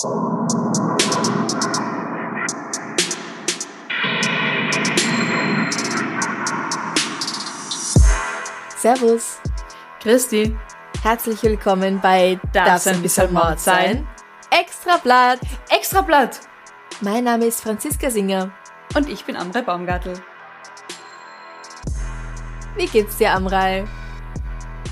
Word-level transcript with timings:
Servus. 0.00 0.54
Christi. 10.00 10.56
Herzlich 11.02 11.42
willkommen 11.42 12.00
bei 12.00 12.38
Darf's 12.52 12.86
ein 12.86 13.02
bisschen 13.02 13.32
Mord 13.32 13.58
sein? 13.58 14.06
Extra 14.50 14.98
Blatt. 14.98 15.40
Extra 15.68 16.02
Blatt. 16.02 16.42
Mein 17.00 17.24
Name 17.24 17.46
ist 17.46 17.60
Franziska 17.60 18.08
Singer. 18.08 18.52
Und 18.94 19.08
ich 19.08 19.24
bin 19.24 19.34
Amrei 19.34 19.62
Baumgartel. 19.62 20.14
Wie 22.76 22.86
geht's 22.86 23.16
dir, 23.16 23.34
Amrei? 23.34 23.84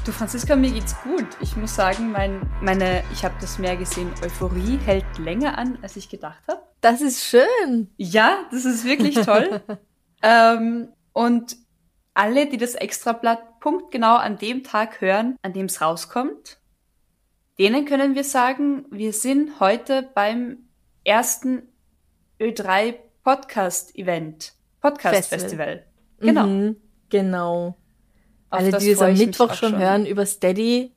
Du 0.07 0.13
Franziska, 0.13 0.55
mir 0.55 0.71
geht's 0.71 0.95
gut. 1.03 1.27
Ich 1.41 1.57
muss 1.57 1.75
sagen, 1.75 2.13
mein, 2.13 2.41
meine, 2.63 3.03
ich 3.13 3.25
habe 3.25 3.35
das 3.41 3.59
mehr 3.59 3.77
gesehen, 3.77 4.13
Euphorie 4.23 4.79
hält 4.87 5.05
länger 5.19 5.59
an, 5.59 5.81
als 5.83 5.97
ich 5.97 6.09
gedacht 6.09 6.47
habe. 6.47 6.63
Das 6.81 7.01
ist 7.01 7.25
schön. 7.25 7.91
Ja, 7.97 8.45
das 8.53 8.67
ist 8.67 8.85
wirklich 8.85 9.17
toll. 9.17 9.61
ähm, 10.23 10.91
und 11.13 11.57
alle, 12.15 12.49
die 12.49 12.57
das 12.57 12.77
Extrablatt 12.77 13.59
punktgenau 13.59 14.15
an 14.15 14.39
dem 14.39 14.63
Tag 14.63 15.01
hören, 15.01 15.35
an 15.43 15.53
dem 15.53 15.67
es 15.67 15.81
rauskommt, 15.81 16.59
denen 17.59 17.85
können 17.85 18.15
wir 18.15 18.23
sagen, 18.23 18.87
wir 18.93 19.13
sind 19.13 19.59
heute 19.59 20.09
beim 20.15 20.69
ersten 21.03 21.63
Ö3 22.39 22.95
Podcast 23.25 23.99
Event, 23.99 24.53
Podcast 24.81 25.31
Festival. 25.31 25.41
Festival. 25.41 25.87
Genau. 26.21 26.47
Mhm, 26.47 26.77
genau. 27.09 27.77
Alle, 28.57 28.79
die 28.79 28.91
es 28.91 29.03
am 29.03 29.15
Mittwoch 29.15 29.55
schon, 29.55 29.71
schon 29.71 29.79
hören 29.79 30.07
über 30.07 30.27
Steady, 30.27 30.93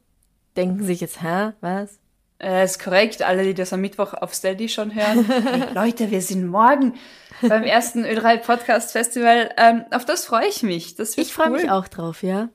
denken 0.55 0.83
sich 0.83 1.02
jetzt, 1.02 1.21
hä, 1.21 1.53
was? 1.61 1.99
Äh, 2.41 2.63
ist 2.63 2.81
korrekt, 2.81 3.21
alle, 3.21 3.43
die 3.43 3.53
das 3.53 3.73
am 3.73 3.81
Mittwoch 3.81 4.13
auf 4.13 4.33
Steady 4.33 4.69
schon 4.69 4.95
hören. 4.95 5.25
hey, 5.27 5.73
Leute, 5.73 6.09
wir 6.09 6.21
sind 6.21 6.47
morgen 6.47 6.95
beim 7.41 7.63
ersten 7.63 8.05
Ö3 8.05 8.37
Podcast 8.37 8.93
Festival. 8.93 9.49
Ähm, 9.57 9.83
auf 9.91 10.05
das 10.05 10.25
freue 10.25 10.47
ich 10.47 10.63
mich. 10.63 10.95
Das 10.95 11.17
wird 11.17 11.27
ich 11.27 11.33
freue 11.33 11.47
cool. 11.47 11.61
mich 11.61 11.69
auch 11.69 11.87
drauf, 11.87 12.23
ja. 12.23 12.49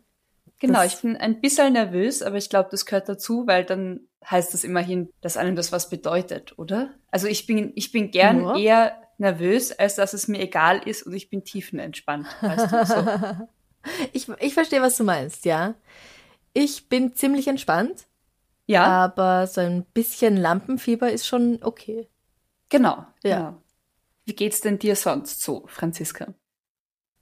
Genau, 0.60 0.82
das 0.82 0.94
ich 0.94 1.00
bin 1.02 1.16
ein 1.18 1.40
bisschen 1.40 1.74
nervös, 1.74 2.22
aber 2.22 2.36
ich 2.36 2.48
glaube, 2.48 2.68
das 2.70 2.86
gehört 2.86 3.08
dazu, 3.08 3.46
weil 3.46 3.64
dann 3.64 4.00
heißt 4.28 4.54
das 4.54 4.64
immerhin, 4.64 5.10
dass 5.20 5.36
einem 5.36 5.56
das 5.56 5.72
was 5.72 5.90
bedeutet, 5.90 6.58
oder? 6.58 6.90
Also 7.10 7.26
ich 7.26 7.46
bin, 7.46 7.72
ich 7.74 7.92
bin 7.92 8.10
gern 8.10 8.42
ja. 8.42 8.56
eher 8.56 9.02
nervös, 9.18 9.72
als 9.72 9.96
dass 9.96 10.14
es 10.14 10.28
mir 10.28 10.40
egal 10.40 10.78
ist 10.78 11.02
und 11.02 11.12
ich 11.12 11.28
bin 11.28 11.44
tiefenentspannt. 11.44 12.26
Weißt 12.40 12.72
du, 12.72 12.86
so. 12.86 13.46
ich, 14.12 14.28
ich 14.40 14.54
verstehe, 14.54 14.82
was 14.82 14.96
du 14.96 15.04
meinst, 15.04 15.44
ja. 15.44 15.74
Ich 16.52 16.88
bin 16.88 17.14
ziemlich 17.14 17.48
entspannt. 17.48 18.06
Ja. 18.66 18.84
Aber 18.84 19.46
so 19.46 19.60
ein 19.60 19.84
bisschen 19.92 20.36
Lampenfieber 20.36 21.10
ist 21.10 21.26
schon 21.26 21.58
okay. 21.62 22.08
Genau. 22.70 23.06
Ja. 23.22 23.36
Genau. 23.36 23.62
Wie 24.24 24.34
geht's 24.34 24.60
denn 24.60 24.78
dir 24.78 24.96
sonst 24.96 25.42
so, 25.42 25.64
Franziska? 25.66 26.32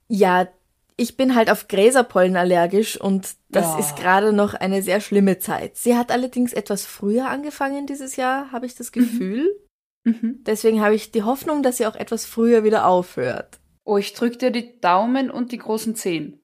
Ja, 0.07 0.47
ich 0.95 1.17
bin 1.17 1.35
halt 1.35 1.49
auf 1.49 1.67
Gräserpollen 1.67 2.37
allergisch 2.37 2.99
und 2.99 3.35
das 3.49 3.65
ja. 3.65 3.79
ist 3.79 3.95
gerade 3.95 4.31
noch 4.31 4.53
eine 4.53 4.81
sehr 4.81 5.01
schlimme 5.01 5.39
Zeit. 5.39 5.75
Sie 5.75 5.97
hat 5.97 6.11
allerdings 6.11 6.53
etwas 6.53 6.85
früher 6.85 7.29
angefangen 7.29 7.87
dieses 7.87 8.15
Jahr, 8.15 8.51
habe 8.51 8.65
ich 8.65 8.75
das 8.75 8.87
mhm. 8.95 9.01
Gefühl. 9.01 9.59
Mhm. 10.03 10.43
Deswegen 10.45 10.81
habe 10.81 10.95
ich 10.95 11.11
die 11.11 11.23
Hoffnung, 11.23 11.63
dass 11.63 11.77
sie 11.77 11.87
auch 11.87 11.95
etwas 11.95 12.25
früher 12.25 12.63
wieder 12.63 12.85
aufhört. 12.85 13.59
Oh, 13.85 13.97
ich 13.97 14.13
drücke 14.13 14.37
dir 14.37 14.51
die 14.51 14.79
Daumen 14.79 15.31
und 15.31 15.51
die 15.51 15.57
großen 15.57 15.95
Zehen. 15.95 16.42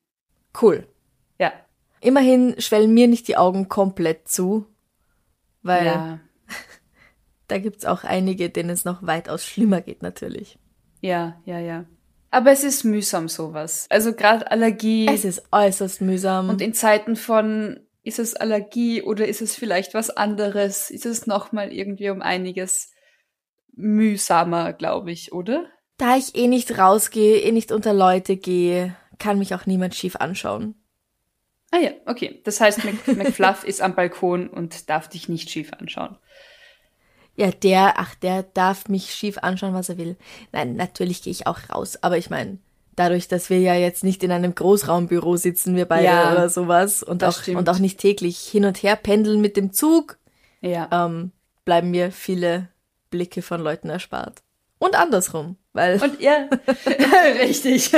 Cool. 0.62 0.88
Ja. 1.40 1.54
Immerhin 2.02 2.60
schwellen 2.60 2.94
mir 2.94 3.08
nicht 3.08 3.28
die 3.28 3.38
Augen 3.38 3.70
komplett 3.70 4.28
zu, 4.28 4.66
weil 5.62 5.86
ja. 5.86 6.20
da 7.48 7.58
gibt's 7.58 7.86
auch 7.86 8.04
einige, 8.04 8.50
denen 8.50 8.70
es 8.70 8.86
noch 8.86 9.06
weitaus 9.06 9.46
schlimmer 9.46 9.82
geht 9.82 10.02
natürlich. 10.02 10.58
Ja, 11.02 11.42
ja, 11.46 11.60
ja. 11.60 11.86
Aber 12.32 12.52
es 12.52 12.64
ist 12.64 12.84
mühsam 12.84 13.28
sowas. 13.28 13.88
Also 13.90 14.14
gerade 14.14 14.50
Allergie. 14.52 15.08
Es 15.08 15.26
ist 15.26 15.44
äußerst 15.52 16.02
mühsam. 16.02 16.50
Und 16.50 16.62
in 16.62 16.74
Zeiten 16.74 17.16
von 17.16 17.80
ist 18.04 18.20
es 18.20 18.36
Allergie 18.36 19.02
oder 19.02 19.28
ist 19.28 19.42
es 19.42 19.56
vielleicht 19.56 19.94
was 19.94 20.10
anderes? 20.10 20.90
Ist 20.92 21.06
es 21.06 21.28
nochmal 21.28 21.72
irgendwie 21.74 22.10
um 22.10 22.22
einiges 22.22 22.92
mühsamer, 23.74 24.74
glaube 24.74 25.12
ich, 25.12 25.32
oder? 25.34 25.66
Da 25.98 26.18
ich 26.18 26.36
eh 26.36 26.48
nicht 26.48 26.78
rausgehe, 26.78 27.40
eh 27.40 27.52
nicht 27.52 27.72
unter 27.72 27.94
Leute 27.94 28.38
gehe, 28.38 28.96
kann 29.20 29.40
mich 29.40 29.54
auch 29.54 29.66
niemand 29.66 29.96
schief 29.96 30.16
anschauen. 30.16 30.76
Ah 31.72 31.78
ja, 31.78 31.92
okay. 32.06 32.42
Das 32.46 32.60
heißt, 32.60 32.80
McFluff 32.84 33.64
ist 33.66 33.82
am 33.82 33.96
Balkon 33.96 34.48
und 34.48 34.90
darf 34.90 35.08
dich 35.08 35.30
nicht 35.30 35.50
schief 35.50 35.72
anschauen. 35.74 36.18
Ja, 37.36 37.52
der, 37.52 37.94
ach, 37.98 38.16
der 38.16 38.44
darf 38.44 38.90
mich 38.90 39.14
schief 39.14 39.38
anschauen, 39.38 39.74
was 39.74 39.90
er 39.90 39.98
will. 39.98 40.18
Nein, 40.52 40.76
natürlich 40.76 41.22
gehe 41.22 41.32
ich 41.32 41.48
auch 41.48 41.70
raus. 41.70 41.98
Aber 42.02 42.18
ich 42.18 42.30
meine, 42.30 42.58
dadurch, 42.96 43.28
dass 43.28 43.50
wir 43.50 43.60
ja 43.60 43.76
jetzt 43.76 44.04
nicht 44.04 44.24
in 44.24 44.32
einem 44.32 44.54
Großraumbüro 44.56 45.38
sitzen, 45.38 45.76
wir 45.76 45.86
beide 45.86 46.06
ja, 46.06 46.34
oder 46.34 46.50
sowas, 46.50 47.02
und 47.02 47.24
auch, 47.24 47.48
und 47.48 47.70
auch 47.70 47.80
nicht 47.80 48.00
täglich 48.00 48.40
hin 48.40 48.66
und 48.66 48.84
her 48.84 48.98
pendeln 48.98 49.40
mit 49.40 49.56
dem 49.56 49.72
Zug, 49.72 50.18
ja. 50.60 50.90
ähm, 50.92 51.32
bleiben 51.64 51.92
mir 51.92 52.12
viele 52.12 52.68
Blicke 53.10 53.42
von 53.42 53.62
Leuten 53.62 53.90
erspart. 53.90 54.42
Und 54.80 54.96
andersrum, 55.00 55.58
weil. 55.80 56.02
Und 56.02 56.20
ja, 56.20 56.50
richtig. 57.40 57.92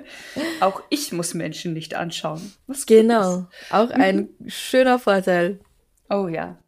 auch 0.60 0.82
ich 0.88 1.12
muss 1.12 1.34
Menschen 1.34 1.74
nicht 1.74 1.94
anschauen. 1.94 2.52
Was 2.66 2.86
genau. 2.86 3.46
Auch 3.70 3.90
ein 3.90 4.30
mhm. 4.38 4.48
schöner 4.48 4.98
Vorteil. 4.98 5.60
Oh 6.08 6.26
ja. 6.28 6.58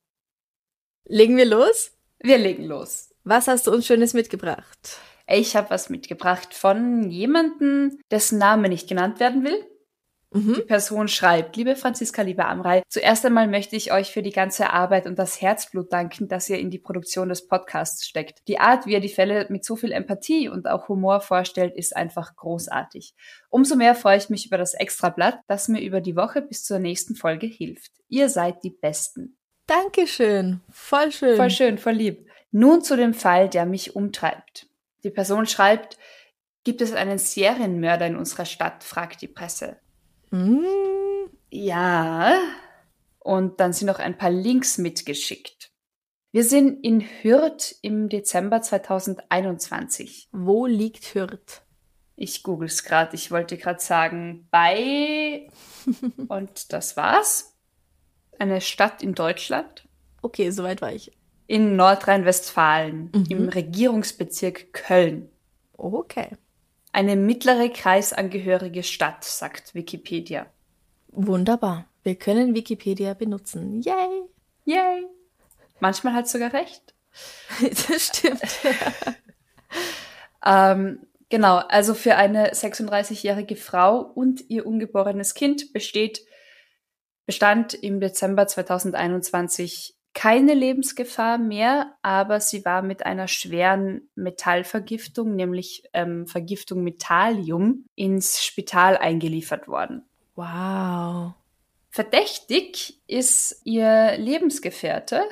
Legen 1.06 1.36
wir 1.36 1.46
los? 1.46 1.92
Wir 2.20 2.38
legen 2.38 2.64
los. 2.64 3.10
Was 3.24 3.48
hast 3.48 3.66
du 3.66 3.72
uns 3.72 3.86
Schönes 3.86 4.12
mitgebracht? 4.12 4.98
Ich 5.26 5.56
habe 5.56 5.70
was 5.70 5.90
mitgebracht 5.90 6.54
von 6.54 7.08
jemandem, 7.08 7.98
dessen 8.10 8.38
Name 8.38 8.68
nicht 8.68 8.88
genannt 8.88 9.20
werden 9.20 9.44
will. 9.44 9.64
Mhm. 10.32 10.54
Die 10.54 10.62
Person 10.62 11.08
schreibt, 11.08 11.56
liebe 11.56 11.74
Franziska, 11.74 12.22
liebe 12.22 12.44
Amrei, 12.44 12.82
zuerst 12.88 13.26
einmal 13.26 13.48
möchte 13.48 13.74
ich 13.74 13.92
euch 13.92 14.12
für 14.12 14.22
die 14.22 14.30
ganze 14.30 14.70
Arbeit 14.70 15.06
und 15.06 15.18
das 15.18 15.40
Herzblut 15.40 15.92
danken, 15.92 16.28
das 16.28 16.48
ihr 16.48 16.58
in 16.58 16.70
die 16.70 16.78
Produktion 16.78 17.28
des 17.28 17.48
Podcasts 17.48 18.06
steckt. 18.06 18.46
Die 18.46 18.60
Art, 18.60 18.86
wie 18.86 18.92
ihr 18.92 19.00
die 19.00 19.08
Fälle 19.08 19.46
mit 19.48 19.64
so 19.64 19.74
viel 19.74 19.90
Empathie 19.90 20.48
und 20.48 20.68
auch 20.68 20.88
Humor 20.88 21.20
vorstellt, 21.20 21.74
ist 21.74 21.96
einfach 21.96 22.36
großartig. 22.36 23.14
Umso 23.48 23.74
mehr 23.74 23.96
freue 23.96 24.18
ich 24.18 24.30
mich 24.30 24.46
über 24.46 24.58
das 24.58 24.74
Extrablatt, 24.74 25.40
das 25.48 25.66
mir 25.66 25.80
über 25.80 26.00
die 26.00 26.14
Woche 26.14 26.42
bis 26.42 26.64
zur 26.64 26.78
nächsten 26.78 27.16
Folge 27.16 27.46
hilft. 27.46 27.90
Ihr 28.08 28.28
seid 28.28 28.62
die 28.62 28.70
Besten. 28.70 29.36
Dankeschön. 29.66 30.60
Voll 30.70 31.10
schön. 31.10 31.36
Voll 31.36 31.50
schön, 31.50 31.78
voll 31.78 31.94
lieb. 31.94 32.28
Nun 32.52 32.82
zu 32.82 32.96
dem 32.96 33.14
Fall, 33.14 33.48
der 33.48 33.66
mich 33.66 33.96
umtreibt. 33.96 34.66
Die 35.02 35.10
Person 35.10 35.46
schreibt, 35.46 35.98
gibt 36.62 36.82
es 36.82 36.92
einen 36.92 37.18
Serienmörder 37.18 38.06
in 38.06 38.16
unserer 38.16 38.44
Stadt, 38.44 38.84
fragt 38.84 39.22
die 39.22 39.28
Presse. 39.28 39.78
Mm. 40.30 40.64
Ja. 41.50 42.38
Und 43.18 43.60
dann 43.60 43.72
sind 43.72 43.86
noch 43.86 43.98
ein 43.98 44.16
paar 44.16 44.30
Links 44.30 44.78
mitgeschickt. 44.78 45.70
Wir 46.32 46.44
sind 46.44 46.84
in 46.84 47.00
Hürth 47.00 47.74
im 47.82 48.08
Dezember 48.08 48.62
2021. 48.62 50.28
Wo 50.32 50.66
liegt 50.66 51.14
Hürth? 51.14 51.62
Ich 52.14 52.42
google 52.42 52.68
es 52.68 52.84
gerade. 52.84 53.16
Ich 53.16 53.30
wollte 53.30 53.56
gerade 53.56 53.80
sagen, 53.80 54.46
bei. 54.50 55.48
Und 56.28 56.72
das 56.72 56.96
war's. 56.96 57.56
Eine 58.38 58.60
Stadt 58.60 59.02
in 59.02 59.14
Deutschland. 59.14 59.88
Okay, 60.22 60.50
soweit 60.50 60.82
war 60.82 60.92
ich. 60.92 61.12
In 61.46 61.74
Nordrhein-Westfalen, 61.74 63.10
mhm. 63.12 63.26
im 63.28 63.48
Regierungsbezirk 63.48 64.72
Köln. 64.72 65.30
Okay. 65.72 66.36
Eine 66.92 67.16
mittlere 67.16 67.68
kreisangehörige 67.68 68.82
Stadt, 68.82 69.24
sagt 69.24 69.74
Wikipedia. 69.74 70.46
Wunderbar. 71.08 71.86
Wir 72.02 72.16
können 72.16 72.54
Wikipedia 72.54 73.14
benutzen. 73.14 73.82
Yay! 73.82 74.22
Yay! 74.64 75.06
Manchmal 75.80 76.14
hat 76.14 76.28
sogar 76.28 76.52
recht. 76.52 76.94
das 77.88 78.06
stimmt. 78.06 78.40
ähm, 80.44 81.06
genau, 81.28 81.56
also 81.56 81.94
für 81.94 82.16
eine 82.16 82.52
36-jährige 82.52 83.56
Frau 83.56 84.00
und 84.00 84.48
ihr 84.48 84.66
ungeborenes 84.66 85.34
Kind 85.34 85.72
besteht, 85.72 86.24
bestand 87.26 87.74
im 87.74 88.00
Dezember 88.00 88.46
2021 88.46 89.96
keine 90.12 90.54
Lebensgefahr 90.54 91.38
mehr, 91.38 91.94
aber 92.02 92.40
sie 92.40 92.64
war 92.64 92.82
mit 92.82 93.06
einer 93.06 93.28
schweren 93.28 94.08
Metallvergiftung, 94.16 95.36
nämlich 95.36 95.84
ähm, 95.92 96.26
Vergiftung 96.26 96.82
mit 96.82 97.00
Thallium, 97.00 97.84
ins 97.94 98.44
Spital 98.44 98.96
eingeliefert 98.96 99.68
worden. 99.68 100.02
Wow. 100.34 101.34
Verdächtig 101.90 103.00
ist 103.06 103.60
ihr 103.64 104.16
Lebensgefährte. 104.16 105.22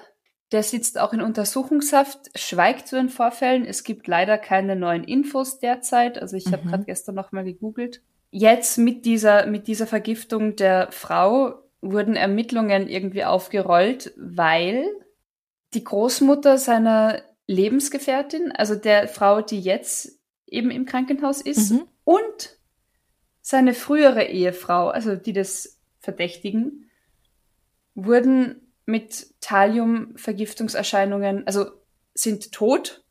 Der 0.50 0.62
sitzt 0.62 0.98
auch 0.98 1.12
in 1.12 1.20
Untersuchungshaft, 1.20 2.18
schweigt 2.34 2.88
zu 2.88 2.96
den 2.96 3.10
Vorfällen. 3.10 3.64
Es 3.64 3.84
gibt 3.84 4.06
leider 4.06 4.38
keine 4.38 4.76
neuen 4.76 5.04
Infos 5.04 5.58
derzeit. 5.58 6.20
Also 6.20 6.36
ich 6.36 6.46
mhm. 6.46 6.52
habe 6.52 6.68
gerade 6.68 6.84
gestern 6.84 7.14
noch 7.14 7.32
mal 7.32 7.44
gegoogelt. 7.44 8.02
Jetzt 8.30 8.78
mit 8.78 9.04
dieser, 9.04 9.46
mit 9.46 9.66
dieser 9.66 9.86
Vergiftung 9.86 10.56
der 10.56 10.90
Frau 10.90 11.54
wurden 11.80 12.16
Ermittlungen 12.16 12.88
irgendwie 12.88 13.24
aufgerollt, 13.24 14.12
weil 14.16 14.84
die 15.74 15.84
Großmutter 15.84 16.58
seiner 16.58 17.22
Lebensgefährtin, 17.46 18.52
also 18.52 18.74
der 18.74 19.08
Frau, 19.08 19.40
die 19.40 19.60
jetzt 19.60 20.18
eben 20.46 20.70
im 20.70 20.86
Krankenhaus 20.86 21.40
ist, 21.40 21.72
mhm. 21.72 21.86
und 22.04 22.58
seine 23.40 23.74
frühere 23.74 24.24
Ehefrau, 24.24 24.88
also 24.88 25.16
die 25.16 25.32
des 25.32 25.80
Verdächtigen, 26.00 26.90
wurden 27.94 28.72
mit 28.86 29.34
Thallium-Vergiftungserscheinungen, 29.40 31.46
also 31.46 31.66
sind 32.14 32.52
tot 32.52 33.04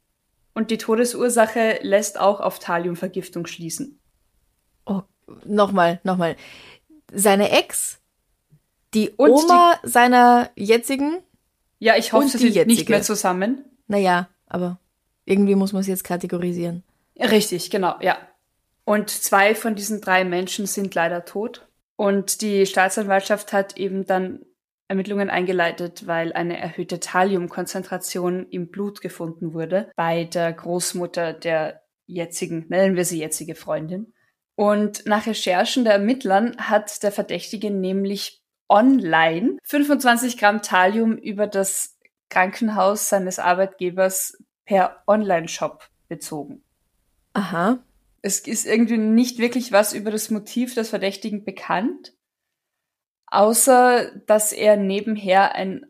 und 0.53 0.71
die 0.71 0.77
Todesursache 0.77 1.79
lässt 1.81 2.19
auch 2.19 2.39
auf 2.39 2.59
Thalliumvergiftung 2.59 3.45
schließen. 3.45 3.99
Oh, 4.85 5.01
nochmal, 5.45 5.99
nochmal. 6.03 6.35
Seine 7.13 7.51
Ex 7.51 8.01
die 8.97 9.13
Oma 9.17 9.79
die, 9.83 9.89
seiner 9.89 10.49
jetzigen. 10.55 11.19
Ja, 11.79 11.95
ich 11.95 12.13
hoffe, 12.13 12.29
sie 12.29 12.37
sind 12.37 12.55
jetzige. 12.55 12.67
nicht 12.67 12.89
mehr 12.89 13.01
zusammen. 13.01 13.65
Naja, 13.87 14.29
aber 14.47 14.79
irgendwie 15.25 15.55
muss 15.55 15.73
man 15.73 15.81
es 15.81 15.87
jetzt 15.87 16.03
kategorisieren. 16.03 16.83
Richtig, 17.19 17.69
genau, 17.69 17.95
ja. 18.01 18.17
Und 18.85 19.09
zwei 19.09 19.53
von 19.53 19.75
diesen 19.75 20.01
drei 20.01 20.23
Menschen 20.23 20.65
sind 20.65 20.95
leider 20.95 21.25
tot. 21.25 21.67
Und 21.95 22.41
die 22.41 22.65
Staatsanwaltschaft 22.65 23.53
hat 23.53 23.77
eben 23.77 24.05
dann 24.05 24.45
Ermittlungen 24.87 25.29
eingeleitet, 25.29 26.07
weil 26.07 26.31
eine 26.33 26.57
erhöhte 26.57 26.99
Thalliumkonzentration 26.99 28.47
im 28.49 28.69
Blut 28.69 29.01
gefunden 29.01 29.53
wurde 29.53 29.91
bei 29.95 30.23
der 30.23 30.53
Großmutter 30.53 31.33
der 31.33 31.81
jetzigen, 32.05 32.65
nennen 32.69 32.95
wir 32.95 33.03
sie 33.03 33.19
jetzige 33.19 33.55
Freundin. 33.55 34.13
Und 34.55 35.05
nach 35.05 35.27
Recherchen 35.27 35.83
der 35.83 35.93
Ermittlern 35.93 36.55
hat 36.57 37.03
der 37.03 37.11
Verdächtige 37.11 37.69
nämlich 37.69 38.41
online 38.69 39.57
25 39.63 40.37
Gramm 40.37 40.61
Thallium 40.61 41.17
über 41.17 41.47
das 41.47 41.97
Krankenhaus 42.29 43.09
seines 43.09 43.39
Arbeitgebers 43.39 44.37
per 44.65 45.01
Online-Shop 45.07 45.89
bezogen. 46.09 46.63
Aha. 47.33 47.79
Es 48.21 48.39
ist 48.39 48.65
irgendwie 48.65 48.97
nicht 48.97 49.37
wirklich 49.37 49.71
was 49.71 49.93
über 49.93 50.11
das 50.11 50.29
Motiv 50.29 50.75
des 50.75 50.89
Verdächtigen 50.89 51.45
bekannt, 51.45 52.13
außer 53.27 54.11
dass 54.25 54.51
er 54.51 54.75
nebenher 54.75 55.55
ein 55.55 55.85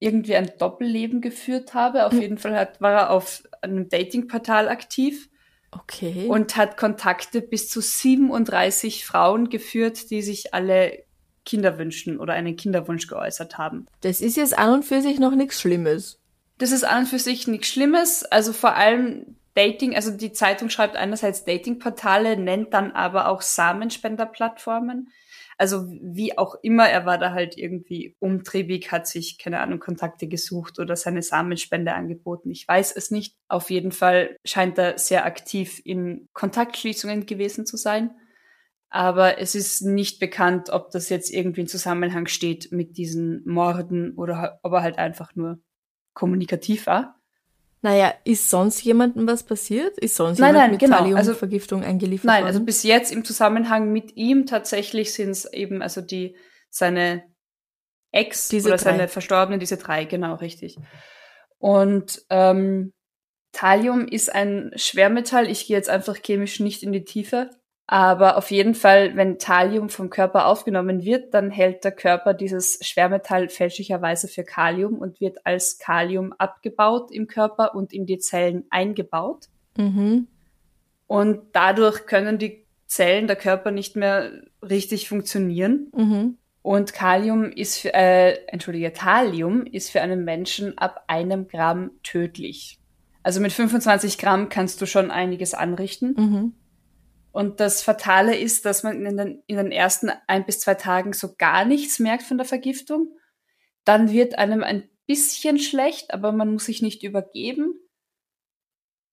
irgendwie 0.00 0.34
ein 0.34 0.50
Doppelleben 0.58 1.20
geführt 1.20 1.74
habe. 1.74 2.06
Auf 2.06 2.12
hm. 2.12 2.20
jeden 2.20 2.38
Fall 2.38 2.56
hat, 2.56 2.80
war 2.80 2.92
er 2.92 3.10
auf 3.10 3.42
einem 3.60 3.88
Datingportal 3.88 4.68
aktiv. 4.68 5.28
Okay. 5.72 6.26
Und 6.26 6.56
hat 6.56 6.76
Kontakte 6.76 7.40
bis 7.42 7.68
zu 7.68 7.80
37 7.80 9.04
Frauen 9.04 9.50
geführt, 9.50 10.10
die 10.10 10.22
sich 10.22 10.52
alle 10.52 11.04
Kinderwünschen 11.44 12.18
oder 12.18 12.34
einen 12.34 12.56
Kinderwunsch 12.56 13.06
geäußert 13.06 13.58
haben. 13.58 13.86
Das 14.00 14.20
ist 14.20 14.36
jetzt 14.36 14.58
an 14.58 14.72
und 14.74 14.84
für 14.84 15.00
sich 15.00 15.18
noch 15.18 15.34
nichts 15.34 15.60
Schlimmes. 15.60 16.20
Das 16.58 16.72
ist 16.72 16.84
an 16.84 17.00
und 17.00 17.06
für 17.06 17.18
sich 17.18 17.46
nichts 17.46 17.68
Schlimmes. 17.68 18.24
Also 18.24 18.52
vor 18.52 18.74
allem 18.74 19.36
Dating, 19.54 19.94
also 19.94 20.10
die 20.10 20.32
Zeitung 20.32 20.70
schreibt 20.70 20.96
einerseits 20.96 21.44
Datingportale, 21.44 22.36
nennt 22.36 22.72
dann 22.72 22.92
aber 22.92 23.28
auch 23.28 23.42
Samenspenderplattformen. 23.42 25.10
Also 25.58 25.86
wie 25.90 26.38
auch 26.38 26.54
immer, 26.62 26.88
er 26.88 27.04
war 27.04 27.18
da 27.18 27.32
halt 27.32 27.58
irgendwie 27.58 28.16
umtriebig, 28.18 28.92
hat 28.92 29.06
sich, 29.06 29.36
keine 29.36 29.60
Ahnung, 29.60 29.78
Kontakte 29.78 30.26
gesucht 30.26 30.78
oder 30.78 30.96
seine 30.96 31.22
Samenspende 31.22 31.92
angeboten. 31.92 32.50
Ich 32.50 32.66
weiß 32.66 32.92
es 32.96 33.10
nicht. 33.10 33.36
Auf 33.48 33.70
jeden 33.70 33.92
Fall 33.92 34.36
scheint 34.44 34.78
er 34.78 34.96
sehr 34.96 35.26
aktiv 35.26 35.82
in 35.84 36.28
Kontaktschließungen 36.32 37.26
gewesen 37.26 37.66
zu 37.66 37.76
sein 37.76 38.10
aber 38.90 39.38
es 39.38 39.54
ist 39.54 39.82
nicht 39.82 40.18
bekannt, 40.18 40.70
ob 40.70 40.90
das 40.90 41.08
jetzt 41.08 41.30
irgendwie 41.32 41.62
in 41.62 41.68
Zusammenhang 41.68 42.26
steht 42.26 42.72
mit 42.72 42.96
diesen 42.98 43.42
Morden 43.46 44.14
oder 44.16 44.58
ob 44.62 44.72
er 44.72 44.82
halt 44.82 44.98
einfach 44.98 45.36
nur 45.36 45.60
kommunikativ 46.12 46.86
war. 46.86 47.16
Naja, 47.82 48.12
ist 48.24 48.50
sonst 48.50 48.82
jemandem 48.82 49.26
was 49.26 49.44
passiert? 49.44 49.96
Ist 49.96 50.16
sonst 50.16 50.38
nein, 50.38 50.48
jemand 50.48 50.64
nein, 50.64 50.70
mit 50.72 50.80
genau. 50.80 50.98
Thalliumvergiftung 50.98 51.80
also, 51.80 51.90
eingeliefert 51.90 52.26
nein, 52.26 52.42
worden? 52.42 52.44
Nein, 52.44 52.54
also 52.54 52.64
bis 52.64 52.82
jetzt 52.82 53.12
im 53.12 53.24
Zusammenhang 53.24 53.90
mit 53.92 54.16
ihm 54.16 54.44
tatsächlich 54.44 55.14
sind 55.14 55.30
es 55.30 55.50
eben 55.50 55.80
also 55.80 56.00
die 56.00 56.36
seine 56.68 57.22
Ex 58.12 58.48
diese 58.48 58.68
oder 58.68 58.76
drei. 58.76 58.82
seine 58.82 59.08
Verstorbenen, 59.08 59.60
diese 59.60 59.76
drei, 59.76 60.04
genau, 60.04 60.34
richtig. 60.34 60.76
Und 61.58 62.22
ähm, 62.28 62.92
Thallium 63.52 64.06
ist 64.08 64.34
ein 64.34 64.72
Schwermetall. 64.74 65.48
Ich 65.48 65.66
gehe 65.66 65.76
jetzt 65.76 65.88
einfach 65.88 66.16
chemisch 66.16 66.60
nicht 66.60 66.82
in 66.82 66.92
die 66.92 67.04
Tiefe. 67.04 67.50
Aber 67.92 68.36
auf 68.36 68.52
jeden 68.52 68.76
Fall, 68.76 69.16
wenn 69.16 69.40
Thallium 69.40 69.88
vom 69.88 70.10
Körper 70.10 70.46
aufgenommen 70.46 71.02
wird, 71.02 71.34
dann 71.34 71.50
hält 71.50 71.82
der 71.82 71.90
Körper 71.90 72.34
dieses 72.34 72.78
Schwermetall 72.86 73.48
fälschlicherweise 73.48 74.28
für 74.28 74.44
Kalium 74.44 74.94
und 74.94 75.20
wird 75.20 75.44
als 75.44 75.76
Kalium 75.78 76.32
abgebaut 76.34 77.10
im 77.10 77.26
Körper 77.26 77.74
und 77.74 77.92
in 77.92 78.06
die 78.06 78.18
Zellen 78.18 78.62
eingebaut. 78.70 79.46
Mhm. 79.76 80.28
Und 81.08 81.40
dadurch 81.52 82.06
können 82.06 82.38
die 82.38 82.64
Zellen 82.86 83.26
der 83.26 83.34
Körper 83.34 83.72
nicht 83.72 83.96
mehr 83.96 84.30
richtig 84.62 85.08
funktionieren. 85.08 85.90
Mhm. 85.92 86.38
Und 86.62 86.92
Kalium 86.92 87.50
ist 87.50 87.78
für, 87.78 87.92
äh, 87.92 88.36
entschuldige, 88.46 88.92
Thallium 88.92 89.66
ist 89.66 89.90
für 89.90 90.00
einen 90.00 90.24
Menschen 90.24 90.78
ab 90.78 91.02
einem 91.08 91.48
Gramm 91.48 91.90
tödlich. 92.04 92.78
Also 93.24 93.40
mit 93.40 93.52
25 93.52 94.16
Gramm 94.16 94.48
kannst 94.48 94.80
du 94.80 94.86
schon 94.86 95.10
einiges 95.10 95.54
anrichten. 95.54 96.14
Mhm. 96.16 96.52
Und 97.32 97.60
das 97.60 97.82
Fatale 97.82 98.36
ist, 98.36 98.64
dass 98.64 98.82
man 98.82 99.04
in 99.06 99.16
den, 99.16 99.42
in 99.46 99.56
den 99.56 99.72
ersten 99.72 100.10
ein 100.26 100.44
bis 100.44 100.60
zwei 100.60 100.74
Tagen 100.74 101.12
so 101.12 101.34
gar 101.36 101.64
nichts 101.64 101.98
merkt 101.98 102.24
von 102.24 102.38
der 102.38 102.46
Vergiftung. 102.46 103.16
Dann 103.84 104.10
wird 104.10 104.38
einem 104.38 104.62
ein 104.62 104.88
bisschen 105.06 105.58
schlecht, 105.58 106.12
aber 106.12 106.32
man 106.32 106.52
muss 106.52 106.66
sich 106.66 106.82
nicht 106.82 107.02
übergeben. 107.02 107.74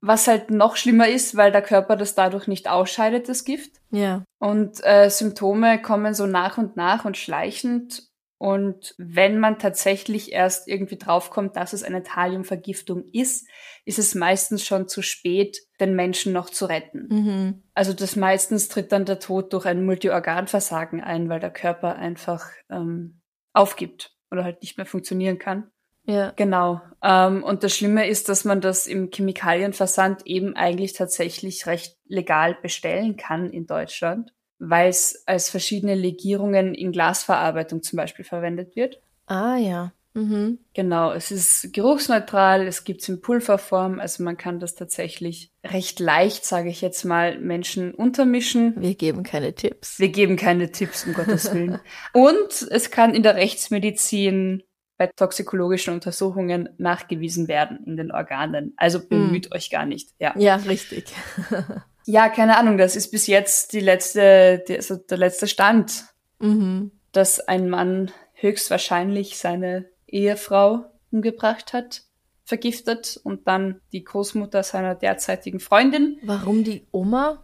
Was 0.02 0.28
halt 0.28 0.52
noch 0.52 0.76
schlimmer 0.76 1.08
ist, 1.08 1.36
weil 1.36 1.52
der 1.52 1.62
Körper 1.62 1.96
das 1.96 2.16
dadurch 2.16 2.48
nicht 2.48 2.70
ausscheidet, 2.70 3.30
das 3.30 3.46
Gift. 3.46 3.72
Ja. 3.92 4.24
Und 4.40 4.84
äh, 4.84 5.10
Symptome 5.10 5.82
kommen 5.82 6.14
so 6.14 6.28
nach 6.28 6.58
und 6.58 6.76
nach 6.76 7.06
und 7.06 7.18
schleichend 7.18 8.08
und 8.38 8.94
wenn 9.00 9.40
man 9.40 9.58
tatsächlich 9.58 10.32
erst 10.32 10.68
irgendwie 10.68 10.98
draufkommt, 10.98 11.56
dass 11.56 11.74
es 11.74 11.84
eine 11.84 12.04
Thalliumvergiftung 12.04 13.06
ist, 13.12 13.48
ist 13.84 13.98
es 13.98 14.14
meistens 14.14 14.64
schon 14.64 14.88
zu 14.88 15.02
spät, 15.02 15.58
den 15.80 15.96
Menschen 15.96 16.34
noch 16.34 16.52
zu 16.52 16.66
retten. 16.66 17.08
Mhm. 17.10 17.64
Also 17.74 17.94
das 17.94 18.16
meistens 18.16 18.68
tritt 18.68 18.92
dann 18.92 19.06
der 19.06 19.20
Tod 19.20 19.54
durch 19.54 19.66
ein 19.66 19.84
Multiorganversagen 19.84 21.02
ein, 21.02 21.30
weil 21.30 21.40
der 21.40 21.50
Körper 21.50 21.96
einfach 21.96 22.46
ähm, 22.70 23.22
aufgibt 23.54 24.16
oder 24.30 24.44
halt 24.44 24.62
nicht 24.62 24.78
mehr 24.78 24.86
funktionieren 24.86 25.40
kann. 25.40 25.72
Ja. 26.06 26.32
Genau. 26.36 26.82
Ähm, 27.04 27.44
und 27.44 27.64
das 27.64 27.76
Schlimme 27.76 28.08
ist, 28.08 28.30
dass 28.30 28.46
man 28.46 28.62
das 28.62 28.86
im 28.86 29.10
Chemikalienversand 29.10 30.26
eben 30.28 30.56
eigentlich 30.56 30.94
tatsächlich 30.94 31.66
recht 31.66 31.98
legal 32.06 32.56
bestellen 32.62 33.18
kann 33.18 33.52
in 33.52 33.66
Deutschland 33.66 34.32
weil 34.60 34.90
es 34.90 35.24
als 35.26 35.50
verschiedene 35.50 35.96
Legierungen 35.96 36.74
in 36.74 36.92
Glasverarbeitung 36.92 37.84
zum 37.84 37.98
Beispiel 37.98 38.26
verwendet 38.26 38.76
wird. 38.76 39.00
Ah 39.28 39.58
ja. 39.58 39.92
Mhm. 40.18 40.58
Genau, 40.74 41.12
es 41.12 41.30
ist 41.30 41.74
geruchsneutral, 41.74 42.66
es 42.66 42.84
gibt 42.84 43.02
es 43.02 43.10
in 43.10 43.22
Pulverform, 43.22 44.00
also 44.00 44.24
man 44.24 44.36
kann 44.36 44.60
das 44.60 44.74
tatsächlich 44.74 45.52
recht 45.64 46.00
leicht, 46.00 46.44
sage 46.44 46.70
ich 46.70 46.82
jetzt 46.82 47.06
mal, 47.06 47.38
Menschen 47.38 47.94
untermischen. 47.94 48.74
Wir 48.82 48.96
geben 48.96 49.22
keine 49.22 49.54
Tipps. 49.54 50.00
Wir 50.00 50.10
geben 50.10 50.36
keine 50.36 50.72
Tipps, 50.72 51.06
um 51.06 51.14
Gottes 51.14 51.54
Willen. 51.54 51.80
Und 52.14 52.68
es 52.72 52.90
kann 52.90 53.14
in 53.14 53.22
der 53.22 53.36
Rechtsmedizin 53.36 54.64
bei 54.98 55.06
toxikologischen 55.16 55.94
Untersuchungen 55.94 56.70
nachgewiesen 56.80 57.48
werden 57.48 57.86
in 57.86 57.96
den 57.96 58.12
Organen. 58.12 58.74
Also 58.78 59.08
bemüht 59.08 59.52
mm. 59.52 59.54
euch 59.54 59.70
gar 59.70 59.86
nicht. 59.86 60.10
Ja, 60.18 60.34
ja 60.36 60.56
richtig. 60.56 61.06
Ja, 62.10 62.30
keine 62.30 62.58
Ahnung, 62.58 62.78
das 62.78 62.96
ist 62.96 63.12
bis 63.12 63.28
jetzt 63.28 63.74
die 63.74 63.82
letzte, 63.82 64.64
die, 64.66 64.78
also 64.78 64.96
der 64.96 65.18
letzte 65.18 65.46
Stand, 65.46 66.06
mhm. 66.40 66.92
dass 67.12 67.42
ein 67.42 67.70
Mann 67.70 68.12
höchstwahrscheinlich 68.34 69.38
seine 69.38 69.90
Ehefrau 70.08 70.86
umgebracht 71.12 71.74
hat, 71.74 72.04
vergiftet 72.46 73.20
und 73.22 73.46
dann 73.50 73.82
die 73.92 74.06
Großmutter 74.06 74.64
seiner 74.64 74.96
derzeitigen 74.96 75.60
Freundin. 75.60 76.18
Warum 76.24 76.64
die 76.64 76.88
Oma? 76.92 77.44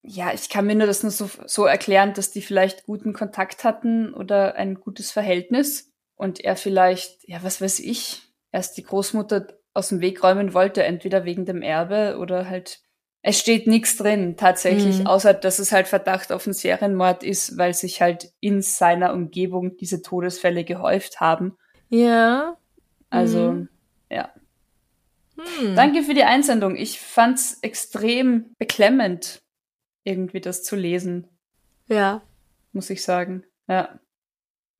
Ja, 0.00 0.32
ich 0.32 0.48
kann 0.48 0.66
mir 0.66 0.74
nur 0.74 0.86
das 0.86 1.02
nur 1.02 1.12
so, 1.12 1.28
so 1.44 1.66
erklären, 1.66 2.14
dass 2.14 2.30
die 2.30 2.40
vielleicht 2.40 2.86
guten 2.86 3.12
Kontakt 3.12 3.62
hatten 3.62 4.14
oder 4.14 4.54
ein 4.54 4.76
gutes 4.76 5.10
Verhältnis. 5.10 5.92
und 6.16 6.40
er 6.40 6.56
vielleicht, 6.56 7.28
ja, 7.28 7.42
was 7.42 7.60
weiß 7.60 7.80
ich, 7.80 8.22
erst 8.52 8.78
die 8.78 8.84
Großmutter 8.84 9.48
aus 9.74 9.90
dem 9.90 10.00
Weg 10.00 10.22
räumen 10.22 10.54
wollte, 10.54 10.82
entweder 10.82 11.26
wegen 11.26 11.44
dem 11.44 11.60
Erbe 11.60 12.16
oder 12.18 12.48
halt 12.48 12.80
es 13.22 13.38
steht 13.38 13.68
nichts 13.68 13.96
drin 13.96 14.36
tatsächlich, 14.36 14.98
mhm. 14.98 15.06
außer 15.06 15.32
dass 15.32 15.60
es 15.60 15.70
halt 15.70 15.86
Verdacht 15.86 16.32
auf 16.32 16.46
einen 16.46 16.54
Serienmord 16.54 17.22
ist, 17.22 17.56
weil 17.56 17.72
sich 17.72 18.02
halt 18.02 18.32
in 18.40 18.62
seiner 18.62 19.12
Umgebung 19.12 19.76
diese 19.76 20.02
Todesfälle 20.02 20.64
gehäuft 20.64 21.20
haben. 21.20 21.56
Ja. 21.88 22.56
Also, 23.10 23.52
mhm. 23.52 23.68
ja. 24.10 24.32
Hm. 25.36 25.76
Danke 25.76 26.02
für 26.02 26.14
die 26.14 26.24
Einsendung. 26.24 26.76
Ich 26.76 27.00
fand's 27.00 27.58
extrem 27.62 28.56
beklemmend, 28.58 29.40
irgendwie 30.02 30.40
das 30.40 30.64
zu 30.64 30.74
lesen. 30.74 31.28
Ja. 31.88 32.22
Muss 32.72 32.90
ich 32.90 33.04
sagen. 33.04 33.44
Ja. 33.68 34.00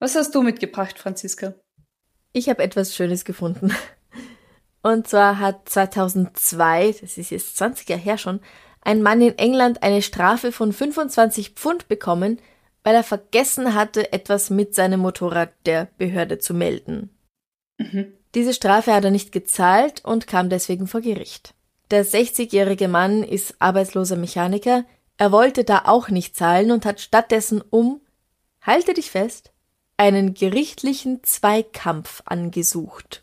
Was 0.01 0.17
hast 0.17 0.35
du 0.35 0.43
mitgebracht, 0.43 0.99
Franziska? 0.99 1.55
Ich 2.33 2.49
habe 2.49 2.63
etwas 2.63 2.97
Schönes 2.97 3.25
gefunden. 3.25 3.73
Und 4.83 5.07
zwar 5.07 5.39
hat 5.39 5.69
2002, 5.69 6.97
das 7.01 7.17
ist 7.17 7.31
jetzt 7.31 7.57
20 7.57 7.89
Jahre 7.89 8.03
her 8.03 8.19
schon, 8.19 8.41
ein 8.81 9.03
Mann 9.03 9.21
in 9.21 9.39
England 9.39 9.83
eine 9.83 10.03
Strafe 10.03 10.51
von 10.51 10.73
25 10.73 11.51
Pfund 11.51 11.87
bekommen, 11.89 12.41
weil 12.83 12.97
er 12.97 13.05
vergessen 13.05 13.75
hatte, 13.75 14.12
etwas 14.12 14.51
mit 14.51 14.75
seinem 14.75 15.01
Motorrad 15.01 15.53
der 15.67 15.89
Behörde 15.99 16.39
zu 16.39 16.53
melden. 16.53 17.11
Mhm. 17.79 18.12
Diese 18.35 18.55
Strafe 18.55 18.93
hat 18.93 19.05
er 19.05 19.11
nicht 19.11 19.31
gezahlt 19.31 20.05
und 20.05 20.27
kam 20.27 20.49
deswegen 20.49 20.89
vor 20.89 21.01
Gericht. 21.01 21.55
Der 21.91 22.05
60-jährige 22.05 22.89
Mann 22.89 23.23
ist 23.23 23.55
arbeitsloser 23.61 24.17
Mechaniker, 24.17 24.85
er 25.19 25.31
wollte 25.31 25.62
da 25.62 25.83
auch 25.85 26.09
nicht 26.09 26.35
zahlen 26.35 26.73
und 26.73 26.85
hat 26.87 27.01
stattdessen 27.01 27.62
um, 27.71 28.01
halte 28.62 28.95
dich 28.95 29.11
fest, 29.11 29.53
einen 29.97 30.35
gerichtlichen 30.35 31.23
Zweikampf 31.23 32.23
angesucht. 32.25 33.23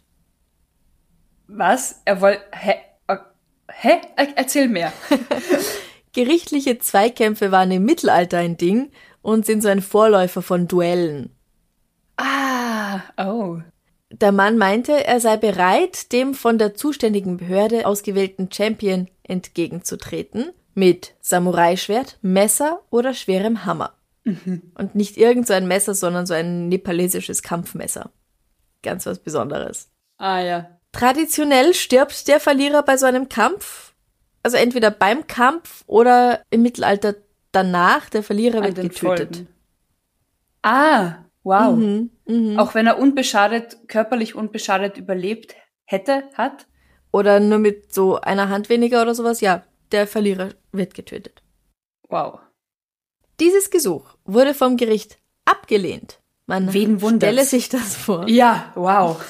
Was? 1.51 2.01
Er 2.05 2.21
wollte. 2.21 2.43
Hä? 2.51 2.75
Hä? 3.71 4.01
Erzähl 4.35 4.67
mehr. 4.67 4.93
Gerichtliche 6.13 6.79
Zweikämpfe 6.79 7.51
waren 7.51 7.71
im 7.71 7.85
Mittelalter 7.85 8.37
ein 8.37 8.57
Ding 8.57 8.91
und 9.21 9.45
sind 9.45 9.61
so 9.61 9.69
ein 9.69 9.81
Vorläufer 9.81 10.41
von 10.41 10.67
Duellen. 10.67 11.35
Ah, 12.17 13.01
oh. 13.17 13.59
Der 14.11 14.31
Mann 14.31 14.57
meinte, 14.57 15.05
er 15.05 15.19
sei 15.19 15.37
bereit, 15.37 16.11
dem 16.11 16.33
von 16.33 16.57
der 16.57 16.73
zuständigen 16.73 17.37
Behörde 17.37 17.85
ausgewählten 17.85 18.49
Champion 18.51 19.07
entgegenzutreten, 19.23 20.51
mit 20.73 21.15
Samurai-Schwert, 21.21 22.17
Messer 22.21 22.81
oder 22.89 23.13
schwerem 23.13 23.65
Hammer. 23.65 23.93
Mhm. 24.23 24.71
Und 24.75 24.95
nicht 24.95 25.17
irgend 25.17 25.47
so 25.47 25.53
ein 25.53 25.67
Messer, 25.67 25.93
sondern 25.93 26.25
so 26.25 26.33
ein 26.33 26.69
nepalesisches 26.69 27.43
Kampfmesser. 27.43 28.11
Ganz 28.81 29.05
was 29.05 29.19
Besonderes. 29.19 29.91
Ah 30.17 30.39
ja. 30.39 30.78
Traditionell 30.99 31.73
stirbt 31.73 32.27
der 32.27 32.41
Verlierer 32.41 32.83
bei 32.83 32.97
so 32.97 33.05
einem 33.05 33.29
Kampf. 33.29 33.93
Also 34.43 34.57
entweder 34.57 34.91
beim 34.91 35.27
Kampf 35.27 35.83
oder 35.87 36.41
im 36.49 36.61
Mittelalter 36.61 37.15
danach. 37.53 38.09
Der 38.09 38.21
Verlierer 38.21 38.61
wird 38.63 38.75
getötet. 38.75 38.97
Folgen. 38.99 39.47
Ah, 40.61 41.23
wow. 41.43 41.73
Mhm, 41.73 42.09
mh. 42.25 42.61
Auch 42.61 42.75
wenn 42.75 42.85
er 42.85 42.99
unbeschadet, 42.99 43.77
körperlich 43.87 44.35
unbeschadet 44.35 44.97
überlebt 44.97 45.55
hätte, 45.85 46.23
hat. 46.33 46.67
Oder 47.11 47.39
nur 47.39 47.59
mit 47.59 47.93
so 47.93 48.19
einer 48.19 48.49
Hand 48.49 48.67
weniger 48.67 49.01
oder 49.01 49.15
sowas, 49.15 49.39
ja. 49.39 49.63
Der 49.93 50.05
Verlierer 50.05 50.49
wird 50.73 50.93
getötet. 50.93 51.41
Wow. 52.09 52.39
Dieses 53.39 53.69
Gesuch 53.69 54.17
wurde 54.25 54.53
vom 54.53 54.75
Gericht 54.75 55.17
abgelehnt. 55.45 56.19
Man 56.45 56.73
Wen 56.73 56.99
stelle 56.99 57.45
sich 57.45 57.69
das 57.69 57.95
vor. 57.95 58.27
Ja, 58.27 58.73
wow. 58.75 59.23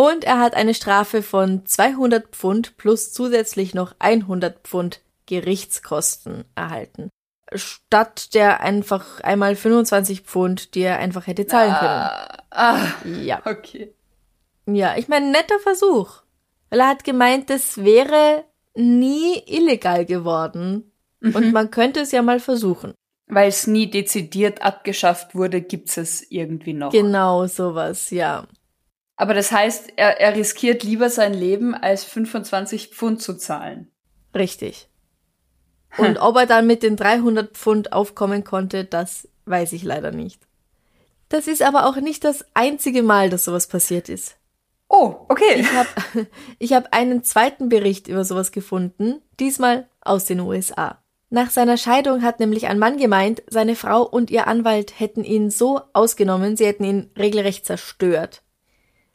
Und 0.00 0.24
er 0.24 0.38
hat 0.38 0.54
eine 0.54 0.72
Strafe 0.72 1.22
von 1.22 1.66
200 1.66 2.28
Pfund 2.28 2.78
plus 2.78 3.12
zusätzlich 3.12 3.74
noch 3.74 3.94
100 3.98 4.66
Pfund 4.66 5.02
Gerichtskosten 5.26 6.46
erhalten. 6.54 7.10
Statt 7.52 8.32
der 8.32 8.60
einfach 8.60 9.20
einmal 9.20 9.56
25 9.56 10.22
Pfund, 10.22 10.74
die 10.74 10.80
er 10.80 11.00
einfach 11.00 11.26
hätte 11.26 11.46
zahlen 11.46 11.74
können. 11.74 11.90
Ah, 11.90 12.38
ah, 12.50 12.86
ja. 13.04 13.42
Okay. 13.44 13.92
Ja, 14.64 14.96
ich 14.96 15.08
meine, 15.08 15.30
netter 15.30 15.58
Versuch. 15.58 16.22
Weil 16.70 16.80
er 16.80 16.88
hat 16.88 17.04
gemeint, 17.04 17.50
das 17.50 17.84
wäre 17.84 18.44
nie 18.74 19.34
illegal 19.46 20.06
geworden. 20.06 20.90
Mhm. 21.20 21.34
Und 21.34 21.52
man 21.52 21.70
könnte 21.70 22.00
es 22.00 22.10
ja 22.10 22.22
mal 22.22 22.40
versuchen. 22.40 22.94
Weil 23.26 23.50
es 23.50 23.66
nie 23.66 23.90
dezidiert 23.90 24.62
abgeschafft 24.62 25.34
wurde, 25.34 25.60
gibt's 25.60 25.98
es 25.98 26.30
irgendwie 26.30 26.72
noch. 26.72 26.90
Genau, 26.90 27.46
sowas, 27.46 28.08
ja. 28.08 28.46
Aber 29.20 29.34
das 29.34 29.52
heißt, 29.52 29.92
er, 29.96 30.18
er 30.18 30.34
riskiert 30.34 30.82
lieber 30.82 31.10
sein 31.10 31.34
Leben, 31.34 31.74
als 31.74 32.04
25 32.04 32.88
Pfund 32.88 33.20
zu 33.20 33.36
zahlen. 33.36 33.90
Richtig. 34.34 34.88
Und 35.98 36.16
hm. 36.16 36.22
ob 36.22 36.36
er 36.36 36.46
dann 36.46 36.66
mit 36.66 36.82
den 36.82 36.96
300 36.96 37.54
Pfund 37.54 37.92
aufkommen 37.92 38.44
konnte, 38.44 38.86
das 38.86 39.28
weiß 39.44 39.74
ich 39.74 39.82
leider 39.82 40.10
nicht. 40.10 40.40
Das 41.28 41.48
ist 41.48 41.60
aber 41.60 41.84
auch 41.84 41.96
nicht 41.96 42.24
das 42.24 42.46
einzige 42.54 43.02
Mal, 43.02 43.28
dass 43.28 43.44
sowas 43.44 43.66
passiert 43.66 44.08
ist. 44.08 44.38
Oh, 44.88 45.16
okay. 45.28 45.56
Ich 45.56 45.70
habe 45.70 45.88
ich 46.58 46.72
hab 46.72 46.94
einen 46.94 47.22
zweiten 47.22 47.68
Bericht 47.68 48.08
über 48.08 48.24
sowas 48.24 48.52
gefunden, 48.52 49.20
diesmal 49.38 49.86
aus 50.00 50.24
den 50.24 50.40
USA. 50.40 50.96
Nach 51.28 51.50
seiner 51.50 51.76
Scheidung 51.76 52.22
hat 52.22 52.40
nämlich 52.40 52.68
ein 52.68 52.78
Mann 52.78 52.96
gemeint, 52.96 53.42
seine 53.48 53.76
Frau 53.76 54.02
und 54.02 54.30
ihr 54.30 54.46
Anwalt 54.46 54.98
hätten 54.98 55.24
ihn 55.24 55.50
so 55.50 55.82
ausgenommen, 55.92 56.56
sie 56.56 56.64
hätten 56.64 56.84
ihn 56.84 57.10
regelrecht 57.18 57.66
zerstört. 57.66 58.40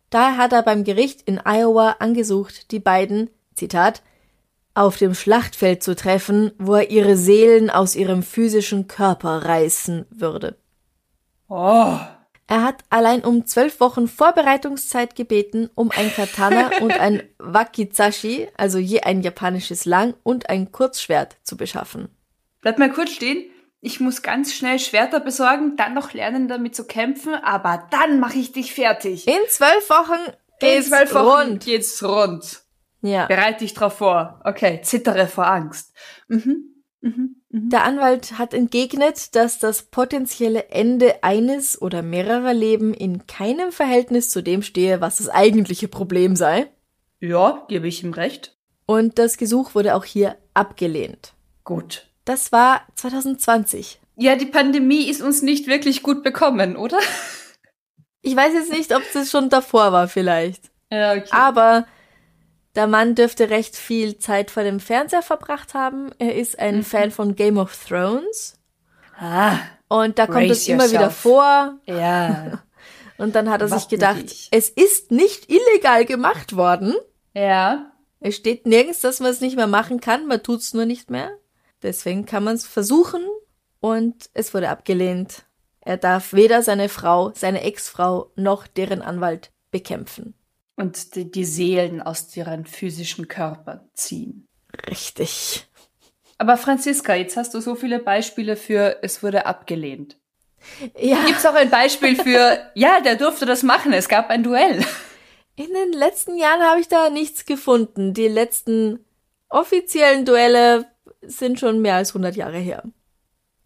Daher 0.10 0.38
hat 0.38 0.54
er 0.54 0.64
beim 0.64 0.84
Gericht 0.84 1.22
in 1.24 1.42
Iowa 1.44 1.98
angesucht, 2.00 2.72
die 2.72 2.80
beiden, 2.80 3.30
Zitat, 3.56 4.02
auf 4.74 4.98
dem 4.98 5.16
Schlachtfeld 5.16 5.84
zu 5.84 5.96
treffen, 5.96 6.52
wo 6.60 6.76
er 6.76 6.92
ihre 6.92 7.16
Seelen 7.16 7.70
aus 7.70 7.96
ihrem 7.96 8.24
physischen 8.24 8.88
Körper 8.88 9.46
reißen 9.46 10.06
würde. 10.10 10.58
Oh. 11.48 11.98
Er 12.48 12.62
hat 12.62 12.84
allein 12.90 13.24
um 13.24 13.46
zwölf 13.46 13.80
Wochen 13.80 14.08
Vorbereitungszeit 14.08 15.16
gebeten, 15.16 15.70
um 15.74 15.92
ein 15.92 16.14
Katana 16.14 16.78
und 16.82 16.92
ein 16.92 17.24
Wakizashi, 17.40 18.50
also 18.58 18.78
je 18.78 19.02
ein 19.02 19.22
japanisches 19.22 19.86
Lang- 19.86 20.14
und 20.24 20.50
ein 20.50 20.72
Kurzschwert 20.72 21.38
zu 21.44 21.58
beschaffen. 21.58 22.10
Bleib 22.62 22.78
mal 22.78 22.92
kurz 22.92 23.12
stehen 23.12 23.46
ich 23.86 24.00
muss 24.00 24.22
ganz 24.24 24.54
schnell 24.54 24.80
Schwerter 24.80 25.20
besorgen, 25.20 25.75
dann 25.77 25.94
noch 25.94 26.13
lernen, 26.13 26.48
damit 26.48 26.75
zu 26.75 26.86
kämpfen, 26.86 27.36
aber 27.36 27.88
dann 27.92 28.20
mache 28.20 28.38
ich 28.39 28.51
dich 28.51 28.74
fertig. 28.74 29.27
In 29.27 29.39
zwölf 29.50 29.89
Wochen 29.89 30.34
geht's 30.60 30.88
In 30.88 30.92
zwölf 30.94 31.13
Wochen 31.13 31.50
rund. 31.50 31.65
geht's 31.65 32.04
rund. 32.04 32.62
Ja. 33.01 33.27
Bereit 33.27 33.62
dich 33.62 33.74
drauf 33.75 33.98
vor. 33.98 34.42
Okay, 34.44 34.82
zittere 34.82 35.27
vor 35.27 35.46
Angst. 35.48 35.94
Mhm. 36.27 36.74
Mhm. 37.01 37.36
Mhm. 37.50 37.70
Der 37.70 37.84
Anwalt 37.84 38.39
hat 38.39 38.56
entgegnet, 38.56 39.36
dass 39.36 39.60
das 39.60 39.84
potenzielle 39.84 40.70
Ende 40.70 41.24
eines 41.24 41.80
oder 41.80 42.01
mehrerer 42.01 42.54
Leben 42.56 42.94
in 42.94 43.27
keinem 43.27 43.72
Verhältnis 43.72 44.32
zu 44.32 44.42
dem 44.42 44.63
stehe, 44.63 45.00
was 45.01 45.20
das 45.20 45.30
eigentliche 45.30 45.88
Problem 45.88 46.36
sei. 46.36 46.68
Ja, 47.20 47.63
gebe 47.68 47.88
ich 47.88 48.04
ihm 48.04 48.13
recht. 48.13 48.58
Und 48.88 49.20
das 49.20 49.38
Gesuch 49.38 49.75
wurde 49.75 49.94
auch 49.96 50.04
hier 50.06 50.36
abgelehnt. 50.56 51.34
Gut. 51.63 52.08
Das 52.25 52.51
war 52.51 52.82
2020. 52.96 54.00
Ja, 54.17 54.36
die 54.36 54.46
Pandemie 54.46 55.10
ist 55.10 55.22
uns 55.22 55.41
nicht 55.41 55.67
wirklich 55.67 56.03
gut 56.03 56.24
bekommen, 56.24 56.75
oder? 56.75 57.00
Ich 58.22 58.36
weiß 58.36 58.53
jetzt 58.53 58.72
nicht, 58.72 58.96
ob 58.96 59.03
das 59.13 59.29
schon 59.29 59.50
davor 59.50 59.91
war 59.91 60.08
vielleicht. 60.08 60.72
Ja, 60.91 61.13
okay. 61.13 61.29
Aber 61.32 61.86
der 62.75 62.88
Mann 62.88 63.15
dürfte 63.15 63.50
recht 63.50 63.75
viel 63.75 64.17
Zeit 64.17 64.51
vor 64.51 64.63
dem 64.63 64.79
Fernseher 64.79 65.22
verbracht 65.22 65.74
haben. 65.74 66.12
Er 66.17 66.36
ist 66.36 66.58
ein 66.60 66.77
mhm. 66.77 66.84
Fan 66.84 67.12
von 67.12 67.36
Game 67.36 67.58
of 67.58 67.77
Thrones. 67.86 68.60
Ah. 69.17 69.58
Und 69.88 70.17
da 70.17 70.27
kommt 70.27 70.50
es 70.50 70.67
immer 70.67 70.89
wieder 70.89 71.12
vor. 71.12 71.77
Ja. 71.86 72.63
Und 73.17 73.36
dann 73.36 73.50
hat 73.50 73.62
er 73.62 73.70
sich 73.70 73.88
gedacht, 73.88 74.25
es 74.51 74.70
ist 74.70 75.12
nicht 75.12 75.50
illegal 75.50 76.03
gemacht 76.03 76.55
worden. 76.58 76.96
Ja. 77.34 77.91
Es 78.20 78.36
steht 78.36 78.65
nirgends, 78.65 79.00
dass 79.00 79.20
man 79.22 79.32
es 79.32 79.39
nicht 79.39 79.55
mehr 79.55 79.67
machen 79.67 80.01
kann, 80.01 80.27
man 80.27 80.44
tut's 80.44 80.74
nur 80.74 80.86
nicht 80.86 81.10
mehr. 81.10 81.32
Deswegen 81.86 82.25
kann 82.25 82.44
man 82.44 82.56
es 82.56 82.65
versuchen 82.65 83.22
und 83.80 84.30
es 84.34 84.54
wurde 84.56 84.70
abgelehnt. 84.70 85.46
Er 85.82 85.98
darf 85.98 86.34
weder 86.34 86.63
seine 86.63 86.89
Frau, 86.89 87.32
seine 87.36 87.62
Ex-Frau 87.62 88.32
noch 88.36 88.65
deren 88.65 89.04
Anwalt 89.04 89.51
bekämpfen. 89.70 90.34
Und 90.75 91.13
die, 91.15 91.30
die 91.30 91.46
Seelen 91.46 92.01
aus 92.01 92.27
deren 92.30 92.65
physischen 92.65 93.27
Körper 93.27 93.88
ziehen. 93.94 94.48
Richtig. 94.89 95.68
Aber 96.39 96.58
Franziska, 96.58 97.13
jetzt 97.13 97.38
hast 97.38 97.54
du 97.54 97.62
so 97.62 97.75
viele 97.75 98.00
Beispiele 98.00 98.56
für 98.56 98.98
es 99.04 99.22
wurde 99.22 99.46
abgelehnt. 99.46 100.18
Ja. 100.98 101.24
Gibt 101.25 101.38
es 101.38 101.46
auch 101.46 101.54
ein 101.54 101.70
Beispiel 101.70 102.15
für, 102.15 102.60
ja, 102.74 103.00
der 103.00 103.15
durfte 103.15 103.46
das 103.46 103.62
machen, 103.62 103.94
es 103.94 104.10
gab 104.10 104.32
ein 104.32 104.42
Duell? 104.42 104.84
In 105.56 105.72
den 105.72 105.94
letzten 105.94 106.36
Jahren 106.36 106.63
habe 106.63 106.82
ich 106.82 106.88
da 106.88 107.12
nichts 107.12 107.46
gefunden. 107.46 108.15
Die 108.15 108.27
letzten 108.27 109.06
offiziellen 109.50 110.25
Duelle 110.25 110.88
sind 111.27 111.60
schon 111.60 111.82
mehr 111.82 111.96
als 111.96 112.10
100 112.10 112.36
Jahre 112.36 112.58
her. 112.58 112.84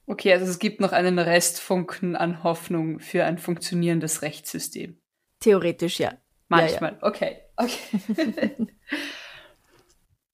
Okay, 0.06 0.34
also 0.34 0.46
es 0.46 0.58
gibt 0.58 0.82
noch 0.82 0.92
einen 0.92 1.20
Restfunken 1.20 2.16
an 2.16 2.44
Hoffnung 2.44 3.00
für 3.00 3.26
ein 3.26 3.38
funktionierendes 3.38 4.24
Rechtssystem. 4.24 5.00
Theoretisch 5.40 6.00
ja. 6.00 6.14
Manchmal, 6.48 6.94
ja, 6.94 6.98
ja. 6.98 7.08
okay. 7.08 7.38
okay. 7.56 8.68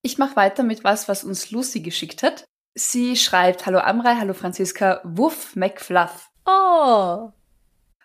ich 0.01 0.17
mache 0.17 0.38
weiter 0.38 0.63
mit 0.63 0.86
was, 0.86 1.10
was 1.10 1.25
uns 1.25 1.51
Lucy 1.51 1.82
geschickt 1.82 2.24
hat. 2.24 2.46
Sie 2.74 3.17
schreibt, 3.17 3.65
hallo 3.65 3.79
Amrei, 3.79 4.15
hallo 4.15 4.34
Franziska, 4.34 5.01
Wuff 5.03 5.55
McFluff. 5.55 6.29
Oh. 6.46 7.32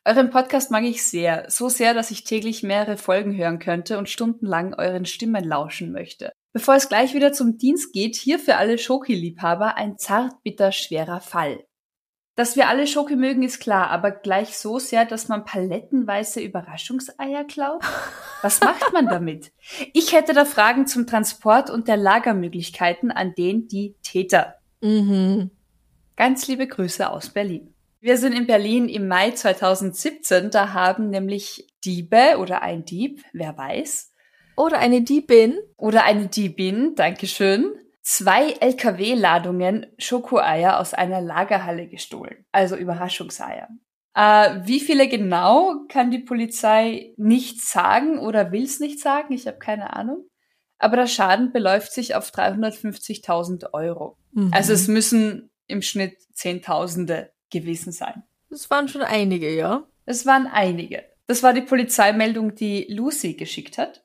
Euren 0.05 0.31
Podcast 0.31 0.71
mag 0.71 0.83
ich 0.85 1.05
sehr, 1.05 1.45
so 1.49 1.69
sehr, 1.69 1.95
dass 1.95 2.11
ich 2.11 2.25
täglich 2.25 2.63
mehrere 2.63 2.97
Folgen 2.97 3.37
hören 3.37 3.59
könnte 3.59 3.99
und 3.99 4.09
stundenlang 4.09 4.75
euren 4.75 5.05
Stimmen 5.05 5.45
lauschen 5.45 5.93
möchte. 5.93 6.33
Bevor 6.53 6.75
es 6.75 6.89
gleich 6.89 7.15
wieder 7.15 7.33
zum 7.33 7.59
Dienst 7.59 7.93
geht, 7.93 8.17
hier 8.17 8.39
für 8.39 8.57
alle 8.57 8.77
Schoki-Liebhaber 8.77 9.77
ein 9.77 9.99
zartbitter 9.99 10.73
schwerer 10.73 11.21
Fall. 11.21 11.65
Dass 12.35 12.57
wir 12.57 12.69
alle 12.69 12.87
Schoki 12.87 13.17
mögen, 13.17 13.43
ist 13.43 13.61
klar, 13.61 13.91
aber 13.91 14.11
gleich 14.11 14.57
so 14.57 14.79
sehr, 14.79 15.05
dass 15.05 15.29
man 15.29 15.45
palettenweise 15.45 16.41
Überraschungseier 16.41 17.45
klaut? 17.45 17.83
Was 18.43 18.61
macht 18.63 18.93
man 18.93 19.07
damit? 19.07 19.53
Ich 19.93 20.13
hätte 20.13 20.33
da 20.33 20.45
Fragen 20.45 20.87
zum 20.87 21.07
Transport 21.07 21.69
und 21.69 21.87
der 21.87 21.99
Lagermöglichkeiten 21.99 23.11
an 23.11 23.35
den 23.35 23.69
die 23.69 23.95
Täter. 24.03 24.55
Mhm. 24.81 25.51
Ganz 26.17 26.49
liebe 26.49 26.67
Grüße 26.67 27.11
aus 27.11 27.29
Berlin. 27.29 27.75
Wir 28.01 28.17
sind 28.17 28.33
in 28.33 28.47
Berlin 28.47 28.89
im 28.89 29.07
Mai 29.07 29.33
2017. 29.33 30.51
Da 30.51 30.73
haben 30.73 31.11
nämlich 31.11 31.67
Diebe 31.85 32.39
oder 32.39 32.63
ein 32.63 32.87
Dieb, 32.87 33.23
wer 33.35 33.59
weiß. 33.59 34.10
Oder 34.61 34.79
eine 34.79 35.01
Diebin. 35.01 35.59
Oder 35.79 36.05
eine 36.05 36.27
Diebin, 36.27 36.95
Dankeschön. 36.95 37.73
Zwei 38.03 38.53
LKW-Ladungen 38.61 39.87
Schokoeier 39.97 40.79
aus 40.79 40.93
einer 40.93 41.23
Lagerhalle 41.23 41.89
gestohlen. 41.89 42.45
Also 42.53 42.77
Überraschungseier. 42.77 43.69
Äh, 44.15 44.61
wie 44.67 44.81
viele 44.81 45.09
genau 45.09 45.87
kann 45.89 46.11
die 46.11 46.19
Polizei 46.19 47.15
nicht 47.17 47.63
sagen 47.63 48.19
oder 48.19 48.53
will 48.53 48.65
es 48.65 48.81
nicht 48.81 49.01
sagen? 49.01 49.33
Ich 49.33 49.47
habe 49.47 49.57
keine 49.57 49.97
Ahnung. 49.97 50.29
Aber 50.79 50.97
der 50.97 51.07
Schaden 51.07 51.53
beläuft 51.53 51.93
sich 51.93 52.15
auf 52.15 52.31
350.000 52.31 53.73
Euro. 53.73 54.19
Mhm. 54.33 54.51
Also 54.53 54.75
es 54.75 54.89
müssen 54.89 55.51
im 55.69 55.81
Schnitt 55.81 56.19
Zehntausende 56.35 57.33
gewesen 57.51 57.93
sein. 57.93 58.25
Das 58.51 58.69
waren 58.69 58.89
schon 58.89 59.03
einige, 59.03 59.55
ja? 59.55 59.85
Es 60.05 60.27
waren 60.27 60.47
einige. 60.47 61.05
Das 61.27 61.43
war 61.43 61.55
die 61.55 61.63
Polizeimeldung, 61.63 62.55
die 62.55 62.85
Lucy 62.91 63.35
geschickt 63.35 63.79
hat. 63.79 64.03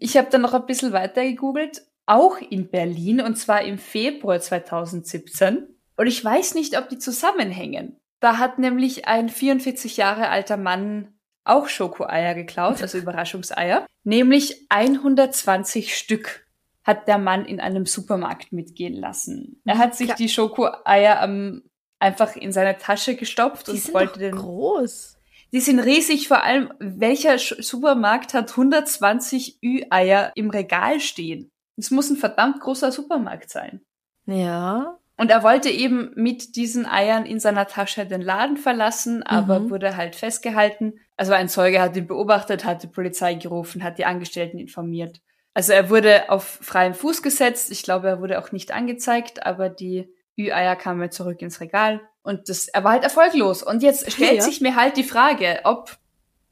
Ich 0.00 0.16
habe 0.16 0.28
dann 0.30 0.40
noch 0.40 0.54
ein 0.54 0.66
bisschen 0.66 0.92
weiter 0.92 1.22
gegoogelt, 1.22 1.82
auch 2.06 2.38
in 2.38 2.70
Berlin, 2.70 3.20
und 3.20 3.36
zwar 3.36 3.62
im 3.62 3.78
Februar 3.78 4.40
2017. 4.40 5.68
Und 5.96 6.06
ich 6.06 6.24
weiß 6.24 6.54
nicht, 6.54 6.76
ob 6.78 6.88
die 6.88 6.98
zusammenhängen. 6.98 7.96
Da 8.18 8.38
hat 8.38 8.58
nämlich 8.58 9.06
ein 9.06 9.28
44 9.28 9.98
Jahre 9.98 10.28
alter 10.28 10.56
Mann 10.56 11.14
auch 11.44 11.68
Schokoeier 11.68 12.34
geklaut, 12.34 12.82
also 12.82 12.98
Überraschungseier. 12.98 13.86
Nämlich 14.02 14.66
120 14.70 15.96
Stück 15.96 16.46
hat 16.82 17.06
der 17.06 17.18
Mann 17.18 17.44
in 17.44 17.60
einem 17.60 17.84
Supermarkt 17.84 18.52
mitgehen 18.52 18.94
lassen. 18.94 19.60
Er 19.66 19.78
hat 19.78 19.94
sich 19.94 20.14
die 20.14 20.30
Schokoeier 20.30 21.20
am 21.20 21.62
einfach 21.98 22.34
in 22.34 22.52
seine 22.52 22.78
Tasche 22.78 23.14
gestopft 23.14 23.68
die 23.68 23.72
und 23.72 23.94
wollte 23.94 24.18
den. 24.18 24.34
groß. 24.34 25.18
Die 25.52 25.60
sind 25.60 25.80
riesig, 25.80 26.28
vor 26.28 26.42
allem 26.44 26.72
welcher 26.78 27.38
Supermarkt 27.38 28.34
hat 28.34 28.50
120 28.50 29.58
Ü-Eier 29.62 30.32
im 30.36 30.50
Regal 30.50 31.00
stehen? 31.00 31.50
Es 31.76 31.90
muss 31.90 32.10
ein 32.10 32.16
verdammt 32.16 32.60
großer 32.60 32.92
Supermarkt 32.92 33.50
sein. 33.50 33.80
Ja. 34.26 34.98
Und 35.16 35.30
er 35.30 35.42
wollte 35.42 35.68
eben 35.68 36.12
mit 36.14 36.56
diesen 36.56 36.86
Eiern 36.86 37.26
in 37.26 37.40
seiner 37.40 37.66
Tasche 37.66 38.06
den 38.06 38.22
Laden 38.22 38.56
verlassen, 38.56 39.22
aber 39.22 39.60
Mhm. 39.60 39.70
wurde 39.70 39.96
halt 39.96 40.16
festgehalten. 40.16 40.94
Also 41.16 41.32
ein 41.32 41.48
Zeuge 41.48 41.80
hat 41.82 41.96
ihn 41.96 42.06
beobachtet, 42.06 42.64
hat 42.64 42.82
die 42.82 42.86
Polizei 42.86 43.34
gerufen, 43.34 43.82
hat 43.82 43.98
die 43.98 44.06
Angestellten 44.06 44.58
informiert. 44.58 45.20
Also 45.52 45.72
er 45.72 45.90
wurde 45.90 46.30
auf 46.30 46.44
freien 46.62 46.94
Fuß 46.94 47.22
gesetzt. 47.22 47.70
Ich 47.70 47.82
glaube, 47.82 48.08
er 48.08 48.20
wurde 48.20 48.38
auch 48.38 48.52
nicht 48.52 48.72
angezeigt, 48.72 49.44
aber 49.44 49.68
die 49.68 50.08
Ü-Eier 50.38 50.76
kamen 50.76 51.10
zurück 51.10 51.42
ins 51.42 51.60
Regal 51.60 52.00
und 52.22 52.48
das, 52.48 52.68
er 52.68 52.84
war 52.84 52.92
halt 52.92 53.04
erfolglos. 53.04 53.62
Und 53.62 53.82
jetzt 53.82 54.10
stellt 54.12 54.36
Ja. 54.38 54.42
sich 54.42 54.60
mir 54.60 54.76
halt 54.76 54.96
die 54.96 55.04
Frage, 55.04 55.60
ob, 55.64 55.96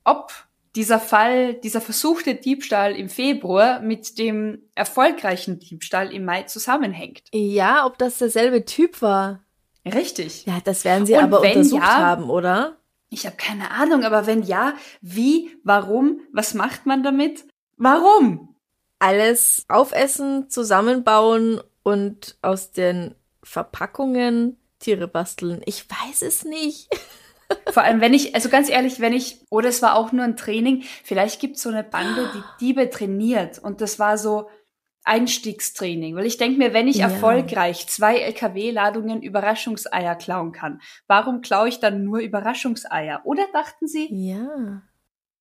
ob 0.04 0.32
dieser 0.76 1.00
Fall, 1.00 1.54
dieser 1.54 1.80
versuchte 1.80 2.34
Diebstahl 2.34 2.94
im 2.94 3.08
Februar 3.08 3.80
mit 3.80 4.18
dem 4.18 4.62
erfolgreichen 4.74 5.58
Diebstahl 5.58 6.12
im 6.12 6.24
Mai 6.24 6.42
zusammenhängt. 6.44 7.22
Ja, 7.32 7.84
ob 7.86 7.98
das 7.98 8.18
derselbe 8.18 8.64
Typ 8.64 9.02
war. 9.02 9.40
Richtig. 9.84 10.44
Ja, 10.46 10.58
das 10.62 10.84
werden 10.84 11.06
sie 11.06 11.14
Und 11.14 11.20
aber 11.24 11.40
untersucht 11.40 11.82
ja- 11.82 11.96
haben, 11.98 12.30
oder? 12.30 12.76
Ich 13.10 13.24
habe 13.24 13.36
keine 13.36 13.70
Ahnung, 13.70 14.04
aber 14.04 14.26
wenn 14.26 14.42
ja, 14.42 14.74
wie, 15.00 15.56
warum, 15.64 16.20
was 16.32 16.52
macht 16.52 16.84
man 16.84 17.02
damit? 17.02 17.46
Warum? 17.78 18.54
Alles 18.98 19.64
aufessen, 19.68 20.50
zusammenbauen 20.50 21.60
und 21.82 22.36
aus 22.42 22.70
den 22.72 23.14
Verpackungen 23.42 24.58
Tiere 24.78 25.08
basteln. 25.08 25.60
Ich 25.66 25.84
weiß 25.90 26.22
es 26.22 26.44
nicht. 26.44 26.88
Vor 27.72 27.82
allem, 27.82 28.00
wenn 28.00 28.12
ich, 28.14 28.34
also 28.34 28.48
ganz 28.50 28.68
ehrlich, 28.68 29.00
wenn 29.00 29.12
ich, 29.14 29.40
oder 29.50 29.68
es 29.68 29.80
war 29.80 29.96
auch 29.96 30.12
nur 30.12 30.24
ein 30.24 30.36
Training, 30.36 30.82
vielleicht 31.02 31.40
gibt 31.40 31.56
es 31.56 31.62
so 31.62 31.70
eine 31.70 31.82
Bande, 31.84 32.30
die 32.34 32.42
Diebe 32.66 32.90
trainiert 32.90 33.58
und 33.58 33.80
das 33.80 33.98
war 33.98 34.18
so 34.18 34.48
Einstiegstraining. 35.04 36.14
Weil 36.16 36.26
ich 36.26 36.36
denke 36.36 36.58
mir, 36.58 36.74
wenn 36.74 36.86
ich 36.88 36.96
Ja. 36.96 37.08
erfolgreich 37.08 37.86
zwei 37.88 38.18
LKW-Ladungen 38.18 39.22
Überraschungseier 39.22 40.14
klauen 40.16 40.52
kann, 40.52 40.80
warum 41.06 41.40
klaue 41.40 41.68
ich 41.68 41.80
dann 41.80 42.04
nur 42.04 42.18
Überraschungseier? 42.18 43.22
Oder 43.24 43.46
dachten 43.52 43.86
sie, 43.88 44.08
Ja. 44.12 44.82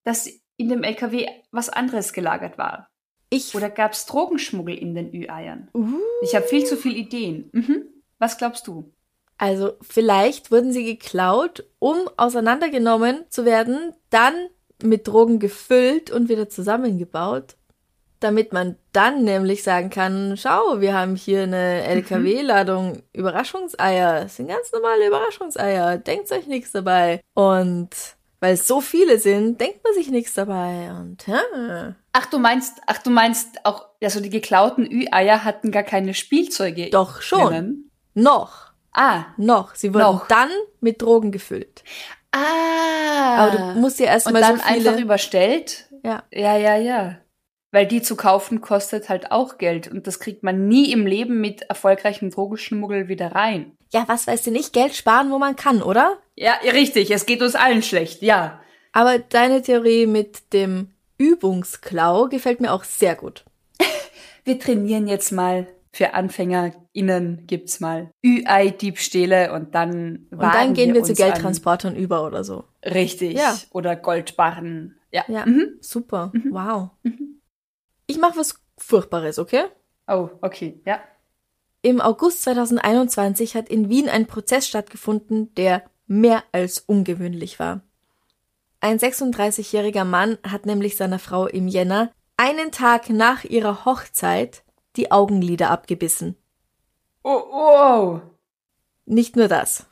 dass 0.04 0.30
in 0.56 0.70
dem 0.70 0.84
LKW 0.84 1.28
was 1.52 1.70
anderes 1.70 2.14
gelagert 2.14 2.58
war? 2.58 2.90
Ich. 3.30 3.54
Oder 3.56 3.70
gab 3.70 3.92
es 3.92 4.06
Drogenschmuggel 4.06 4.78
in 4.78 4.96
den 4.96 5.14
Ü-Eiern? 5.14 5.70
Uh. 5.74 6.00
Ich 6.24 6.34
habe 6.36 6.48
viel 6.48 6.64
zu 6.66 6.78
viele 6.78 6.96
Ideen. 6.96 7.50
Mhm. 7.52 7.84
Was 8.20 8.38
glaubst 8.38 8.66
du? 8.68 8.94
Also 9.38 9.74
vielleicht 9.82 10.52
wurden 10.52 10.72
sie 10.72 10.84
geklaut, 10.84 11.64
um 11.80 11.98
auseinandergenommen 12.18 13.26
zu 13.30 13.46
werden, 13.46 13.94
dann 14.10 14.34
mit 14.82 15.08
Drogen 15.08 15.40
gefüllt 15.40 16.12
und 16.12 16.30
wieder 16.30 16.50
zusammengebaut, 16.50 17.56
damit 18.20 18.52
man 18.52 18.78
dann 18.94 19.24
nämlich 19.24 19.64
sagen 19.64 19.90
kann, 19.90 20.36
schau, 20.38 20.82
wir 20.82 20.94
haben 20.96 21.16
hier 21.16 21.44
eine 21.44 21.84
LKW-Ladung 21.84 23.04
Überraschungseier. 23.14 24.24
Das 24.24 24.38
sind 24.38 24.48
ganz 24.48 24.72
normale 24.72 25.08
Überraschungseier. 25.08 25.98
Denkt 25.98 26.32
euch 26.32 26.48
nichts 26.48 26.72
dabei. 26.72 27.22
Und 27.34 27.90
weil 28.40 28.54
es 28.54 28.68
so 28.68 28.82
viele 28.82 29.20
sind, 29.20 29.60
denkt 29.60 29.84
man 29.84 29.94
sich 29.94 30.10
nichts 30.10 30.34
dabei. 30.34 30.92
Und 30.92 31.26
ja. 31.28 31.96
Ach, 32.14 32.26
du 32.28 32.40
meinst, 32.40 32.80
ach, 32.88 33.00
du 33.00 33.10
meinst 33.10 33.66
auch, 33.66 33.86
also 34.02 34.20
die 34.20 34.30
geklauten 34.30 34.86
Ü-Eier 34.92 35.44
hatten 35.44 35.72
gar 35.72 35.84
keine 35.84 36.14
Spielzeuge. 36.14 36.90
Doch 36.90 37.22
schon. 37.22 37.48
drinnen. 37.48 37.92
Noch. 38.14 38.67
Ah. 38.98 39.26
Noch. 39.38 39.76
Sie 39.76 39.94
wurden 39.94 40.04
Noch. 40.04 40.28
dann 40.28 40.50
mit 40.82 41.02
Drogen 41.02 41.32
gefüllt. 41.32 41.84
Ah. 42.32 43.36
Aber 43.38 43.58
du 43.58 43.80
musst 43.80 44.00
dir 44.00 44.08
erstmal 44.08 44.42
dann 44.42 44.58
so 44.58 44.64
viele. 44.64 44.90
einfach 44.90 45.02
überstellt. 45.02 45.86
ja. 46.04 46.24
Ja, 46.32 46.58
ja, 46.58 46.76
ja. 46.76 47.18
Weil 47.72 47.86
die 47.86 48.02
zu 48.02 48.16
kaufen 48.16 48.62
kostet 48.62 49.08
halt 49.10 49.32
auch 49.32 49.58
Geld 49.58 49.88
und 49.90 50.08
das 50.08 50.20
kriegt 50.20 50.42
man 50.42 50.68
nie 50.68 50.92
im 50.92 51.06
Leben 51.06 51.42
mit 51.42 51.64
erfolgreichem 51.64 52.32
Drogenschmuggel 52.32 53.08
wieder 53.08 53.34
rein. 53.36 53.74
Ja, 53.94 54.06
was 54.08 54.26
weißt 54.26 54.48
du 54.48 54.52
nicht? 54.52 54.74
Geld 54.74 54.96
sparen, 54.96 55.32
wo 55.32 55.38
man 55.38 55.56
kann, 55.56 55.82
oder? 55.84 56.18
Ja, 56.36 56.54
richtig, 56.64 57.12
es 57.12 57.26
geht 57.26 57.42
uns 57.42 57.56
allen 57.56 57.84
schlecht, 57.84 58.22
ja. 58.22 58.62
Aber 58.94 59.20
deine 59.20 59.62
Theorie 59.62 60.08
mit 60.08 60.54
dem 60.54 60.92
Übungsklau 61.18 62.28
gefällt 62.30 62.62
mir 62.62 62.72
auch 62.74 62.84
sehr 62.84 63.16
gut. 63.16 63.44
Wir 64.44 64.60
trainieren 64.60 65.08
jetzt 65.08 65.32
mal. 65.32 65.68
Für 65.94 66.14
AnfängerInnen 66.98 67.48
gibt's 67.48 67.80
mal 67.80 68.12
Ü-Ei-Diebstähle 68.26 69.54
und 69.54 69.76
dann 69.76 70.28
Und 70.32 70.42
dann 70.42 70.74
gehen 70.74 70.94
wir 70.94 71.04
zu 71.04 71.12
uns 71.12 71.22
an- 71.22 71.28
Geldtransportern 71.32 71.96
über 71.96 72.26
oder 72.26 72.44
so. 72.44 72.66
Richtig. 72.84 73.38
Ja. 73.38 73.56
Oder 73.72 73.96
Goldbarren. 73.96 74.96
Ja. 75.12 75.24
Ja, 75.28 75.46
Mhm. 75.46 75.78
super. 75.80 76.32
Wow. 76.50 76.90
Ich 78.08 78.18
mache 78.20 78.38
was 78.38 78.56
Furchtbares, 78.78 79.40
okay? 79.40 79.64
Oh, 80.08 80.30
okay. 80.42 80.82
Ja. 80.86 81.00
Im 81.82 82.02
August 82.02 82.42
2021 82.44 83.56
hat 83.56 83.70
in 83.70 83.90
Wien 83.90 84.10
ein 84.10 84.26
Prozess 84.28 84.68
stattgefunden, 84.68 85.54
der 85.56 85.84
mehr 86.08 86.44
als 86.52 86.80
ungewöhnlich 86.80 87.60
war. 87.60 87.82
Ein 88.80 89.00
36-jähriger 89.00 90.04
Mann 90.04 90.38
hat 90.48 90.66
nämlich 90.66 90.96
seiner 90.98 91.20
Frau 91.20 91.48
im 91.48 91.68
Jänner 91.68 92.12
einen 92.38 92.72
Tag 92.72 93.10
nach 93.10 93.44
ihrer 93.44 93.86
Hochzeit 93.86 94.64
die 94.96 95.12
Augenlider 95.12 95.70
abgebissen. 95.72 96.36
Oh, 97.24 97.44
wow. 97.50 98.22
Nicht 99.06 99.36
nur 99.36 99.48
das. 99.48 99.86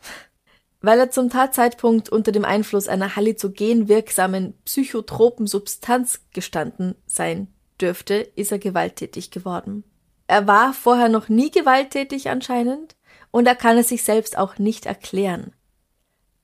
Weil 0.81 0.99
er 0.99 1.09
zum 1.09 1.29
Tatzeitpunkt 1.29 2.09
unter 2.09 2.31
dem 2.31 2.45
Einfluss 2.45 2.87
einer 2.87 3.15
halluzogen 3.15 3.87
wirksamen 3.87 4.53
psychotropen 4.65 5.47
Substanz 5.47 6.21
gestanden 6.33 6.95
sein 7.05 7.47
dürfte, 7.81 8.15
ist 8.15 8.51
er 8.51 8.59
gewalttätig 8.59 9.31
geworden. 9.31 9.83
Er 10.27 10.47
war 10.47 10.73
vorher 10.73 11.09
noch 11.09 11.29
nie 11.29 11.51
gewalttätig 11.51 12.29
anscheinend 12.29 12.95
und 13.31 13.47
er 13.47 13.55
kann 13.55 13.77
es 13.77 13.89
sich 13.89 14.03
selbst 14.03 14.37
auch 14.37 14.57
nicht 14.57 14.85
erklären. 14.85 15.53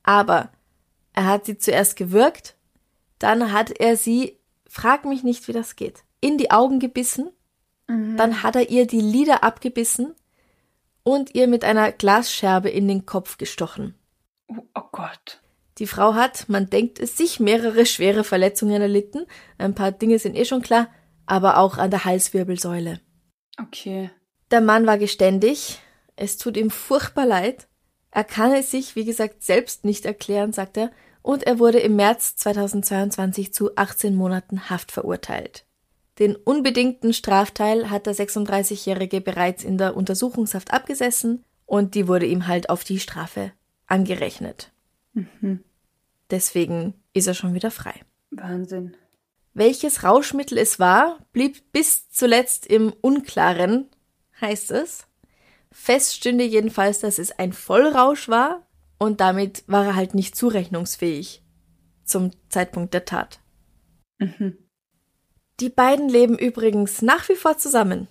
Aber 0.03 0.51
er 1.13 1.27
hat 1.27 1.45
sie 1.45 1.57
zuerst 1.57 1.95
gewürgt, 1.95 2.55
Dann 3.19 3.51
hat 3.51 3.69
er 3.69 3.97
sie, 3.97 4.39
frag 4.67 5.05
mich 5.05 5.21
nicht, 5.23 5.47
wie 5.47 5.53
das 5.53 5.75
geht, 5.75 6.03
in 6.21 6.39
die 6.39 6.49
Augen 6.49 6.79
gebissen. 6.79 7.29
Mhm. 7.87 8.17
Dann 8.17 8.41
hat 8.41 8.55
er 8.55 8.71
ihr 8.71 8.87
die 8.87 8.99
Lider 9.01 9.43
abgebissen 9.43 10.15
und 11.03 11.35
ihr 11.35 11.47
mit 11.47 11.63
einer 11.63 11.91
Glasscherbe 11.91 12.69
in 12.69 12.87
den 12.87 13.05
Kopf 13.05 13.37
gestochen. 13.37 13.95
Oh, 14.47 14.63
oh 14.75 14.83
Gott. 14.91 15.41
Die 15.77 15.87
Frau 15.87 16.13
hat, 16.13 16.47
man 16.49 16.69
denkt 16.69 16.99
es 16.99 17.17
sich, 17.17 17.39
mehrere 17.39 17.85
schwere 17.85 18.23
Verletzungen 18.23 18.81
erlitten. 18.81 19.25
Ein 19.57 19.73
paar 19.73 19.91
Dinge 19.91 20.19
sind 20.19 20.35
eh 20.35 20.45
schon 20.45 20.61
klar, 20.61 20.89
aber 21.25 21.57
auch 21.57 21.77
an 21.77 21.91
der 21.91 22.05
Halswirbelsäule. 22.05 22.99
Okay. 23.59 24.11
Der 24.51 24.61
Mann 24.61 24.85
war 24.85 24.97
geständig. 24.97 25.79
Es 26.15 26.37
tut 26.37 26.57
ihm 26.57 26.69
furchtbar 26.69 27.25
leid. 27.25 27.67
Er 28.11 28.25
kann 28.25 28.51
es 28.51 28.69
sich, 28.69 28.95
wie 28.95 29.05
gesagt, 29.05 29.43
selbst 29.43 29.85
nicht 29.85 30.05
erklären, 30.05 30.51
sagt 30.51 30.77
er, 30.77 30.91
und 31.21 31.43
er 31.43 31.59
wurde 31.59 31.79
im 31.79 31.95
März 31.95 32.35
2022 32.35 33.53
zu 33.53 33.75
18 33.75 34.15
Monaten 34.15 34.69
Haft 34.69 34.91
verurteilt. 34.91 35.65
Den 36.19 36.35
unbedingten 36.35 37.13
Strafteil 37.13 37.89
hat 37.89 38.05
der 38.05 38.15
36-Jährige 38.15 39.21
bereits 39.21 39.63
in 39.63 39.77
der 39.77 39.95
Untersuchungshaft 39.95 40.71
abgesessen 40.73 41.43
und 41.65 41.95
die 41.95 42.07
wurde 42.07 42.25
ihm 42.25 42.47
halt 42.47 42.69
auf 42.69 42.83
die 42.83 42.99
Strafe 42.99 43.53
angerechnet. 43.87 44.71
Mhm. 45.13 45.63
Deswegen 46.29 46.93
ist 47.13 47.27
er 47.27 47.33
schon 47.33 47.53
wieder 47.53 47.71
frei. 47.71 47.93
Wahnsinn. 48.31 48.95
Welches 49.53 50.03
Rauschmittel 50.03 50.57
es 50.57 50.79
war, 50.79 51.19
blieb 51.33 51.71
bis 51.73 52.09
zuletzt 52.09 52.65
im 52.65 52.93
Unklaren, 53.01 53.89
heißt 54.39 54.71
es. 54.71 55.07
Fest 55.71 56.15
stünde 56.15 56.45
jedenfalls, 56.45 56.99
dass 56.99 57.19
es 57.19 57.31
ein 57.31 57.53
Vollrausch 57.53 58.29
war 58.29 58.65
und 58.97 59.19
damit 59.19 59.63
war 59.67 59.85
er 59.87 59.95
halt 59.95 60.13
nicht 60.13 60.35
zurechnungsfähig 60.35 61.43
zum 62.03 62.31
Zeitpunkt 62.49 62.93
der 62.93 63.05
Tat. 63.05 63.39
Mhm. 64.19 64.57
Die 65.61 65.69
beiden 65.69 66.09
leben 66.09 66.39
übrigens 66.39 67.03
nach 67.03 67.29
wie 67.29 67.35
vor 67.35 67.55
zusammen. 67.55 68.07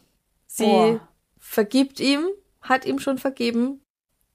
Sie 0.47 0.65
oh. 0.65 1.01
vergibt 1.39 1.99
ihm, 1.99 2.29
hat 2.63 2.87
ihm 2.87 3.01
schon 3.01 3.19
vergeben. 3.19 3.81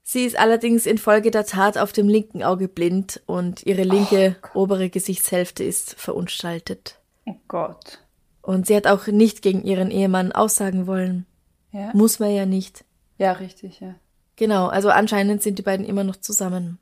Sie 0.04 0.25
ist 0.25 0.38
allerdings 0.38 0.86
infolge 0.86 1.32
der 1.32 1.45
Tat 1.45 1.78
auf 1.78 1.93
dem 1.93 2.10
linken 2.10 2.43
Auge 2.43 2.67
blind 2.67 3.21
und 3.25 3.65
ihre 3.65 3.84
linke 3.84 4.36
oh 4.54 4.63
obere 4.63 4.89
Gesichtshälfte 4.89 5.63
ist 5.63 5.95
verunstaltet. 5.97 6.99
Oh 7.25 7.36
Gott. 7.47 7.99
Und 8.41 8.67
sie 8.67 8.75
hat 8.75 8.86
auch 8.86 9.08
nicht 9.08 9.41
gegen 9.41 9.63
ihren 9.63 9.91
Ehemann 9.91 10.34
aussagen 10.34 10.86
wollen. 10.86 11.25
Ja. 11.71 11.91
Muss 11.93 12.19
man 12.19 12.36
ja 12.36 12.45
nicht. 12.45 12.84
Ja, 13.17 13.32
richtig, 13.32 13.80
ja. 13.80 13.95
Genau, 14.36 14.67
also 14.67 14.89
anscheinend 14.89 15.41
sind 15.41 15.58
die 15.58 15.63
beiden 15.63 15.86
immer 15.86 16.04
noch 16.04 16.17
zusammen. 16.17 16.80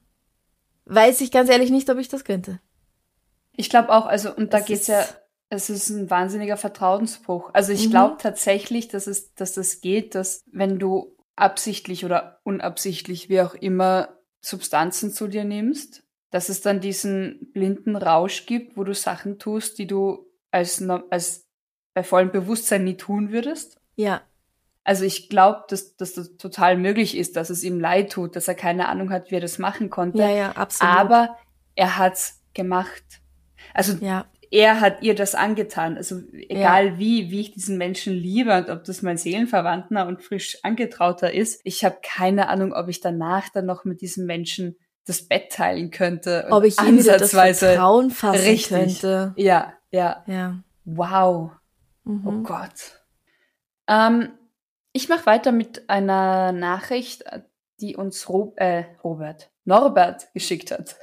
Weiß 0.85 1.21
ich 1.21 1.31
ganz 1.31 1.49
ehrlich 1.49 1.69
nicht, 1.69 1.89
ob 1.91 1.99
ich 1.99 2.09
das 2.09 2.25
könnte. 2.25 2.59
Ich 3.55 3.69
glaube 3.69 3.89
auch, 3.89 4.07
also, 4.07 4.35
und 4.35 4.51
da 4.51 4.57
es 4.57 4.65
geht's 4.65 4.87
ja, 4.87 5.05
es 5.53 5.69
ist 5.69 5.89
ein 5.89 6.09
wahnsinniger 6.09 6.57
Vertrauensbruch. 6.57 7.51
Also 7.53 7.71
ich 7.71 7.87
mhm. 7.87 7.91
glaube 7.91 8.15
tatsächlich, 8.19 8.87
dass 8.87 9.07
es, 9.07 9.33
dass 9.35 9.53
das 9.53 9.81
geht, 9.81 10.15
dass 10.15 10.43
wenn 10.51 10.79
du 10.79 11.15
absichtlich 11.35 12.05
oder 12.05 12.39
unabsichtlich, 12.43 13.29
wie 13.29 13.41
auch 13.41 13.55
immer, 13.55 14.17
Substanzen 14.41 15.11
zu 15.11 15.27
dir 15.27 15.45
nimmst, 15.45 16.03
dass 16.29 16.49
es 16.49 16.61
dann 16.61 16.81
diesen 16.81 17.51
blinden 17.53 17.95
Rausch 17.95 18.45
gibt, 18.45 18.75
wo 18.75 18.83
du 18.83 18.93
Sachen 18.93 19.39
tust, 19.39 19.77
die 19.77 19.87
du 19.87 20.27
als, 20.51 20.83
als 21.09 21.47
bei 21.93 22.03
vollem 22.03 22.31
Bewusstsein 22.31 22.83
nie 22.83 22.97
tun 22.97 23.31
würdest. 23.31 23.79
Ja. 23.95 24.21
Also 24.83 25.05
ich 25.05 25.29
glaube, 25.29 25.63
dass, 25.69 25.95
dass 25.95 26.13
das 26.13 26.35
total 26.37 26.77
möglich 26.77 27.15
ist, 27.15 27.35
dass 27.35 27.49
es 27.49 27.63
ihm 27.63 27.79
leid 27.79 28.11
tut, 28.11 28.35
dass 28.35 28.47
er 28.47 28.55
keine 28.55 28.89
Ahnung 28.89 29.11
hat, 29.11 29.31
wie 29.31 29.35
er 29.35 29.41
das 29.41 29.59
machen 29.59 29.89
konnte. 29.89 30.17
Ja, 30.17 30.29
ja, 30.29 30.51
absolut. 30.53 30.93
Aber 30.93 31.37
er 31.75 31.97
hat's 31.97 32.41
gemacht. 32.53 33.03
Also 33.73 33.93
ja. 34.03 34.25
Er 34.53 34.81
hat 34.81 35.01
ihr 35.01 35.15
das 35.15 35.33
angetan. 35.33 35.97
Also 35.97 36.21
egal 36.31 36.85
ja. 36.85 36.99
wie, 36.99 37.31
wie 37.31 37.41
ich 37.41 37.53
diesen 37.53 37.79
Menschen 37.79 38.13
liebe 38.13 38.55
und 38.55 38.69
ob 38.69 38.83
das 38.83 39.01
mein 39.01 39.17
Seelenverwandter 39.17 40.05
und 40.05 40.21
frisch 40.21 40.59
angetrauter 40.61 41.33
ist, 41.33 41.59
ich 41.63 41.83
habe 41.83 41.97
keine 42.03 42.49
Ahnung, 42.49 42.71
ob 42.71 42.87
ich 42.87 43.01
danach 43.01 43.49
dann 43.49 43.65
noch 43.65 43.83
mit 43.83 44.01
diesem 44.01 44.27
Menschen 44.27 44.77
das 45.05 45.27
Bett 45.27 45.51
teilen 45.51 45.89
könnte. 45.89 46.45
Ob 46.51 46.63
ich 46.65 46.79
ihm 46.79 47.03
das 47.03 47.31
Vertrauen 47.31 48.11
fassen 48.11 48.45
richtig. 48.45 48.69
könnte. 48.69 49.33
Ja, 49.37 49.73
ja. 49.89 50.23
Ja. 50.27 50.59
Wow. 50.85 51.49
Mhm. 52.03 52.27
Oh 52.27 52.43
Gott. 52.43 53.01
Ähm, 53.87 54.33
ich 54.91 55.09
mache 55.09 55.25
weiter 55.25 55.51
mit 55.51 55.89
einer 55.89 56.51
Nachricht, 56.51 57.23
die 57.81 57.95
uns 57.95 58.29
Ro 58.29 58.53
äh, 58.57 58.83
Robert, 59.03 59.49
Norbert 59.65 60.31
geschickt 60.35 60.69
hat. 60.69 60.95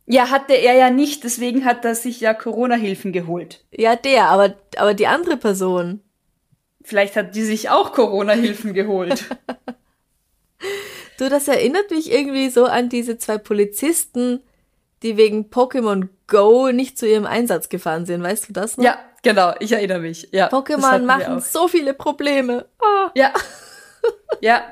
ja, 0.09 0.31
hatte 0.31 0.55
er 0.55 0.75
ja 0.75 0.91
nicht, 0.91 1.23
deswegen 1.25 1.67
hat 1.67 1.85
er 1.85 1.95
sich 1.95 2.21
ja 2.21 2.33
Corona-Hilfen 2.33 3.13
geholt. 3.13 3.65
Ja, 3.71 3.95
der, 3.95 4.29
aber, 4.29 4.55
aber 4.77 4.95
die 4.95 5.07
andere 5.07 5.37
Person. 5.37 6.01
Vielleicht 6.83 7.15
hat 7.15 7.35
die 7.35 7.43
sich 7.43 7.69
auch 7.69 7.93
Corona-Hilfen 7.93 8.73
geholt. 8.73 9.27
du, 11.19 11.29
das 11.29 11.47
erinnert 11.47 11.91
mich 11.91 12.11
irgendwie 12.11 12.49
so 12.49 12.65
an 12.65 12.89
diese 12.89 13.19
zwei 13.19 13.37
Polizisten, 13.37 14.41
die 15.03 15.19
wegen 15.19 15.51
Pokémon 15.51 16.09
Go 16.27 16.71
nicht 16.73 16.97
zu 16.97 17.07
ihrem 17.07 17.27
Einsatz 17.27 17.69
gefahren 17.69 18.07
sind. 18.07 18.23
Weißt 18.23 18.49
du 18.49 18.55
das 18.55 18.79
noch? 18.79 18.85
Ja, 18.85 18.99
genau, 19.23 19.53
ich 19.61 19.73
erinnere 19.73 20.01
mich. 20.01 20.29
Ja, 20.33 20.49
Pokémon 20.49 21.01
machen 21.01 21.41
so 21.41 21.69
viele 21.69 21.93
Probleme. 21.93 22.65
Oh. 22.81 23.11
Ja. 23.15 23.35
ja, 24.41 24.63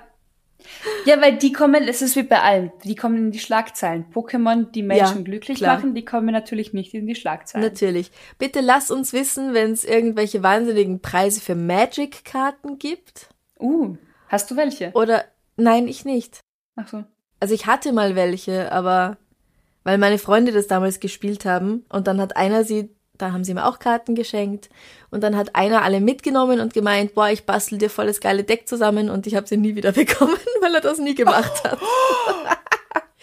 ja, 1.05 1.21
weil 1.21 1.37
die 1.37 1.53
kommen, 1.53 1.89
es 1.89 2.03
ist 2.03 2.17
wie 2.17 2.23
bei 2.23 2.41
allen, 2.41 2.73
die 2.85 2.95
kommen 2.95 3.17
in 3.17 3.31
die 3.31 3.39
Schlagzeilen. 3.39 4.07
Pokémon, 4.13 4.71
die 4.71 4.83
Menschen 4.83 5.19
ja, 5.19 5.23
glücklich 5.23 5.59
klar. 5.59 5.77
machen, 5.77 5.95
die 5.95 6.05
kommen 6.05 6.33
natürlich 6.33 6.73
nicht 6.73 6.95
in 6.95 7.07
die 7.07 7.15
Schlagzeilen. 7.15 7.67
Natürlich. 7.67 8.11
Bitte 8.39 8.61
lass 8.61 8.91
uns 8.91 9.13
wissen, 9.13 9.55
wenn 9.55 9.73
es 9.73 9.85
irgendwelche 9.85 10.43
wahnsinnigen 10.43 11.01
Preise 11.01 11.41
für 11.41 11.55
Magic-Karten 11.55 12.79
gibt. 12.79 13.29
Uh, 13.59 13.97
hast 14.29 14.51
du 14.51 14.57
welche? 14.57 14.91
Oder, 14.93 15.25
nein, 15.57 15.89
ich 15.89 16.05
nicht. 16.05 16.41
Ach 16.77 16.89
so. 16.89 17.05
Also 17.41 17.55
ich 17.55 17.67
hatte 17.67 17.93
mal 17.93 18.15
welche, 18.15 18.73
aber 18.73 19.19
weil 19.85 19.99
meine 19.99 20.19
Freunde 20.19 20.51
das 20.51 20.67
damals 20.67 20.99
gespielt 20.99 21.45
haben 21.45 21.85
und 21.91 22.09
dann 22.09 22.21
hat 22.21 22.37
einer 22.37 22.65
sie, 22.65 22.96
da 23.19 23.33
haben 23.33 23.45
sie 23.45 23.55
mir 23.55 23.67
auch 23.67 23.79
Karten 23.79 24.15
geschenkt 24.15 24.69
und 25.11 25.23
dann 25.23 25.37
hat 25.37 25.55
einer 25.55 25.83
alle 25.83 26.01
mitgenommen 26.01 26.61
und 26.61 26.75
gemeint, 26.75 27.15
boah, 27.15 27.29
ich 27.29 27.45
bastel 27.45 27.79
dir 27.79 27.91
volles 27.91 28.21
geile 28.21 28.45
Deck 28.45 28.69
zusammen 28.69 29.11
und 29.11 29.27
ich 29.27 29.35
habe 29.35 29.47
sie 29.47 29.57
nie 29.57 29.77
wieder 29.77 29.93
bekommen, 29.93 30.37
weil 30.61 30.75
er 30.75 30.81
das 30.81 30.99
nie 30.99 31.15
gemacht 31.15 31.65
hat. 31.65 31.79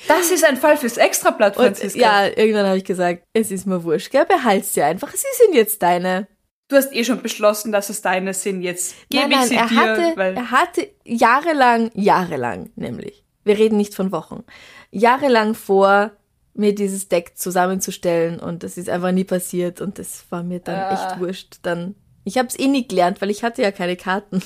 Das 0.08 0.32
ist 0.32 0.44
ein 0.44 0.58
Fall 0.58 0.78
fürs 0.78 0.98
Extrablatt, 0.98 1.56
Franziska. 1.56 1.98
Und, 1.98 2.02
ja, 2.02 2.28
irgendwann 2.28 2.66
habe 2.66 2.78
ich 2.78 2.84
gesagt, 2.84 3.24
es 3.34 3.52
ist 3.52 3.66
mir 3.66 3.84
wurscht, 3.84 4.12
gell, 4.12 4.26
behalt's 4.26 4.74
dir 4.74 4.86
einfach, 4.86 5.12
sie 5.12 5.28
sind 5.38 5.56
jetzt 5.56 5.82
deine. 5.82 6.28
Du 6.68 6.76
hast 6.76 6.94
eh 6.94 7.04
schon 7.04 7.22
beschlossen, 7.22 7.72
dass 7.72 7.90
es 7.90 8.02
deine 8.02 8.34
sind, 8.34 8.64
jetzt 8.64 8.96
gebe 9.10 9.30
nein, 9.30 9.32
nein, 9.32 9.44
ich 9.44 9.50
sie 9.50 9.56
er 9.56 9.68
dir. 9.68 9.76
Hatte, 9.78 10.18
weil 10.18 10.36
er 10.36 10.52
hatte 10.52 10.90
jahrelang, 11.06 11.92
jahrelang 11.94 12.72
nämlich, 12.76 13.24
wir 13.44 13.58
reden 13.58 13.78
nicht 13.78 13.96
von 13.96 14.12
Wochen, 14.12 14.44
jahrelang 14.92 15.54
vor, 15.54 16.12
mir 16.54 16.76
dieses 16.76 17.08
Deck 17.08 17.34
zusammenzustellen 17.36 18.40
und 18.40 18.64
das 18.64 18.78
ist 18.78 18.90
einfach 18.90 19.12
nie 19.12 19.24
passiert 19.24 19.82
und 19.82 19.98
das 20.00 20.26
war 20.30 20.44
mir 20.44 20.60
dann 20.60 20.76
Ah. 20.76 20.94
echt 21.12 21.20
wurscht. 21.20 21.58
Dann, 21.64 21.96
ich 22.24 22.38
habe 22.38 22.48
es 22.48 22.58
eh 22.60 22.68
nie 22.68 22.88
gelernt, 22.88 23.22
weil 23.22 23.30
ich 23.32 23.44
hatte 23.44 23.62
ja 23.62 23.72
keine 23.72 23.96
Karten. 23.98 24.42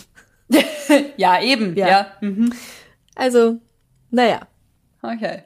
ja, 1.18 1.42
eben, 1.42 1.76
Ja. 1.76 1.88
ja. 1.88 2.08
Mhm. 2.22 2.54
Also, 3.16 3.58
naja, 4.10 4.48
Okay. 5.02 5.44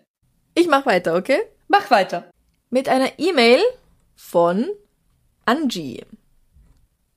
ich 0.54 0.68
mach 0.68 0.86
weiter, 0.86 1.16
okay? 1.16 1.40
Mach 1.68 1.90
weiter. 1.90 2.30
Mit 2.70 2.88
einer 2.90 3.18
E-Mail 3.18 3.60
von 4.16 4.68
Angie. 5.46 6.06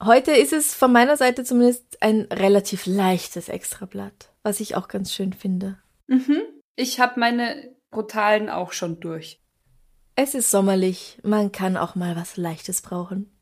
Heute 0.02 0.32
ist 0.32 0.52
es 0.52 0.74
von 0.74 0.92
meiner 0.92 1.16
Seite 1.16 1.44
zumindest 1.44 2.02
ein 2.02 2.22
relativ 2.32 2.86
leichtes 2.86 3.48
Extrablatt, 3.48 4.30
was 4.42 4.60
ich 4.60 4.74
auch 4.76 4.88
ganz 4.88 5.12
schön 5.12 5.32
finde. 5.32 5.78
Mhm. 6.06 6.42
Ich 6.76 6.98
habe 7.00 7.20
meine 7.20 7.73
brutalen 7.94 8.50
auch 8.50 8.72
schon 8.72 9.00
durch. 9.00 9.40
Es 10.16 10.34
ist 10.34 10.50
sommerlich, 10.50 11.18
man 11.22 11.50
kann 11.50 11.76
auch 11.76 11.94
mal 11.94 12.14
was 12.16 12.36
Leichtes 12.36 12.82
brauchen. 12.82 13.32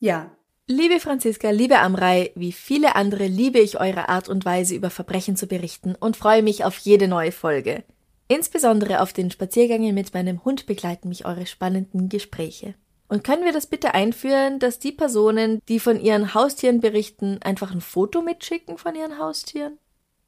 Ja. 0.00 0.30
Liebe 0.66 1.00
Franziska, 1.00 1.50
liebe 1.50 1.78
Amrei, 1.78 2.30
wie 2.34 2.52
viele 2.52 2.94
andere 2.96 3.26
liebe 3.26 3.58
ich 3.58 3.80
eure 3.80 4.08
Art 4.10 4.28
und 4.28 4.44
Weise 4.44 4.74
über 4.74 4.90
Verbrechen 4.90 5.36
zu 5.36 5.46
berichten 5.46 5.94
und 5.94 6.16
freue 6.16 6.42
mich 6.42 6.64
auf 6.64 6.76
jede 6.78 7.08
neue 7.08 7.32
Folge. 7.32 7.84
Insbesondere 8.28 9.00
auf 9.00 9.14
den 9.14 9.30
Spaziergängen 9.30 9.94
mit 9.94 10.12
meinem 10.12 10.44
Hund 10.44 10.66
begleiten 10.66 11.08
mich 11.08 11.24
eure 11.24 11.46
spannenden 11.46 12.10
Gespräche. 12.10 12.74
Und 13.08 13.24
können 13.24 13.44
wir 13.46 13.52
das 13.54 13.66
bitte 13.66 13.94
einführen, 13.94 14.58
dass 14.58 14.78
die 14.78 14.92
Personen, 14.92 15.62
die 15.68 15.80
von 15.80 15.98
ihren 15.98 16.34
Haustieren 16.34 16.80
berichten, 16.80 17.38
einfach 17.42 17.72
ein 17.72 17.80
Foto 17.80 18.20
mitschicken 18.20 18.76
von 18.76 18.94
ihren 18.94 19.18
Haustieren? 19.18 19.78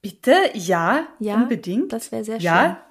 Bitte? 0.01 0.35
Ja, 0.55 1.07
Ja, 1.19 1.35
unbedingt. 1.35 1.93
Das 1.93 2.11
wäre 2.11 2.25
sehr 2.25 2.41
schön. 2.41 2.47
ja. 2.47 2.87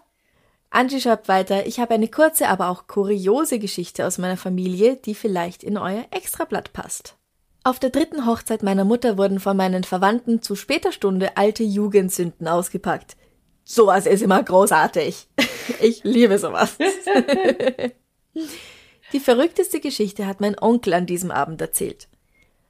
Angie 0.71 1.01
schreibt 1.01 1.27
weiter, 1.27 1.65
ich 1.65 1.79
habe 1.79 1.95
eine 1.95 2.07
kurze, 2.07 2.47
aber 2.47 2.69
auch 2.69 2.87
kuriose 2.87 3.57
Geschichte 3.57 4.05
aus 4.05 4.17
meiner 4.17 4.37
Familie, 4.37 4.97
die 4.97 5.15
vielleicht 5.15 5.63
in 5.63 5.77
euer 5.77 6.05
Extrablatt 6.11 6.73
passt. 6.73 7.15
Auf 7.63 7.79
der 7.79 7.89
dritten 7.89 8.25
Hochzeit 8.25 8.63
meiner 8.63 8.85
Mutter 8.85 9.17
wurden 9.17 9.39
von 9.39 9.57
meinen 9.57 9.83
Verwandten 9.83 10.41
zu 10.41 10.55
später 10.55 10.91
Stunde 10.91 11.37
alte 11.37 11.63
Jugendsünden 11.63 12.47
ausgepackt. 12.47 13.17
Sowas 13.63 14.05
ist 14.05 14.21
immer 14.21 14.41
großartig. 14.41 15.27
Ich 15.81 16.03
liebe 16.03 16.39
sowas. 16.39 16.77
Die 19.13 19.19
verrückteste 19.19 19.79
Geschichte 19.79 20.25
hat 20.25 20.41
mein 20.41 20.57
Onkel 20.59 20.93
an 20.93 21.05
diesem 21.05 21.29
Abend 21.29 21.61
erzählt. 21.61 22.07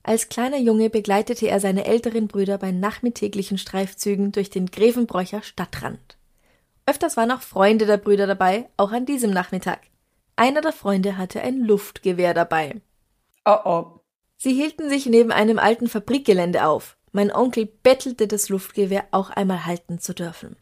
Als 0.03 0.27
kleiner 0.27 0.57
Junge 0.57 0.89
begleitete 0.89 1.47
er 1.47 1.61
seine 1.61 1.85
älteren 1.85 2.27
Brüder 2.27 2.57
bei 2.57 2.71
nachmittäglichen 2.71 3.57
Streifzügen 3.57 4.33
durch 4.33 4.49
den 4.49 4.65
Grevenbrocher 4.65 5.43
Stadtrand. 5.43 6.18
Öfters 6.89 7.17
waren 7.17 7.29
auch 7.31 7.41
Freunde 7.41 7.85
der 7.85 7.97
Brüder 7.97 8.25
dabei, 8.25 8.67
auch 8.75 8.91
an 8.91 9.05
diesem 9.05 9.29
Nachmittag. 9.29 9.81
Einer 10.35 10.61
der 10.61 10.71
Freunde 10.71 11.17
hatte 11.17 11.39
ein 11.41 11.59
Luftgewehr 11.59 12.33
dabei. 12.33 12.81
Oh 13.45 13.57
oh. 13.63 13.99
Sie 14.37 14.53
hielten 14.53 14.89
sich 14.89 15.05
neben 15.05 15.31
einem 15.31 15.59
alten 15.59 15.87
Fabrikgelände 15.87 16.65
auf. 16.65 16.97
Mein 17.11 17.31
Onkel 17.31 17.67
bettelte 17.67 18.27
das 18.27 18.49
Luftgewehr 18.49 19.05
auch 19.11 19.29
einmal 19.29 19.67
halten 19.67 19.99
zu 19.99 20.15
dürfen. 20.15 20.55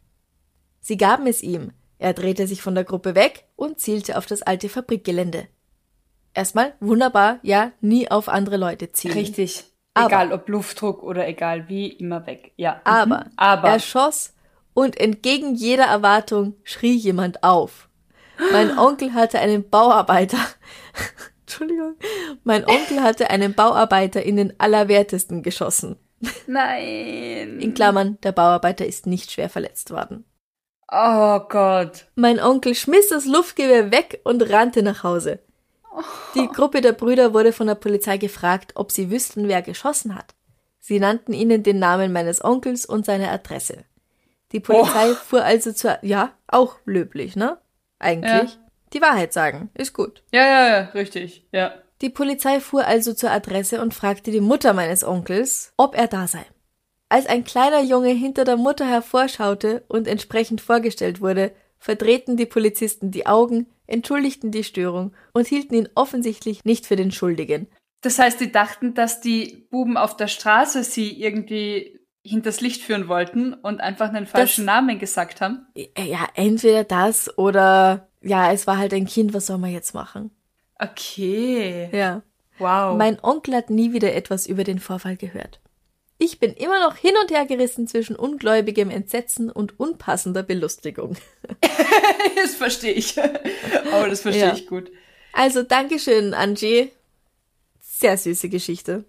Sie 0.82 0.98
gaben 0.98 1.28
es 1.28 1.42
ihm. 1.44 1.72
Er 1.98 2.14
drehte 2.14 2.46
sich 2.46 2.62
von 2.62 2.76
der 2.76 2.84
Gruppe 2.84 3.16
weg 3.16 3.46
und 3.56 3.80
zielte 3.80 4.18
auf 4.18 4.26
das 4.26 4.42
alte 4.42 4.68
Fabrikgelände. 4.68 5.48
Erstmal 6.34 6.74
wunderbar, 6.82 7.40
ja, 7.42 7.72
nie 7.80 8.12
auf 8.12 8.28
andere 8.28 8.58
Leute 8.58 8.92
zielen. 8.92 9.18
Richtig. 9.18 9.64
Aber- 9.94 10.08
egal 10.08 10.34
ob 10.34 10.50
Luftdruck 10.50 11.04
oder 11.04 11.26
egal 11.26 11.70
wie, 11.70 11.88
immer 11.88 12.28
weg. 12.28 12.52
Ja. 12.58 12.74
Mhm. 12.74 12.82
Aber, 12.84 13.26
Aber. 13.38 13.70
er 13.70 13.80
schoss 13.80 14.34
und 14.78 15.00
entgegen 15.00 15.56
jeder 15.56 15.86
Erwartung 15.86 16.54
schrie 16.64 16.94
jemand 16.94 17.42
auf. 17.42 17.90
Mein 18.52 18.78
Onkel 18.78 19.16
hatte 19.16 19.40
einen 19.40 19.68
Bauarbeiter. 19.68 20.38
Entschuldigung. 21.42 21.96
Mein 22.44 22.64
Onkel 22.64 23.02
hatte 23.02 23.32
einen 23.32 23.56
Bauarbeiter 23.56 24.22
in 24.22 24.36
den 24.36 24.54
Allerwertesten 24.60 25.42
geschossen. 25.42 25.96
Nein. 26.46 27.60
In 27.60 27.74
Klammern, 27.74 28.20
der 28.22 28.34
Bauarbeiter 28.34 28.86
ist 28.86 29.08
nicht 29.08 29.32
schwer 29.32 29.50
verletzt 29.50 29.90
worden. 29.90 30.26
Oh 30.92 31.40
Gott. 31.50 32.06
Mein 32.14 32.40
Onkel 32.40 32.76
schmiss 32.76 33.10
das 33.10 33.26
Luftgewehr 33.26 33.90
weg 33.92 34.22
und 34.26 34.48
rannte 34.48 34.84
nach 34.84 35.02
Hause. 35.02 35.40
Die 36.36 36.48
Gruppe 36.50 36.82
der 36.82 36.94
Brüder 36.94 37.34
wurde 37.34 37.52
von 37.52 37.66
der 37.66 37.74
Polizei 37.74 38.18
gefragt, 38.18 38.74
ob 38.76 38.92
sie 38.92 39.10
wüssten, 39.10 39.48
wer 39.48 39.64
geschossen 39.64 40.14
hat. 40.14 40.36
Sie 40.80 41.00
nannten 41.00 41.34
ihnen 41.34 41.64
den 41.64 41.80
Namen 41.80 42.14
meines 42.14 42.44
Onkels 42.44 42.86
und 42.86 43.08
seine 43.08 43.32
Adresse. 43.32 43.84
Die 44.52 44.60
Polizei 44.60 45.14
fuhr 45.14 45.44
also 45.44 45.74
zur, 45.74 46.00
ja, 46.02 46.34
auch 46.48 46.78
löblich, 46.86 47.36
ne? 47.36 47.58
Eigentlich. 48.00 48.54
Ja. 48.54 48.70
Die 48.94 49.02
Wahrheit 49.02 49.34
sagen, 49.34 49.70
ist 49.74 49.94
gut. 49.94 50.24
Ja, 50.32 50.46
ja, 50.46 50.68
ja, 50.70 50.80
richtig. 50.94 51.46
Ja. 51.52 51.74
Die 52.02 52.10
Polizei 52.10 52.60
fuhr 52.60 52.86
also 52.86 53.14
zur 53.14 53.32
Adresse 53.32 53.82
und 53.82 53.94
fragte 53.94 54.32
die 54.32 54.42
Mutter 54.42 54.74
meines 54.74 55.04
Onkels, 55.04 55.74
ob 55.78 55.96
er 55.96 56.08
da 56.08 56.28
sei. 56.28 56.46
Als 57.10 57.26
ein 57.26 57.44
kleiner 57.44 57.82
Junge 57.82 58.10
hinter 58.10 58.44
der 58.44 58.58
Mutter 58.58 58.86
hervorschaute 58.86 59.84
und 59.88 60.08
entsprechend 60.08 60.62
vorgestellt 60.62 61.22
wurde, 61.22 61.52
verdrehten 61.80 62.38
die 62.38 62.46
Polizisten 62.46 63.12
die 63.12 63.26
Augen, 63.26 63.68
entschuldigten 63.88 64.52
die 64.52 64.64
Störung 64.64 65.14
und 65.34 65.48
hielten 65.48 65.74
ihn 65.76 65.90
offensichtlich 65.96 66.66
nicht 66.66 66.86
für 66.86 66.96
den 66.96 67.12
Schuldigen. 67.12 67.68
Das 68.02 68.20
heißt, 68.20 68.40
die 68.40 68.52
dachten, 68.52 68.94
dass 68.94 69.22
die 69.22 69.68
Buben 69.72 69.98
auf 69.98 70.16
der 70.18 70.28
Straße 70.28 70.84
sie 70.84 71.20
irgendwie 71.20 72.00
hinters 72.28 72.62
Licht 72.62 72.82
führen 72.84 73.08
wollten 73.08 73.54
und 73.54 73.82
einfach 73.82 74.10
einen 74.10 74.28
falschen 74.28 74.66
Namen 74.66 75.00
gesagt 75.00 75.42
haben. 75.42 75.66
Ja, 75.76 76.28
entweder 76.36 76.84
das 76.84 77.38
oder 77.38 78.08
ja, 78.22 78.52
es 78.52 78.68
war 78.68 78.78
halt 78.78 78.94
ein 78.94 79.06
Kind, 79.06 79.34
was 79.34 79.46
soll 79.48 79.58
man 79.58 79.72
jetzt 79.72 79.94
machen? 79.94 80.32
Okay. 80.80 81.90
Ja. 81.92 82.22
Wow. 82.60 82.98
Mein 82.98 83.20
Onkel 83.24 83.56
hat 83.56 83.70
nie 83.70 83.94
wieder 83.94 84.14
etwas 84.14 84.48
über 84.48 84.64
den 84.64 84.80
Vorfall 84.80 85.16
gehört. 85.16 85.60
Ich 86.20 86.40
bin 86.40 86.54
immer 86.54 86.80
noch 86.80 86.96
hin 86.96 87.14
und 87.22 87.30
her 87.32 87.46
gerissen 87.46 87.88
zwischen 87.88 88.16
ungläubigem 88.16 88.90
Entsetzen 88.90 89.52
und 89.52 89.80
unpassender 89.80 90.42
Belustigung. 90.42 91.16
das 92.36 92.56
verstehe 92.56 92.94
ich. 92.94 93.16
Aber 93.94 94.10
das 94.10 94.22
verstehe 94.22 94.48
Ja. 94.48 94.54
ich 94.54 94.66
gut. 94.66 94.92
Also, 95.34 95.62
Dankeschön, 95.62 96.34
Angie. 96.34 96.92
Sehr 97.80 98.18
süße 98.18 98.50
Geschichte. 98.50 99.06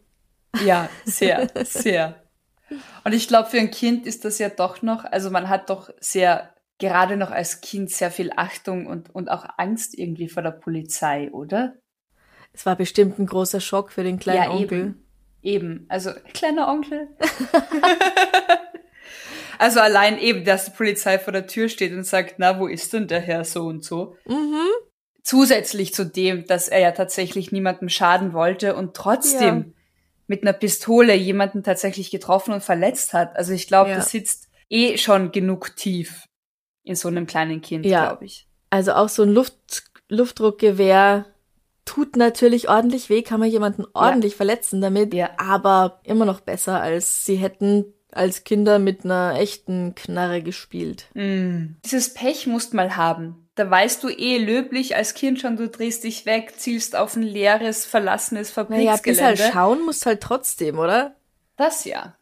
Ja, 0.64 0.90
sehr, 1.06 1.48
sehr. 1.64 2.22
Und 3.04 3.12
ich 3.12 3.28
glaube, 3.28 3.48
für 3.48 3.58
ein 3.58 3.70
Kind 3.70 4.06
ist 4.06 4.24
das 4.24 4.38
ja 4.38 4.48
doch 4.48 4.82
noch, 4.82 5.04
also 5.04 5.30
man 5.30 5.48
hat 5.48 5.70
doch 5.70 5.90
sehr, 6.00 6.54
gerade 6.78 7.16
noch 7.16 7.30
als 7.30 7.60
Kind 7.60 7.90
sehr 7.90 8.10
viel 8.10 8.32
Achtung 8.36 8.86
und, 8.86 9.14
und 9.14 9.30
auch 9.30 9.44
Angst 9.56 9.98
irgendwie 9.98 10.28
vor 10.28 10.42
der 10.42 10.52
Polizei, 10.52 11.30
oder? 11.32 11.74
Es 12.52 12.66
war 12.66 12.76
bestimmt 12.76 13.18
ein 13.18 13.26
großer 13.26 13.60
Schock 13.60 13.92
für 13.92 14.02
den 14.02 14.18
kleinen 14.18 14.44
ja, 14.44 14.50
Onkel. 14.50 14.78
eben. 14.78 15.04
Eben. 15.42 15.86
Also, 15.88 16.10
kleiner 16.34 16.68
Onkel. 16.68 17.08
also 19.58 19.80
allein 19.80 20.18
eben, 20.18 20.44
dass 20.44 20.66
die 20.66 20.70
Polizei 20.72 21.18
vor 21.18 21.32
der 21.32 21.46
Tür 21.46 21.68
steht 21.68 21.92
und 21.92 22.04
sagt, 22.04 22.34
na, 22.38 22.58
wo 22.58 22.66
ist 22.66 22.92
denn 22.92 23.06
der 23.06 23.20
Herr 23.20 23.44
so 23.44 23.66
und 23.66 23.84
so? 23.84 24.16
Mhm. 24.26 24.66
Zusätzlich 25.22 25.94
zu 25.94 26.04
dem, 26.04 26.46
dass 26.46 26.68
er 26.68 26.80
ja 26.80 26.92
tatsächlich 26.92 27.52
niemandem 27.52 27.88
schaden 27.88 28.32
wollte 28.32 28.74
und 28.74 28.94
trotzdem 28.94 29.58
Ja. 29.58 29.77
Mit 30.28 30.42
einer 30.42 30.52
Pistole 30.52 31.14
jemanden 31.14 31.62
tatsächlich 31.64 32.10
getroffen 32.10 32.52
und 32.54 32.62
verletzt 32.62 33.12
hat. 33.14 33.34
Also 33.36 33.52
ich 33.52 33.66
glaube, 33.66 33.90
Ja. 33.90 33.96
das 33.96 34.10
sitzt 34.10 34.48
eh 34.70 34.96
schon 34.98 35.32
genug 35.32 35.74
tief 35.76 36.26
in 36.84 36.94
so 36.94 37.08
einem 37.08 37.26
kleinen 37.26 37.60
Kind, 37.62 37.84
Ja. 37.86 38.06
glaube 38.06 38.26
ich. 38.26 38.46
Also 38.70 38.92
auch 38.92 39.08
so 39.08 39.22
ein 39.24 39.30
Luft, 39.30 39.84
Luftdruckgewehr 40.08 41.26
tut 41.84 42.16
natürlich 42.16 42.68
ordentlich 42.68 43.08
weh, 43.08 43.22
kann 43.22 43.40
man 43.40 43.50
jemanden 43.50 43.84
ordentlich 43.94 44.36
verletzen 44.36 44.80
damit, 44.82 45.14
Ja. 45.14 45.30
aber 45.38 46.00
immer 46.04 46.26
noch 46.26 46.40
besser, 46.40 46.80
als 46.80 47.24
sie 47.24 47.36
hätten 47.36 47.94
als 48.18 48.44
Kinder 48.44 48.78
mit 48.78 49.04
einer 49.04 49.36
echten 49.38 49.94
Knarre 49.94 50.42
gespielt. 50.42 51.06
Mm. 51.14 51.76
Dieses 51.84 52.12
Pech 52.12 52.46
musst 52.46 52.74
mal 52.74 52.96
haben. 52.96 53.48
Da 53.54 53.70
weißt 53.70 54.02
du 54.02 54.08
eh 54.08 54.38
löblich 54.38 54.96
als 54.96 55.14
Kind 55.14 55.40
schon, 55.40 55.56
du 55.56 55.68
drehst 55.68 56.04
dich 56.04 56.26
weg, 56.26 56.54
zielst 56.56 56.94
auf 56.94 57.16
ein 57.16 57.22
leeres, 57.22 57.84
verlassenes 57.84 58.54
Naja, 58.56 58.66
Fabriksgelände. 58.96 59.02
bis 59.02 59.20
halt 59.20 59.52
schauen 59.52 59.84
musst 59.84 60.06
halt 60.06 60.20
trotzdem, 60.20 60.78
oder? 60.78 61.16
Das 61.56 61.84
ja. 61.84 62.16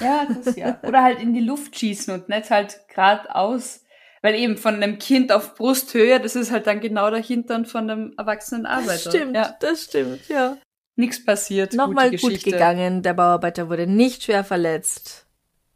Ja, 0.00 0.26
das 0.42 0.56
ja. 0.56 0.78
Oder 0.82 1.02
halt 1.02 1.20
in 1.20 1.32
die 1.34 1.40
Luft 1.40 1.78
schießen 1.78 2.12
und 2.14 2.28
nicht 2.28 2.50
halt 2.50 2.80
geradeaus. 2.88 3.80
Weil 4.22 4.34
eben 4.34 4.58
von 4.58 4.74
einem 4.74 4.98
Kind 4.98 5.32
auf 5.32 5.54
Brusthöhe, 5.54 6.20
das 6.20 6.36
ist 6.36 6.50
halt 6.50 6.66
dann 6.66 6.80
genau 6.80 7.10
der 7.10 7.22
Hintern 7.22 7.64
von 7.64 7.88
einem 7.88 8.14
erwachsenen 8.18 8.66
Arbeiter. 8.66 8.92
Das 8.92 9.14
stimmt, 9.14 9.34
ja. 9.34 9.56
das 9.60 9.84
stimmt, 9.84 10.28
ja. 10.28 10.58
Nichts 10.96 11.24
passiert. 11.24 11.72
Nochmal 11.72 12.10
gut 12.10 12.44
gegangen. 12.44 13.02
Der 13.02 13.14
Bauarbeiter 13.14 13.70
wurde 13.70 13.86
nicht 13.86 14.24
schwer 14.24 14.44
verletzt 14.44 15.26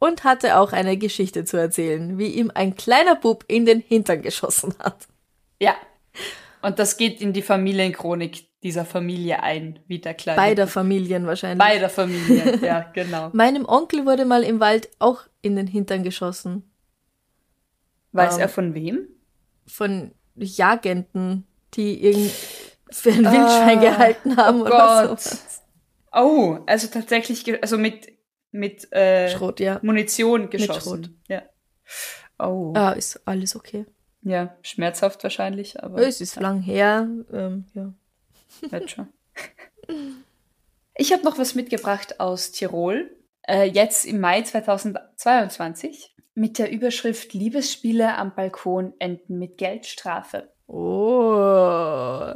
und 0.05 0.23
hatte 0.23 0.57
auch 0.57 0.71
eine 0.71 0.97
Geschichte 0.97 1.45
zu 1.45 1.57
erzählen, 1.57 2.17
wie 2.17 2.27
ihm 2.27 2.51
ein 2.53 2.75
kleiner 2.75 3.15
Bub 3.15 3.43
in 3.47 3.65
den 3.65 3.81
Hintern 3.81 4.21
geschossen 4.21 4.75
hat. 4.79 5.07
Ja. 5.59 5.75
Und 6.61 6.79
das 6.79 6.97
geht 6.97 7.21
in 7.21 7.33
die 7.33 7.41
Familienchronik 7.41 8.45
dieser 8.63 8.85
Familie 8.85 9.43
ein, 9.43 9.79
wie 9.87 9.99
der 9.99 10.15
kleine. 10.15 10.37
Beider 10.37 10.67
Familien 10.67 11.27
wahrscheinlich. 11.27 11.59
Beider 11.59 11.89
Familien, 11.89 12.59
ja, 12.63 12.81
genau. 12.93 13.29
Meinem 13.33 13.65
Onkel 13.65 14.05
wurde 14.05 14.25
mal 14.25 14.43
im 14.43 14.59
Wald 14.59 14.89
auch 14.99 15.21
in 15.41 15.55
den 15.55 15.67
Hintern 15.67 16.03
geschossen. 16.03 16.63
Weiß 18.11 18.35
um, 18.35 18.41
er 18.41 18.49
von 18.49 18.73
wem? 18.73 19.07
Von 19.67 20.11
Jagenten, 20.35 21.45
die 21.75 22.03
irgend 22.03 22.31
für 22.89 23.11
ein 23.11 23.25
Wildschwein 23.25 23.79
ah, 23.79 23.81
gehalten 23.81 24.37
haben 24.37 24.61
oh 24.61 24.65
oder 24.65 25.07
Gott. 25.09 25.21
so. 25.21 25.37
Oh, 26.13 26.59
also 26.65 26.87
tatsächlich, 26.87 27.61
also 27.61 27.77
mit 27.77 28.14
mit 28.55 28.91
äh, 28.91 29.29
Schrot, 29.29 29.59
ja. 29.59 29.79
Munition 29.81 30.49
geschossen. 30.49 31.01
Mit 31.01 31.09
Schrot. 31.09 31.17
Ja. 31.27 31.43
Oh. 32.39 32.73
Ah, 32.75 32.91
ist 32.91 33.21
alles 33.25 33.55
okay. 33.55 33.85
Ja, 34.21 34.57
schmerzhaft 34.61 35.23
wahrscheinlich, 35.23 35.81
aber. 35.83 35.99
Es 35.99 36.19
ist 36.19 36.35
ja. 36.35 36.41
lang 36.41 36.61
her, 36.61 37.07
ähm, 37.31 37.65
ja. 37.73 37.93
Wird 38.69 38.91
schon. 38.91 39.07
Ich 40.97 41.11
habe 41.11 41.23
noch 41.23 41.37
was 41.37 41.55
mitgebracht 41.55 42.21
aus 42.21 42.53
Tirol, 42.53 43.11
äh, 43.45 43.65
jetzt 43.65 44.05
im 44.05 44.21
Mai 44.21 44.43
2022, 44.43 46.15
mit 46.35 46.57
der 46.57 46.71
Überschrift 46.71 47.33
Liebesspiele 47.33 48.15
am 48.15 48.33
Balkon 48.33 48.93
enden 48.99 49.37
mit 49.37 49.57
Geldstrafe. 49.57 50.53
Oh. 50.67 52.33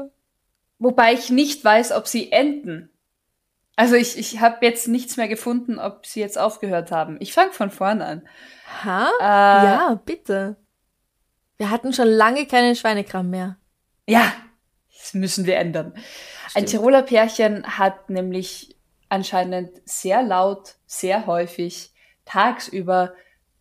Wobei 0.78 1.14
ich 1.14 1.30
nicht 1.30 1.64
weiß, 1.64 1.94
ob 1.94 2.08
sie 2.08 2.34
enden. 2.34 2.90
Also 3.80 3.96
ich, 3.96 4.18
ich 4.18 4.42
habe 4.42 4.66
jetzt 4.66 4.90
nichts 4.90 5.16
mehr 5.16 5.30
gefunden, 5.30 5.80
ob 5.80 6.06
sie 6.06 6.20
jetzt 6.20 6.38
aufgehört 6.38 6.92
haben. 6.92 7.16
Ich 7.22 7.32
fange 7.32 7.54
von 7.54 7.72
vorne 7.72 8.06
an. 8.06 8.28
Ha? 8.84 9.10
Äh, 9.22 9.24
ja, 9.24 10.02
bitte. 10.04 10.58
Wir 11.58 11.72
hatten 11.72 11.94
schon 11.94 12.10
lange 12.10 12.46
keinen 12.46 12.76
Schweinekram 12.76 13.30
mehr. 13.30 13.56
Ja, 14.06 14.34
das 15.00 15.14
müssen 15.14 15.46
wir 15.46 15.56
ändern. 15.56 15.94
Stimmt. 15.96 16.56
Ein 16.58 16.66
Tiroler 16.66 17.04
Pärchen 17.04 17.66
hat 17.78 18.10
nämlich 18.10 18.76
anscheinend 19.08 19.72
sehr 19.86 20.24
laut, 20.24 20.76
sehr 20.86 21.26
häufig, 21.26 21.94
tagsüber 22.26 23.14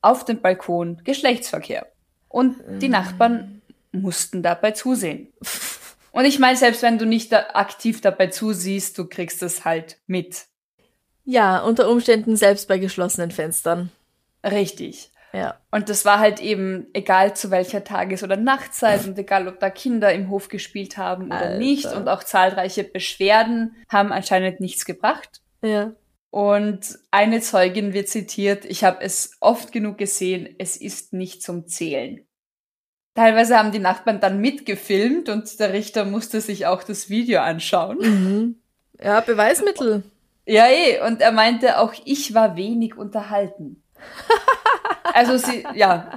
auf 0.03 0.25
dem 0.25 0.41
Balkon 0.41 1.01
Geschlechtsverkehr. 1.05 1.87
Und 2.27 2.57
die 2.83 2.89
Nachbarn 2.89 3.63
mussten 3.93 4.43
dabei 4.43 4.73
zusehen. 4.73 5.33
Und 6.19 6.25
ich 6.25 6.41
meine, 6.41 6.57
selbst 6.57 6.83
wenn 6.83 6.99
du 6.99 7.07
nicht 7.07 7.31
da 7.31 7.51
aktiv 7.53 8.01
dabei 8.01 8.27
zusiehst, 8.27 8.99
du 8.99 9.05
kriegst 9.05 9.41
es 9.45 9.65
halt 9.65 9.99
mit. 10.09 10.47
Ja, 11.25 11.61
unter 11.61 11.89
Umständen 11.89 12.35
selbst 12.35 12.67
bei 12.67 12.79
geschlossenen 12.79 13.31
Fenstern. 13.31 13.93
Richtig. 14.43 15.13
Ja. 15.33 15.61
Und 15.71 15.89
das 15.89 16.05
war 16.05 16.19
halt 16.19 16.41
eben 16.41 16.89
egal 16.93 17.37
zu 17.37 17.53
welcher 17.53 17.85
Tages- 17.85 18.25
oder 18.25 18.37
Nachtzeit 18.37 19.07
und 19.07 19.17
egal 19.17 19.47
ob 19.47 19.61
da 19.61 19.71
Kinder 19.71 20.13
im 20.13 20.29
Hof 20.29 20.49
gespielt 20.49 20.97
haben 20.97 21.27
oder 21.27 21.37
Alter. 21.37 21.59
nicht 21.59 21.87
und 21.87 22.09
auch 22.09 22.25
zahlreiche 22.25 22.83
Beschwerden 22.83 23.77
haben 23.89 24.11
anscheinend 24.11 24.59
nichts 24.59 24.85
gebracht. 24.85 25.41
Ja. 25.63 25.93
Und 26.31 26.99
eine 27.13 27.43
Zeugin 27.43 27.93
wird 27.93 28.09
zitiert, 28.09 28.65
ich 28.65 28.83
habe 28.83 29.05
es 29.05 29.37
oft 29.39 29.71
genug 29.71 29.99
gesehen, 29.99 30.53
es 30.59 30.77
ist 30.77 31.13
nicht 31.13 31.45
zum 31.45 31.69
Zählen. 31.69 32.27
Teilweise 33.19 33.59
haben 33.59 33.73
die 33.73 33.81
Nachbarn 33.81 34.21
dann 34.21 34.41
mitgefilmt 34.41 35.29
und 35.29 35.59
der 35.59 35.73
Richter 35.73 36.05
musste 36.05 36.41
sich 36.41 36.67
auch 36.67 36.85
das 36.85 37.11
Video 37.11 37.41
anschauen. 37.41 37.99
Mhm. 37.99 38.61
Ja, 39.03 39.19
Beweismittel. 39.19 40.05
Ja, 40.47 40.69
eh. 40.69 41.01
Und 41.05 41.21
er 41.21 41.33
meinte, 41.33 41.81
auch 41.81 41.93
ich 42.05 42.33
war 42.33 42.55
wenig 42.55 42.97
unterhalten. 42.97 43.83
also 45.15 45.37
sie, 45.37 45.65
ja, 45.75 46.13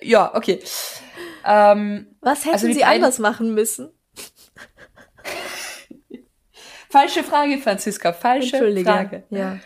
ja, 0.00 0.34
okay. 0.34 0.60
Ähm, 1.44 2.06
Was 2.22 2.46
hätten 2.46 2.54
also 2.54 2.72
sie 2.72 2.84
anders 2.84 3.18
machen 3.18 3.52
müssen? 3.52 3.90
Falsche 6.88 7.22
Frage, 7.22 7.58
Franziska. 7.58 8.14
Falsche 8.14 8.82
Frage. 8.82 9.24
Ja. 9.28 9.58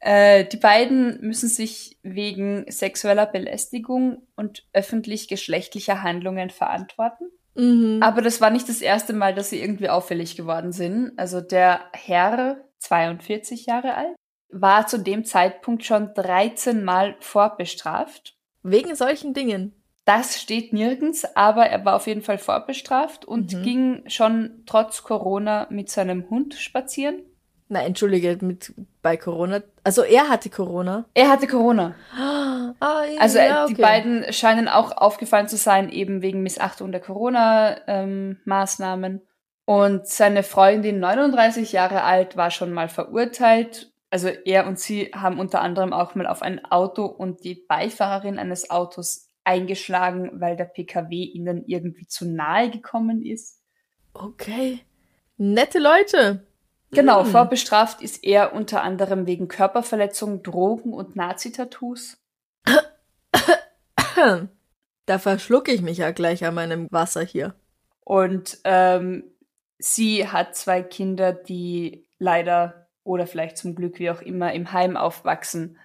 Äh, 0.00 0.44
die 0.44 0.56
beiden 0.56 1.20
müssen 1.20 1.48
sich 1.48 1.98
wegen 2.02 2.64
sexueller 2.70 3.26
Belästigung 3.26 4.22
und 4.36 4.66
öffentlich 4.72 5.28
geschlechtlicher 5.28 6.02
Handlungen 6.02 6.50
verantworten. 6.50 7.24
Mhm. 7.54 8.00
Aber 8.02 8.22
das 8.22 8.40
war 8.40 8.50
nicht 8.50 8.68
das 8.68 8.80
erste 8.80 9.12
Mal, 9.12 9.34
dass 9.34 9.50
sie 9.50 9.60
irgendwie 9.60 9.88
auffällig 9.88 10.36
geworden 10.36 10.72
sind. 10.72 11.12
Also 11.16 11.40
der 11.40 11.80
Herr, 11.92 12.58
42 12.78 13.66
Jahre 13.66 13.94
alt, 13.94 14.14
war 14.50 14.86
zu 14.86 14.98
dem 14.98 15.24
Zeitpunkt 15.24 15.84
schon 15.84 16.14
13 16.14 16.84
Mal 16.84 17.16
vorbestraft. 17.20 18.36
Wegen 18.62 18.94
solchen 18.94 19.34
Dingen. 19.34 19.74
Das 20.04 20.40
steht 20.40 20.72
nirgends, 20.72 21.36
aber 21.36 21.66
er 21.66 21.84
war 21.84 21.96
auf 21.96 22.06
jeden 22.06 22.22
Fall 22.22 22.38
vorbestraft 22.38 23.26
und 23.26 23.52
mhm. 23.52 23.62
ging 23.62 24.02
schon 24.06 24.62
trotz 24.64 25.02
Corona 25.02 25.66
mit 25.68 25.90
seinem 25.90 26.30
Hund 26.30 26.54
spazieren. 26.54 27.22
Na, 27.70 27.82
entschuldige, 27.82 28.38
mit 28.40 28.72
bei 29.02 29.18
Corona. 29.18 29.60
Also 29.84 30.02
er 30.02 30.30
hatte 30.30 30.48
Corona. 30.48 31.04
Er 31.12 31.28
hatte 31.28 31.46
Corona. 31.46 31.94
Ah, 32.16 32.72
ja, 32.80 33.20
also 33.20 33.38
äh, 33.38 33.50
okay. 33.50 33.74
die 33.74 33.82
beiden 33.82 34.32
scheinen 34.32 34.68
auch 34.68 34.96
aufgefallen 34.96 35.48
zu 35.48 35.58
sein, 35.58 35.90
eben 35.90 36.22
wegen 36.22 36.42
Missachtung 36.42 36.92
der 36.92 37.02
Corona-Maßnahmen. 37.02 39.12
Ähm, 39.12 39.20
und 39.66 40.06
seine 40.06 40.42
Freundin, 40.42 40.98
39 40.98 41.72
Jahre 41.72 42.02
alt, 42.02 42.38
war 42.38 42.50
schon 42.50 42.72
mal 42.72 42.88
verurteilt. 42.88 43.92
Also 44.08 44.28
er 44.28 44.66
und 44.66 44.78
sie 44.78 45.10
haben 45.14 45.38
unter 45.38 45.60
anderem 45.60 45.92
auch 45.92 46.14
mal 46.14 46.26
auf 46.26 46.40
ein 46.40 46.64
Auto 46.64 47.04
und 47.04 47.44
die 47.44 47.66
Beifahrerin 47.68 48.38
eines 48.38 48.70
Autos 48.70 49.28
eingeschlagen, 49.44 50.40
weil 50.40 50.56
der 50.56 50.64
PKW 50.64 51.16
ihnen 51.16 51.64
irgendwie 51.66 52.06
zu 52.06 52.26
nahe 52.26 52.70
gekommen 52.70 53.22
ist. 53.22 53.60
Okay. 54.14 54.80
Nette 55.36 55.78
Leute. 55.78 56.47
Genau, 56.90 57.24
mhm. 57.24 57.28
vorbestraft 57.28 58.00
ist 58.00 58.24
er 58.24 58.54
unter 58.54 58.82
anderem 58.82 59.26
wegen 59.26 59.48
Körperverletzung, 59.48 60.42
Drogen 60.42 60.92
und 60.92 61.16
Nazi-Tattoos. 61.16 62.18
Da 65.06 65.18
verschlucke 65.18 65.72
ich 65.72 65.80
mich 65.80 65.98
ja 65.98 66.10
gleich 66.10 66.44
an 66.44 66.54
meinem 66.54 66.88
Wasser 66.90 67.22
hier. 67.22 67.54
Und 68.04 68.58
ähm, 68.64 69.24
sie 69.78 70.28
hat 70.28 70.54
zwei 70.56 70.82
Kinder, 70.82 71.32
die 71.32 72.06
leider 72.18 72.88
oder 73.04 73.26
vielleicht 73.26 73.56
zum 73.56 73.74
Glück, 73.74 73.98
wie 73.98 74.10
auch 74.10 74.20
immer, 74.20 74.52
im 74.52 74.72
Heim 74.72 74.96
aufwachsen, 74.96 75.78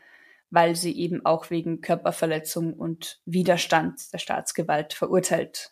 weil 0.49 0.75
sie 0.75 0.97
eben 0.97 1.25
auch 1.25 1.49
wegen 1.49 1.81
Körperverletzung 1.81 2.73
und 2.73 3.21
Widerstand 3.25 4.11
der 4.11 4.17
Staatsgewalt 4.17 4.93
verurteilt 4.93 5.71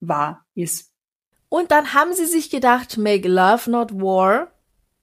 war, 0.00 0.46
ist. 0.54 0.92
Und 1.48 1.70
dann 1.70 1.94
haben 1.94 2.12
sie 2.12 2.26
sich 2.26 2.50
gedacht, 2.50 2.98
make 2.98 3.28
love 3.28 3.70
not 3.70 3.92
war 3.94 4.52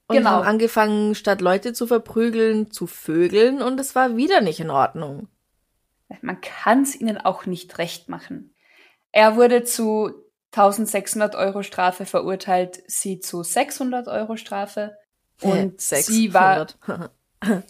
und 0.07 0.17
genau. 0.17 0.29
haben 0.31 0.47
angefangen, 0.47 1.15
statt 1.15 1.41
Leute 1.41 1.73
zu 1.73 1.87
verprügeln, 1.87 2.71
zu 2.71 2.87
vögeln 2.87 3.61
und 3.61 3.79
es 3.79 3.95
war 3.95 4.15
wieder 4.15 4.41
nicht 4.41 4.59
in 4.59 4.69
Ordnung. 4.69 5.27
Man 6.21 6.39
kann 6.39 6.83
es 6.83 6.99
ihnen 6.99 7.17
auch 7.17 7.45
nicht 7.45 7.77
recht 7.77 8.07
machen. 8.07 8.53
Er 9.11 9.35
wurde 9.35 9.63
zu 9.63 10.13
1600 10.53 11.35
Euro 11.35 11.63
Strafe 11.63 12.05
verurteilt, 12.05 12.81
sie 12.87 13.19
zu 13.19 13.43
600 13.43 14.07
Euro 14.07 14.37
Strafe 14.37 14.97
und 15.41 15.81
600. 15.81 16.05
sie 16.05 16.33
war 16.33 16.67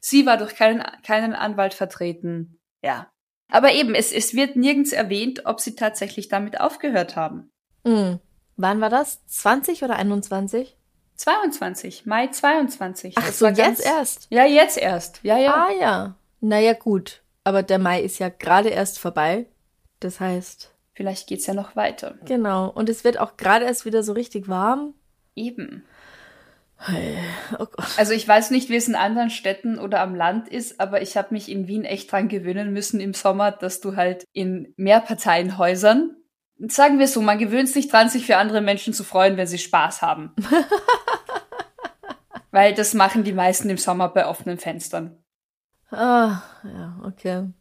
sie 0.00 0.26
war 0.26 0.36
durch 0.36 0.54
keinen, 0.54 0.84
keinen 1.02 1.34
Anwalt 1.34 1.74
vertreten. 1.74 2.60
Ja. 2.82 3.10
Aber 3.48 3.72
eben, 3.72 3.94
es, 3.94 4.12
es 4.12 4.34
wird 4.34 4.56
nirgends 4.56 4.92
erwähnt, 4.92 5.46
ob 5.46 5.60
sie 5.60 5.74
tatsächlich 5.74 6.28
damit 6.28 6.60
aufgehört 6.60 7.16
haben. 7.16 7.50
Mhm. 7.84 8.20
Wann 8.56 8.80
war 8.80 8.90
das? 8.90 9.24
20 9.26 9.82
oder 9.82 9.96
21? 9.96 10.76
22, 11.16 12.06
Mai 12.06 12.28
22. 12.28 13.14
Ach 13.16 13.26
das 13.26 13.38
so, 13.38 13.46
jetzt 13.46 13.56
ganz, 13.56 13.84
erst? 13.84 14.26
Ja, 14.30 14.44
jetzt 14.44 14.78
erst. 14.78 15.20
Ja, 15.22 15.38
ja. 15.38 15.54
Ah, 15.54 15.70
ja. 15.72 16.14
Naja, 16.40 16.74
gut. 16.74 17.22
Aber 17.44 17.62
der 17.62 17.78
Mai 17.78 18.02
ist 18.02 18.18
ja 18.18 18.28
gerade 18.28 18.70
erst 18.70 18.98
vorbei. 18.98 19.46
Das 20.00 20.20
heißt. 20.20 20.72
Vielleicht 20.94 21.26
geht's 21.26 21.46
ja 21.46 21.54
noch 21.54 21.76
weiter. 21.76 22.14
Genau. 22.24 22.70
Und 22.70 22.88
es 22.88 23.04
wird 23.04 23.18
auch 23.18 23.36
gerade 23.36 23.66
erst 23.66 23.84
wieder 23.84 24.02
so 24.02 24.12
richtig 24.12 24.48
warm. 24.48 24.94
Eben. 25.34 25.84
Oh 27.58 27.66
also 27.96 28.12
ich 28.12 28.28
weiß 28.28 28.50
nicht, 28.50 28.68
wie 28.68 28.76
es 28.76 28.88
in 28.88 28.94
anderen 28.94 29.30
Städten 29.30 29.78
oder 29.78 30.00
am 30.00 30.14
Land 30.14 30.48
ist, 30.48 30.78
aber 30.78 31.00
ich 31.00 31.16
habe 31.16 31.32
mich 31.32 31.50
in 31.50 31.68
Wien 31.68 31.84
echt 31.84 32.12
dran 32.12 32.28
gewöhnen 32.28 32.72
müssen 32.72 33.00
im 33.00 33.14
Sommer, 33.14 33.50
dass 33.50 33.80
du 33.80 33.96
halt 33.96 34.24
in 34.32 34.74
Mehrparteienhäusern 34.76 36.16
sagen 36.58 36.98
wir 36.98 37.08
so, 37.08 37.20
man 37.20 37.38
gewöhnt 37.38 37.68
sich 37.68 37.88
dran, 37.88 38.08
sich 38.08 38.26
für 38.26 38.36
andere 38.36 38.60
Menschen 38.60 38.92
zu 38.92 39.04
freuen, 39.04 39.36
wenn 39.36 39.46
sie 39.46 39.58
Spaß 39.58 40.02
haben. 40.02 40.34
Weil 42.50 42.74
das 42.74 42.94
machen 42.94 43.24
die 43.24 43.32
meisten 43.32 43.68
im 43.68 43.76
Sommer 43.76 44.08
bei 44.08 44.26
offenen 44.26 44.58
Fenstern. 44.58 45.18
Ah, 45.90 46.42
ja, 46.64 47.00
okay. 47.04 47.38
Okay. 47.38 47.52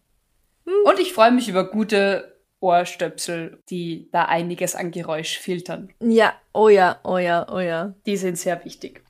Hm. 0.66 0.74
Und 0.86 1.00
ich 1.00 1.14
freue 1.14 1.32
mich 1.32 1.48
über 1.48 1.70
gute 1.70 2.40
Ohrstöpsel, 2.60 3.62
die 3.70 4.10
da 4.12 4.26
einiges 4.26 4.76
an 4.76 4.92
Geräusch 4.92 5.38
filtern. 5.38 5.90
Ja, 6.00 6.34
oh 6.54 6.70
ja, 6.70 7.00
oh 7.04 7.18
ja, 7.18 7.48
oh 7.52 7.60
ja. 7.60 7.94
Die 8.06 8.18
sind 8.18 8.38
sehr 8.38 8.64
wichtig. 8.66 9.04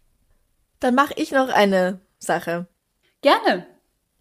Dann 0.79 0.95
mache 0.95 1.13
ich 1.15 1.31
noch 1.31 1.49
eine 1.49 1.99
Sache. 2.19 2.67
Gerne. 3.21 3.65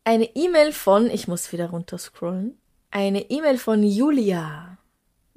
Eine 0.04 0.36
E-Mail 0.36 0.72
von, 0.72 1.10
ich 1.10 1.28
muss 1.28 1.52
wieder 1.52 1.70
runterscrollen. 1.70 2.58
Eine 2.90 3.30
E-Mail 3.30 3.58
von 3.58 3.82
Julia. 3.82 4.73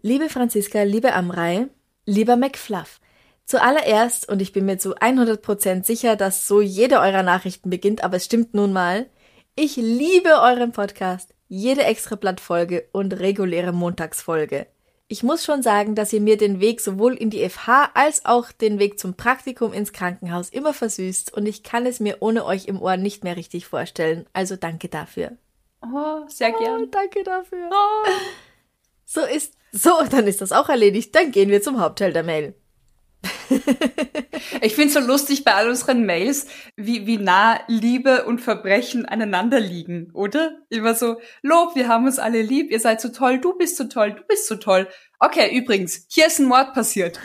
Liebe 0.08 0.30
Franziska, 0.30 0.84
liebe 0.84 1.12
Amrei, 1.12 1.68
lieber 2.05 2.38
McFluff. 2.38 3.01
Zuallererst, 3.43 4.30
und 4.30 4.41
ich 4.41 4.53
bin 4.53 4.66
mir 4.66 4.78
zu 4.78 4.95
100% 4.95 5.84
sicher, 5.84 6.16
dass 6.16 6.47
so 6.47 6.62
jede 6.62 7.01
eurer 7.01 7.24
Nachrichten 7.24 7.70
beginnt, 7.70 8.05
aber 8.05 8.16
es 8.16 8.24
stimmt 8.24 8.53
nun 8.53 8.72
mal, 8.72 9.08
ich 9.58 9.76
liebe 9.76 10.30
euren 10.41 10.72
Podcast, 10.72 11.34
jede 11.49 11.84
Extrablattfolge 11.84 12.88
und 12.93 13.20
reguläre 13.20 13.74
Montagsfolge. 13.74 14.68
Ich 15.10 15.24
muss 15.24 15.43
schon 15.43 15.62
sagen, 15.62 15.93
dass 15.93 16.14
ihr 16.14 16.22
mir 16.22 16.38
den 16.38 16.62
Weg 16.62 16.80
sowohl 16.80 17.14
in 17.14 17.30
die 17.30 17.49
FH 17.49 17.91
als 17.93 18.24
auch 18.24 18.53
den 18.53 18.80
Weg 18.80 18.99
zum 18.99 19.16
Praktikum 19.16 19.74
ins 19.74 19.91
Krankenhaus 19.91 20.47
immer 20.47 20.74
versüßt 20.74 21.34
und 21.34 21.45
ich 21.47 21.64
kann 21.64 21.86
es 21.86 21.99
mir 21.99 22.20
ohne 22.22 22.45
euch 22.45 22.70
im 22.70 22.82
Ohr 22.82 22.95
nicht 22.95 23.26
mehr 23.26 23.36
richtig 23.36 23.66
vorstellen. 23.66 24.26
Also 24.32 24.55
danke 24.55 24.88
dafür. 24.88 25.34
Oh, 25.82 26.22
sehr 26.30 26.53
oh, 26.55 26.60
gern. 26.60 26.91
Danke 26.91 27.24
dafür. 27.24 27.70
Oh. 27.70 28.10
So 29.10 29.22
ist, 29.22 29.58
so, 29.78 29.91
dann 30.09 30.28
ist 30.28 30.41
das 30.41 30.51
auch 30.51 30.69
erledigt. 30.69 31.15
Dann 31.15 31.32
gehen 31.32 31.49
wir 31.49 31.61
zum 31.61 31.80
Hauptteil 31.80 32.13
der 32.13 32.23
Mail. 32.23 32.55
ich 34.61 34.75
finde 34.75 34.88
es 34.88 34.93
so 34.93 34.99
lustig 34.99 35.43
bei 35.43 35.53
all 35.53 35.69
unseren 35.69 36.05
Mails, 36.05 36.47
wie, 36.75 37.05
wie 37.05 37.17
nah 37.17 37.59
Liebe 37.67 38.25
und 38.25 38.39
Verbrechen 38.39 39.05
aneinander 39.05 39.59
liegen, 39.59 40.11
oder? 40.13 40.59
Immer 40.69 40.95
so, 40.95 41.19
Lob, 41.41 41.75
wir 41.75 41.88
haben 41.88 42.05
uns 42.05 42.19
alle 42.19 42.41
lieb, 42.41 42.71
ihr 42.71 42.80
seid 42.80 43.01
so 43.01 43.09
toll, 43.09 43.39
du 43.39 43.57
bist 43.57 43.78
so 43.78 43.86
toll, 43.86 44.13
du 44.13 44.23
bist 44.28 44.47
so 44.47 44.55
toll. 44.55 44.88
Okay, 45.19 45.55
übrigens, 45.57 46.05
hier 46.09 46.28
ist 46.28 46.39
ein 46.39 46.45
Mord 46.45 46.73
passiert. 46.73 47.19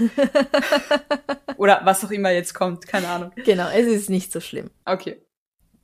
oder 1.57 1.81
was 1.85 2.05
auch 2.05 2.11
immer 2.11 2.31
jetzt 2.31 2.55
kommt, 2.55 2.87
keine 2.87 3.09
Ahnung. 3.09 3.33
Genau, 3.45 3.69
es 3.69 3.87
ist 3.87 4.11
nicht 4.11 4.33
so 4.33 4.41
schlimm. 4.41 4.71
Okay. 4.85 5.23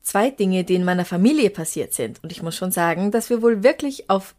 Zwei 0.03 0.31
Dinge, 0.31 0.65
die 0.65 0.75
in 0.75 0.85
meiner 0.85 1.05
Familie 1.05 1.51
passiert 1.51 1.93
sind. 1.93 2.23
Und 2.23 2.33
ich 2.33 2.43
muss 2.43 2.57
schon 2.57 2.71
sagen, 2.71 3.11
dass 3.11 3.29
wir 3.29 3.43
wohl 3.43 3.63
wirklich 3.63 4.09
auf 4.09 4.35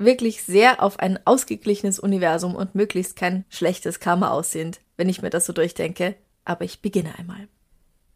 wirklich 0.00 0.42
sehr 0.42 0.82
auf 0.82 0.98
ein 0.98 1.18
ausgeglichenes 1.26 1.98
Universum 2.00 2.54
und 2.54 2.74
möglichst 2.74 3.16
kein 3.16 3.44
schlechtes 3.48 4.00
Karma 4.00 4.30
aus 4.30 4.50
sind, 4.50 4.80
wenn 4.96 5.08
ich 5.08 5.22
mir 5.22 5.30
das 5.30 5.46
so 5.46 5.52
durchdenke. 5.52 6.16
Aber 6.44 6.64
ich 6.64 6.82
beginne 6.82 7.18
einmal. 7.18 7.48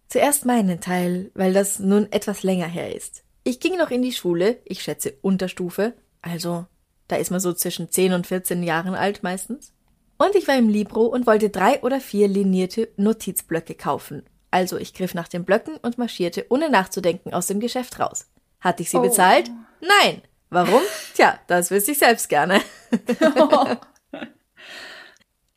Zuerst 0.08 0.44
meinen 0.44 0.80
Teil, 0.80 1.30
weil 1.34 1.52
das 1.52 1.78
nun 1.78 2.10
etwas 2.10 2.42
länger 2.42 2.66
her 2.66 2.94
ist. 2.94 3.22
Ich 3.44 3.60
ging 3.60 3.76
noch 3.76 3.90
in 3.90 4.02
die 4.02 4.12
Schule, 4.12 4.58
ich 4.64 4.82
schätze 4.82 5.14
Unterstufe, 5.20 5.94
also 6.22 6.66
da 7.08 7.16
ist 7.16 7.30
man 7.30 7.40
so 7.40 7.52
zwischen 7.52 7.90
10 7.90 8.14
und 8.14 8.26
14 8.26 8.62
Jahren 8.62 8.94
alt 8.94 9.22
meistens. 9.22 9.72
Und 10.16 10.34
ich 10.34 10.48
war 10.48 10.56
im 10.56 10.68
Libro 10.68 11.02
und 11.02 11.26
wollte 11.26 11.50
drei 11.50 11.82
oder 11.82 12.00
vier 12.00 12.28
linierte 12.28 12.88
Notizblöcke 12.96 13.74
kaufen. 13.74 14.22
Also 14.50 14.78
ich 14.78 14.94
griff 14.94 15.14
nach 15.14 15.28
den 15.28 15.44
Blöcken 15.44 15.76
und 15.76 15.98
marschierte 15.98 16.46
ohne 16.48 16.70
nachzudenken 16.70 17.34
aus 17.34 17.48
dem 17.48 17.60
Geschäft 17.60 17.98
raus. 17.98 18.30
Hatte 18.60 18.82
ich 18.82 18.90
sie 18.90 18.98
oh. 18.98 19.02
bezahlt? 19.02 19.50
Nein. 19.80 20.22
Warum? 20.54 20.82
Tja, 21.14 21.40
das 21.48 21.72
wüsste 21.72 21.90
ich 21.90 21.98
selbst 21.98 22.28
gerne. 22.28 22.60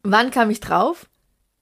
Wann 0.02 0.32
kam 0.32 0.50
ich 0.50 0.60
drauf? 0.60 1.08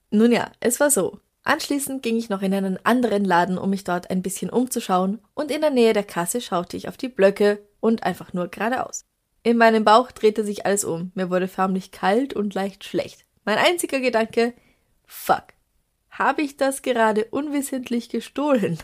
Nun 0.09 0.31
ja, 0.31 0.53
es 0.61 0.79
war 0.79 0.89
so. 0.89 1.19
Anschließend 1.43 2.01
ging 2.01 2.15
ich 2.15 2.29
noch 2.29 2.41
in 2.41 2.53
einen 2.53 2.79
anderen 2.85 3.25
Laden, 3.25 3.57
um 3.57 3.71
mich 3.71 3.83
dort 3.83 4.09
ein 4.09 4.21
bisschen 4.21 4.49
umzuschauen, 4.49 5.19
und 5.33 5.51
in 5.51 5.59
der 5.59 5.69
Nähe 5.69 5.91
der 5.91 6.05
Kasse 6.05 6.39
schaute 6.39 6.77
ich 6.77 6.87
auf 6.87 6.95
die 6.95 7.09
Blöcke 7.09 7.61
und 7.81 8.03
einfach 8.03 8.31
nur 8.31 8.47
geradeaus. 8.47 9.03
In 9.43 9.57
meinem 9.57 9.83
Bauch 9.83 10.13
drehte 10.13 10.45
sich 10.45 10.65
alles 10.65 10.85
um, 10.85 11.11
mir 11.13 11.29
wurde 11.29 11.49
förmlich 11.49 11.91
kalt 11.91 12.33
und 12.33 12.53
leicht 12.53 12.85
schlecht. 12.85 13.25
Mein 13.43 13.57
einziger 13.57 13.99
Gedanke, 13.99 14.53
fuck, 15.05 15.43
habe 16.09 16.41
ich 16.41 16.55
das 16.55 16.83
gerade 16.83 17.25
unwissentlich 17.25 18.07
gestohlen? 18.07 18.79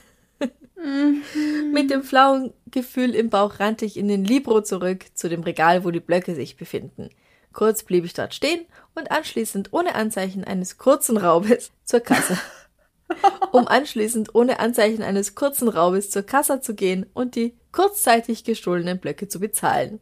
Mhm. 0.83 1.71
Mit 1.71 1.91
dem 1.91 2.03
flauen 2.03 2.53
Gefühl 2.69 3.13
im 3.15 3.29
Bauch 3.29 3.59
rannte 3.59 3.85
ich 3.85 3.97
in 3.97 4.07
den 4.07 4.25
Libro 4.25 4.61
zurück, 4.61 5.05
zu 5.13 5.29
dem 5.29 5.43
Regal, 5.43 5.83
wo 5.83 5.91
die 5.91 5.99
Blöcke 5.99 6.35
sich 6.35 6.57
befinden. 6.57 7.09
Kurz 7.53 7.83
blieb 7.83 8.05
ich 8.05 8.13
dort 8.13 8.33
stehen 8.33 8.65
und 8.95 9.11
anschließend 9.11 9.73
ohne 9.73 9.95
Anzeichen 9.95 10.43
eines 10.43 10.77
kurzen 10.77 11.17
Raubes 11.17 11.71
zur 11.83 11.99
Kasse. 11.99 12.37
um 13.51 13.67
anschließend 13.67 14.33
ohne 14.35 14.59
Anzeichen 14.59 15.03
eines 15.03 15.35
kurzen 15.35 15.67
Raubes 15.67 16.09
zur 16.09 16.23
Kasse 16.23 16.61
zu 16.61 16.75
gehen 16.75 17.05
und 17.13 17.35
die 17.35 17.57
kurzzeitig 17.71 18.43
gestohlenen 18.43 18.99
Blöcke 18.99 19.27
zu 19.27 19.39
bezahlen. 19.39 19.99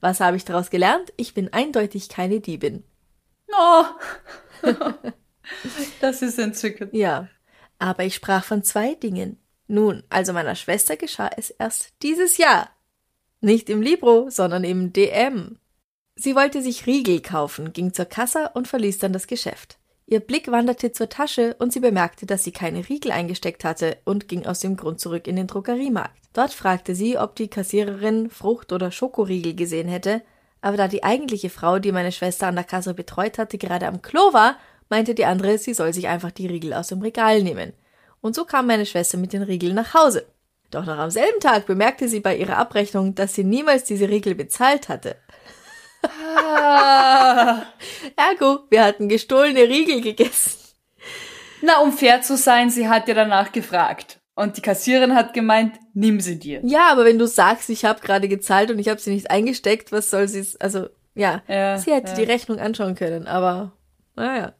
Was 0.00 0.20
habe 0.20 0.36
ich 0.36 0.44
daraus 0.44 0.70
gelernt? 0.70 1.12
Ich 1.16 1.34
bin 1.34 1.52
eindeutig 1.52 2.08
keine 2.08 2.40
Diebin. 2.40 2.84
Oh. 3.52 3.84
das 6.00 6.22
ist 6.22 6.38
entzückend. 6.38 6.94
Ja. 6.94 7.28
Aber 7.78 8.04
ich 8.04 8.14
sprach 8.14 8.44
von 8.44 8.62
zwei 8.62 8.94
Dingen. 8.94 9.41
Nun, 9.72 10.02
also 10.10 10.34
meiner 10.34 10.54
Schwester 10.54 10.98
geschah 10.98 11.30
es 11.34 11.48
erst 11.48 11.94
dieses 12.02 12.36
Jahr. 12.36 12.68
Nicht 13.40 13.70
im 13.70 13.80
Libro, 13.80 14.28
sondern 14.28 14.64
im 14.64 14.92
DM. 14.92 15.56
Sie 16.14 16.36
wollte 16.36 16.60
sich 16.60 16.86
Riegel 16.86 17.22
kaufen, 17.22 17.72
ging 17.72 17.94
zur 17.94 18.04
Kasse 18.04 18.50
und 18.52 18.68
verließ 18.68 18.98
dann 18.98 19.14
das 19.14 19.26
Geschäft. 19.26 19.78
Ihr 20.04 20.20
Blick 20.20 20.50
wanderte 20.52 20.92
zur 20.92 21.08
Tasche 21.08 21.56
und 21.58 21.72
sie 21.72 21.80
bemerkte, 21.80 22.26
dass 22.26 22.44
sie 22.44 22.52
keine 22.52 22.86
Riegel 22.86 23.12
eingesteckt 23.12 23.64
hatte 23.64 23.96
und 24.04 24.28
ging 24.28 24.44
aus 24.44 24.60
dem 24.60 24.76
Grund 24.76 25.00
zurück 25.00 25.26
in 25.26 25.36
den 25.36 25.46
Druckeriemarkt. 25.46 26.18
Dort 26.34 26.52
fragte 26.52 26.94
sie, 26.94 27.16
ob 27.16 27.34
die 27.34 27.48
Kassiererin 27.48 28.28
Frucht- 28.28 28.74
oder 28.74 28.90
Schokoriegel 28.90 29.54
gesehen 29.54 29.88
hätte, 29.88 30.20
aber 30.60 30.76
da 30.76 30.86
die 30.86 31.02
eigentliche 31.02 31.48
Frau, 31.48 31.78
die 31.78 31.92
meine 31.92 32.12
Schwester 32.12 32.46
an 32.46 32.56
der 32.56 32.64
Kasse 32.64 32.92
betreut 32.92 33.38
hatte, 33.38 33.56
gerade 33.56 33.86
am 33.86 34.02
Klo 34.02 34.34
war, 34.34 34.58
meinte 34.90 35.14
die 35.14 35.24
andere, 35.24 35.56
sie 35.56 35.72
soll 35.72 35.94
sich 35.94 36.08
einfach 36.08 36.30
die 36.30 36.46
Riegel 36.46 36.74
aus 36.74 36.88
dem 36.88 37.00
Regal 37.00 37.42
nehmen 37.42 37.72
und 38.22 38.34
so 38.34 38.46
kam 38.46 38.66
meine 38.66 38.86
Schwester 38.86 39.18
mit 39.18 39.34
den 39.34 39.42
Riegeln 39.42 39.74
nach 39.74 39.92
Hause. 39.92 40.26
Doch 40.70 40.86
noch 40.86 40.96
am 40.96 41.10
selben 41.10 41.40
Tag 41.40 41.66
bemerkte 41.66 42.08
sie 42.08 42.20
bei 42.20 42.34
ihrer 42.34 42.56
Abrechnung, 42.56 43.14
dass 43.14 43.34
sie 43.34 43.44
niemals 43.44 43.84
diese 43.84 44.08
Riegel 44.08 44.34
bezahlt 44.34 44.88
hatte. 44.88 45.16
Ah. 46.02 47.66
Ergo, 48.16 48.60
wir 48.70 48.82
hatten 48.82 49.08
gestohlene 49.08 49.68
Riegel 49.68 50.00
gegessen. 50.00 50.58
Na, 51.60 51.80
um 51.80 51.92
fair 51.92 52.22
zu 52.22 52.36
sein, 52.36 52.70
sie 52.70 52.88
hat 52.88 53.06
ja 53.06 53.14
danach 53.14 53.52
gefragt. 53.52 54.18
Und 54.34 54.56
die 54.56 54.62
Kassiererin 54.62 55.14
hat 55.14 55.34
gemeint, 55.34 55.78
nimm 55.92 56.20
sie 56.20 56.38
dir. 56.38 56.60
Ja, 56.64 56.90
aber 56.90 57.04
wenn 57.04 57.18
du 57.18 57.26
sagst, 57.26 57.68
ich 57.68 57.84
habe 57.84 58.00
gerade 58.00 58.28
gezahlt 58.28 58.70
und 58.70 58.78
ich 58.78 58.88
habe 58.88 59.00
sie 59.00 59.12
nicht 59.12 59.30
eingesteckt, 59.30 59.92
was 59.92 60.10
soll 60.10 60.26
sie, 60.26 60.44
also 60.58 60.86
ja, 61.14 61.42
ja 61.46 61.76
sie 61.76 61.92
hätte 61.92 62.12
ja. 62.12 62.16
die 62.16 62.24
Rechnung 62.24 62.58
anschauen 62.58 62.94
können, 62.94 63.26
aber 63.26 63.72
naja. 64.16 64.54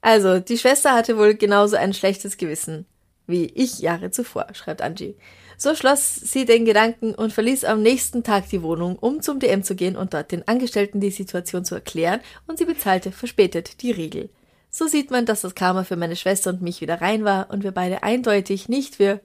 Also, 0.00 0.38
die 0.38 0.58
Schwester 0.58 0.94
hatte 0.94 1.18
wohl 1.18 1.34
genauso 1.34 1.76
ein 1.76 1.92
schlechtes 1.92 2.36
Gewissen 2.36 2.86
wie 3.28 3.44
ich 3.54 3.78
Jahre 3.78 4.10
zuvor, 4.10 4.46
schreibt 4.54 4.82
Angie. 4.82 5.16
So 5.56 5.74
schloss 5.74 6.14
sie 6.14 6.44
den 6.44 6.64
Gedanken 6.64 7.14
und 7.14 7.32
verließ 7.32 7.64
am 7.64 7.82
nächsten 7.82 8.24
Tag 8.24 8.48
die 8.48 8.62
Wohnung, 8.62 8.96
um 8.96 9.20
zum 9.20 9.38
DM 9.38 9.62
zu 9.62 9.74
gehen 9.74 9.96
und 9.96 10.14
dort 10.14 10.32
den 10.32 10.46
Angestellten 10.48 11.00
die 11.00 11.10
Situation 11.10 11.64
zu 11.64 11.74
erklären, 11.74 12.20
und 12.46 12.58
sie 12.58 12.64
bezahlte 12.64 13.12
verspätet 13.12 13.82
die 13.82 13.90
Riegel. 13.90 14.30
So 14.70 14.86
sieht 14.86 15.10
man, 15.10 15.26
dass 15.26 15.42
das 15.42 15.54
Karma 15.54 15.84
für 15.84 15.96
meine 15.96 16.16
Schwester 16.16 16.50
und 16.50 16.62
mich 16.62 16.80
wieder 16.80 17.00
rein 17.00 17.24
war 17.24 17.50
und 17.50 17.64
wir 17.64 17.72
beide 17.72 18.02
eindeutig 18.02 18.68
nicht 18.68 18.96
für 18.96 19.20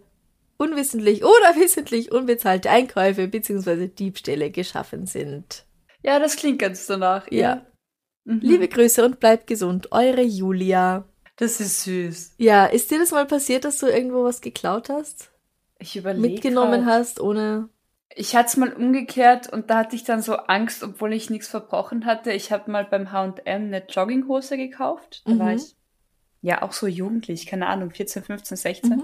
unwissentlich 0.57 1.23
oder 1.23 1.55
wissentlich 1.55 2.11
unbezahlte 2.11 2.69
Einkäufe 2.69 3.27
bzw. 3.27 3.87
Diebstähle 3.87 4.51
geschaffen 4.51 5.05
sind. 5.05 5.65
Ja, 6.01 6.19
das 6.19 6.35
klingt 6.35 6.59
ganz 6.59 6.85
danach. 6.87 7.31
Ja. 7.31 7.65
Mhm. 8.25 8.39
Liebe 8.41 8.67
Grüße 8.67 9.03
und 9.03 9.19
bleibt 9.19 9.47
gesund, 9.47 9.91
eure 9.91 10.21
Julia. 10.21 11.05
Das 11.35 11.59
ist 11.59 11.83
süß. 11.83 12.35
Ja, 12.37 12.65
ist 12.65 12.91
dir 12.91 12.99
das 12.99 13.11
mal 13.11 13.25
passiert, 13.25 13.65
dass 13.65 13.79
du 13.79 13.87
irgendwo 13.87 14.23
was 14.23 14.41
geklaut 14.41 14.89
hast? 14.89 15.31
Ich 15.79 15.95
überlege. 15.95 16.27
Mitgenommen 16.27 16.83
grad. 16.83 16.99
hast, 16.99 17.19
ohne. 17.19 17.69
Ich 18.15 18.35
hatte 18.35 18.47
es 18.49 18.57
mal 18.57 18.71
umgekehrt 18.71 19.51
und 19.51 19.69
da 19.69 19.79
hatte 19.79 19.95
ich 19.95 20.03
dann 20.03 20.21
so 20.21 20.35
Angst, 20.35 20.83
obwohl 20.83 21.13
ich 21.13 21.29
nichts 21.29 21.47
verbrochen 21.47 22.05
hatte. 22.05 22.31
Ich 22.31 22.51
habe 22.51 22.69
mal 22.69 22.85
beim 22.85 23.11
H&M 23.11 23.41
eine 23.45 23.83
Jogginghose 23.87 24.55
gekauft. 24.55 25.23
Da 25.25 25.33
mhm. 25.33 25.39
war 25.39 25.53
ich 25.53 25.75
ja 26.41 26.61
auch 26.61 26.73
so 26.73 26.85
jugendlich, 26.85 27.47
keine 27.47 27.67
Ahnung, 27.67 27.89
14, 27.89 28.23
15, 28.23 28.57
16. 28.57 28.89
Mhm. 28.91 29.03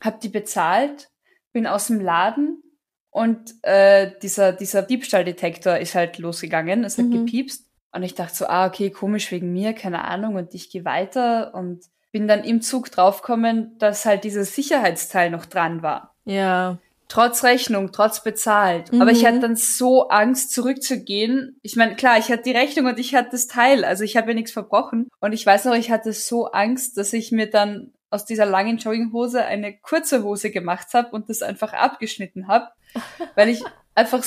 Hab 0.00 0.20
die 0.20 0.28
bezahlt, 0.28 1.10
bin 1.52 1.66
aus 1.66 1.88
dem 1.88 2.00
Laden 2.00 2.62
und 3.10 3.54
äh, 3.62 4.12
dieser, 4.22 4.52
dieser 4.52 4.82
Diebstahldetektor 4.82 5.78
ist 5.78 5.94
halt 5.94 6.18
losgegangen, 6.18 6.84
es 6.84 6.98
hat 6.98 7.06
mhm. 7.06 7.26
gepiepst. 7.26 7.63
Und 7.94 8.02
ich 8.02 8.14
dachte 8.14 8.34
so, 8.34 8.46
ah, 8.46 8.66
okay, 8.66 8.90
komisch 8.90 9.30
wegen 9.30 9.52
mir, 9.52 9.72
keine 9.72 10.04
Ahnung. 10.04 10.34
Und 10.34 10.54
ich 10.54 10.70
gehe 10.70 10.84
weiter 10.84 11.54
und 11.54 11.84
bin 12.10 12.26
dann 12.26 12.44
im 12.44 12.60
Zug 12.60 12.90
draufgekommen, 12.90 13.76
dass 13.78 14.04
halt 14.04 14.24
dieses 14.24 14.54
Sicherheitsteil 14.54 15.30
noch 15.30 15.46
dran 15.46 15.82
war. 15.82 16.14
Ja. 16.24 16.78
Trotz 17.08 17.44
Rechnung, 17.44 17.92
trotz 17.92 18.24
bezahlt. 18.24 18.92
Mhm. 18.92 19.02
Aber 19.02 19.10
ich 19.12 19.24
hatte 19.24 19.40
dann 19.40 19.56
so 19.56 20.08
Angst, 20.08 20.52
zurückzugehen. 20.52 21.58
Ich 21.62 21.76
meine, 21.76 21.94
klar, 21.94 22.18
ich 22.18 22.30
hatte 22.30 22.42
die 22.42 22.52
Rechnung 22.52 22.86
und 22.86 22.98
ich 22.98 23.14
hatte 23.14 23.30
das 23.32 23.46
Teil. 23.46 23.84
Also 23.84 24.04
ich 24.04 24.16
habe 24.16 24.28
ja 24.28 24.34
nichts 24.34 24.52
verbrochen. 24.52 25.08
Und 25.20 25.32
ich 25.32 25.44
weiß 25.46 25.66
noch, 25.66 25.74
ich 25.74 25.90
hatte 25.90 26.12
so 26.12 26.46
Angst, 26.46 26.96
dass 26.96 27.12
ich 27.12 27.30
mir 27.30 27.48
dann 27.48 27.92
aus 28.14 28.24
dieser 28.24 28.46
langen 28.46 28.78
Jogginghose 28.78 29.44
eine 29.44 29.76
kurze 29.76 30.22
Hose 30.22 30.50
gemacht 30.50 30.94
habe 30.94 31.10
und 31.10 31.28
das 31.28 31.42
einfach 31.42 31.72
abgeschnitten 31.72 32.46
habe, 32.46 32.68
weil 33.34 33.48
ich 33.48 33.62
einfach, 33.94 34.24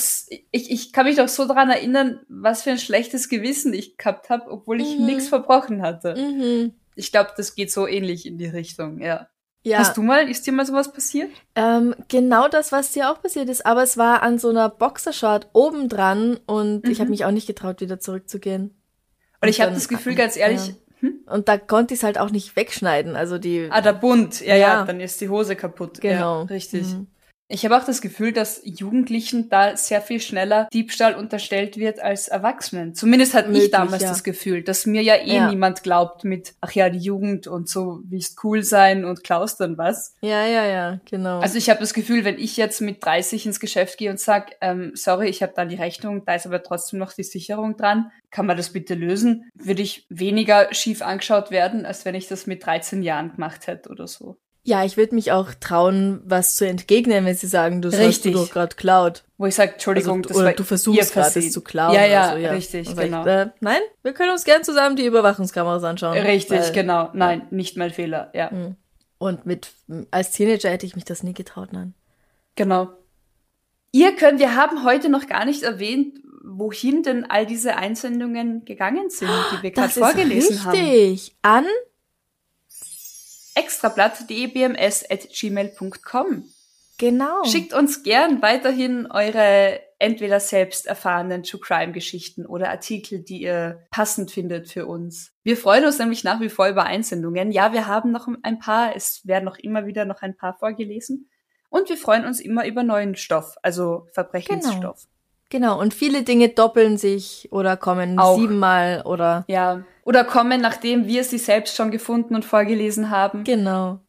ich, 0.50 0.70
ich 0.70 0.92
kann 0.92 1.06
mich 1.06 1.16
doch 1.16 1.28
so 1.28 1.46
daran 1.46 1.70
erinnern, 1.70 2.20
was 2.28 2.62
für 2.62 2.70
ein 2.70 2.78
schlechtes 2.78 3.28
Gewissen 3.28 3.72
ich 3.72 3.96
gehabt 3.96 4.30
habe, 4.30 4.50
obwohl 4.50 4.80
ich 4.80 4.98
mhm. 4.98 5.06
nichts 5.06 5.28
verbrochen 5.28 5.82
hatte. 5.82 6.14
Mhm. 6.14 6.74
Ich 6.94 7.12
glaube, 7.12 7.30
das 7.36 7.54
geht 7.54 7.72
so 7.72 7.86
ähnlich 7.86 8.26
in 8.26 8.38
die 8.38 8.46
Richtung, 8.46 9.00
ja. 9.00 9.28
Ja. 9.64 9.78
Hast 9.78 9.96
du 9.96 10.02
mal, 10.02 10.30
ist 10.30 10.46
dir 10.46 10.52
mal 10.52 10.64
sowas 10.64 10.92
passiert? 10.92 11.30
Ähm, 11.54 11.94
genau 12.08 12.48
das, 12.48 12.72
was 12.72 12.92
dir 12.92 13.10
auch 13.10 13.20
passiert 13.20 13.48
ist, 13.48 13.66
aber 13.66 13.82
es 13.82 13.96
war 13.96 14.22
an 14.22 14.38
so 14.38 14.48
einer 14.48 14.68
Boxershort 14.68 15.48
oben 15.52 15.88
dran 15.88 16.38
und 16.46 16.84
mhm. 16.84 16.90
ich 16.90 17.00
habe 17.00 17.10
mich 17.10 17.24
auch 17.24 17.32
nicht 17.32 17.46
getraut, 17.46 17.80
wieder 17.80 17.98
zurückzugehen. 17.98 18.62
Und, 18.62 19.42
und 19.42 19.48
ich 19.48 19.60
habe 19.60 19.72
das 19.72 19.88
Gefühl, 19.88 20.14
ganz 20.14 20.36
ehrlich, 20.36 20.68
ja. 20.68 20.74
Hm? 21.00 21.20
und 21.26 21.48
da 21.48 21.58
konnte 21.58 21.94
ich 21.94 22.00
es 22.00 22.04
halt 22.04 22.18
auch 22.18 22.30
nicht 22.30 22.56
wegschneiden, 22.56 23.16
also 23.16 23.38
die. 23.38 23.68
Ah, 23.70 23.80
der 23.80 23.92
Bund, 23.92 24.40
ja, 24.40 24.56
ja, 24.56 24.68
ja 24.68 24.84
dann 24.84 25.00
ist 25.00 25.20
die 25.20 25.28
Hose 25.28 25.56
kaputt. 25.56 26.00
Genau, 26.00 26.40
ja, 26.40 26.46
richtig. 26.46 26.86
Mhm. 26.86 27.06
Ich 27.50 27.64
habe 27.64 27.76
auch 27.78 27.84
das 27.84 28.02
Gefühl, 28.02 28.32
dass 28.32 28.60
Jugendlichen 28.62 29.48
da 29.48 29.74
sehr 29.74 30.02
viel 30.02 30.20
schneller 30.20 30.68
Diebstahl 30.72 31.14
unterstellt 31.14 31.78
wird 31.78 31.98
als 31.98 32.28
Erwachsenen. 32.28 32.94
Zumindest 32.94 33.32
hat 33.32 33.46
Möglich, 33.46 33.64
ich 33.64 33.70
damals 33.70 34.02
ja. 34.02 34.10
das 34.10 34.22
Gefühl, 34.22 34.62
dass 34.62 34.84
mir 34.84 35.02
ja 35.02 35.14
eh 35.14 35.36
ja. 35.36 35.48
niemand 35.48 35.82
glaubt 35.82 36.24
mit, 36.24 36.54
ach 36.60 36.72
ja, 36.72 36.90
die 36.90 36.98
Jugend 36.98 37.46
und 37.46 37.68
so 37.68 38.00
willst 38.04 38.44
cool 38.44 38.62
sein 38.62 39.06
und 39.06 39.24
klaust 39.24 39.60
dann 39.60 39.78
was. 39.78 40.14
Ja, 40.20 40.46
ja, 40.46 40.66
ja, 40.66 41.00
genau. 41.06 41.40
Also 41.40 41.56
ich 41.56 41.70
habe 41.70 41.80
das 41.80 41.94
Gefühl, 41.94 42.24
wenn 42.26 42.38
ich 42.38 42.58
jetzt 42.58 42.82
mit 42.82 43.02
30 43.02 43.46
ins 43.46 43.60
Geschäft 43.60 43.96
gehe 43.96 44.10
und 44.10 44.20
sag, 44.20 44.56
ähm, 44.60 44.92
sorry, 44.94 45.28
ich 45.28 45.42
habe 45.42 45.54
da 45.56 45.64
die 45.64 45.76
Rechnung, 45.76 46.24
da 46.26 46.34
ist 46.34 46.46
aber 46.46 46.62
trotzdem 46.62 46.98
noch 46.98 47.14
die 47.14 47.24
Sicherung 47.24 47.78
dran, 47.78 48.10
kann 48.30 48.44
man 48.44 48.58
das 48.58 48.70
bitte 48.74 48.94
lösen, 48.94 49.50
würde 49.54 49.80
ich 49.80 50.04
weniger 50.10 50.68
schief 50.74 51.00
angeschaut 51.00 51.50
werden, 51.50 51.86
als 51.86 52.04
wenn 52.04 52.14
ich 52.14 52.28
das 52.28 52.46
mit 52.46 52.66
13 52.66 53.02
Jahren 53.02 53.32
gemacht 53.32 53.66
hätte 53.66 53.88
oder 53.88 54.06
so. 54.06 54.36
Ja, 54.68 54.84
ich 54.84 54.98
würde 54.98 55.14
mich 55.14 55.32
auch 55.32 55.54
trauen, 55.58 56.20
was 56.26 56.56
zu 56.56 56.66
entgegnen, 56.66 57.24
wenn 57.24 57.34
sie 57.34 57.46
sagen, 57.46 57.80
du 57.80 57.90
hast 57.90 58.26
du 58.26 58.32
doch 58.32 58.50
gerade 58.50 58.76
klaut. 58.76 59.24
Wo 59.38 59.46
ich 59.46 59.54
sage, 59.54 59.72
Entschuldigung, 59.72 60.18
also, 60.18 60.28
das 60.28 60.36
oder 60.36 60.52
du 60.52 60.62
versuchst 60.62 61.14
gerade 61.14 61.38
es 61.38 61.52
zu 61.52 61.62
klauen. 61.62 61.94
Ja, 61.94 62.04
ja, 62.04 62.32
so, 62.32 62.36
ja. 62.36 62.50
richtig, 62.50 62.94
genau. 62.94 63.22
Ich, 63.22 63.28
äh, 63.28 63.46
nein, 63.60 63.80
wir 64.02 64.12
können 64.12 64.30
uns 64.30 64.44
gern 64.44 64.62
zusammen 64.64 64.94
die 64.96 65.06
Überwachungskameras 65.06 65.84
anschauen. 65.84 66.18
Richtig, 66.18 66.60
weil, 66.60 66.72
genau. 66.72 67.08
Nein, 67.14 67.46
nicht 67.50 67.78
mein 67.78 67.90
Fehler, 67.92 68.30
ja. 68.34 68.50
Hm. 68.50 68.76
Und 69.16 69.46
mit 69.46 69.70
als 70.10 70.32
Teenager 70.32 70.68
hätte 70.68 70.84
ich 70.84 70.96
mich 70.96 71.06
das 71.06 71.22
nie 71.22 71.32
getraut, 71.32 71.72
nein. 71.72 71.94
Genau. 72.54 72.88
Ihr 73.90 74.16
könnt, 74.16 74.38
wir 74.38 74.54
haben 74.54 74.84
heute 74.84 75.08
noch 75.08 75.28
gar 75.28 75.46
nicht 75.46 75.62
erwähnt, 75.62 76.20
wohin 76.44 77.02
denn 77.02 77.24
all 77.30 77.46
diese 77.46 77.76
Einsendungen 77.76 78.66
gegangen 78.66 79.08
sind, 79.08 79.30
die 79.50 79.62
wir 79.62 79.70
gerade 79.70 79.88
vorgelesen 79.88 80.56
richtig. 80.56 80.64
haben. 80.66 80.78
Richtig. 80.78 81.36
An 81.40 81.64
extrablatt.dbms.gmail.com. 83.58 86.44
Genau. 86.98 87.44
Schickt 87.44 87.74
uns 87.74 88.04
gern 88.04 88.42
weiterhin 88.42 89.10
eure 89.10 89.80
entweder 89.98 90.38
selbst 90.40 90.86
erfahrenen 90.86 91.42
True 91.42 91.60
Crime 91.60 91.92
Geschichten 91.92 92.46
oder 92.46 92.70
Artikel, 92.70 93.20
die 93.20 93.42
ihr 93.42 93.84
passend 93.90 94.30
findet 94.30 94.70
für 94.70 94.86
uns. 94.86 95.32
Wir 95.42 95.56
freuen 95.56 95.84
uns 95.84 95.98
nämlich 95.98 96.22
nach 96.24 96.40
wie 96.40 96.48
vor 96.48 96.68
über 96.68 96.84
Einsendungen. 96.84 97.52
Ja, 97.52 97.72
wir 97.72 97.86
haben 97.86 98.12
noch 98.12 98.28
ein 98.42 98.60
paar. 98.60 98.94
Es 98.94 99.26
werden 99.26 99.44
noch 99.44 99.58
immer 99.58 99.86
wieder 99.86 100.04
noch 100.04 100.22
ein 100.22 100.36
paar 100.36 100.54
vorgelesen. 100.54 101.28
Und 101.68 101.88
wir 101.88 101.96
freuen 101.96 102.24
uns 102.24 102.38
immer 102.40 102.66
über 102.66 102.82
neuen 102.82 103.14
Stoff, 103.16 103.56
also 103.62 104.06
Verbrechensstoff. 104.12 105.02
Genau. 105.02 105.17
Genau. 105.50 105.80
Und 105.80 105.94
viele 105.94 106.22
Dinge 106.22 106.48
doppeln 106.48 106.96
sich 106.96 107.48
oder 107.50 107.76
kommen 107.76 108.18
Auch. 108.18 108.38
siebenmal 108.38 109.02
oder. 109.04 109.44
Ja 109.48 109.82
oder 110.08 110.24
kommen, 110.24 110.62
nachdem 110.62 111.06
wir 111.06 111.22
sie 111.22 111.36
selbst 111.36 111.76
schon 111.76 111.90
gefunden 111.90 112.34
und 112.34 112.42
vorgelesen 112.42 113.10
haben. 113.10 113.44
Genau. 113.44 114.00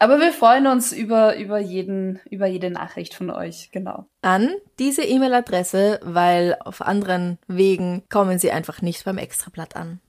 Aber 0.00 0.18
wir 0.18 0.32
freuen 0.32 0.66
uns 0.66 0.90
über, 0.90 1.36
über, 1.36 1.60
jeden, 1.60 2.18
über 2.28 2.48
jede 2.48 2.68
Nachricht 2.68 3.14
von 3.14 3.30
euch, 3.30 3.70
genau. 3.70 4.06
An 4.22 4.50
diese 4.80 5.04
E-Mail-Adresse, 5.04 6.00
weil 6.02 6.56
auf 6.64 6.82
anderen 6.82 7.38
Wegen 7.46 8.02
kommen 8.08 8.40
sie 8.40 8.50
einfach 8.50 8.82
nicht 8.82 9.04
beim 9.04 9.18
Extrablatt 9.18 9.76
an. 9.76 10.00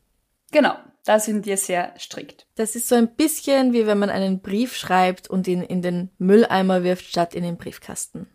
Genau, 0.51 0.73
da 1.05 1.19
sind 1.19 1.45
wir 1.45 1.57
sehr 1.57 1.93
strikt. 1.99 2.47
Das 2.55 2.75
ist 2.75 2.87
so 2.87 2.95
ein 2.95 3.13
bisschen 3.13 3.73
wie 3.73 3.85
wenn 3.85 3.99
man 3.99 4.09
einen 4.09 4.41
Brief 4.41 4.75
schreibt 4.75 5.29
und 5.29 5.47
ihn 5.47 5.61
in 5.61 5.83
den 5.83 6.09
Mülleimer 6.17 6.83
wirft, 6.83 7.05
statt 7.05 7.35
in 7.35 7.43
den 7.43 7.57
Briefkasten. 7.57 8.25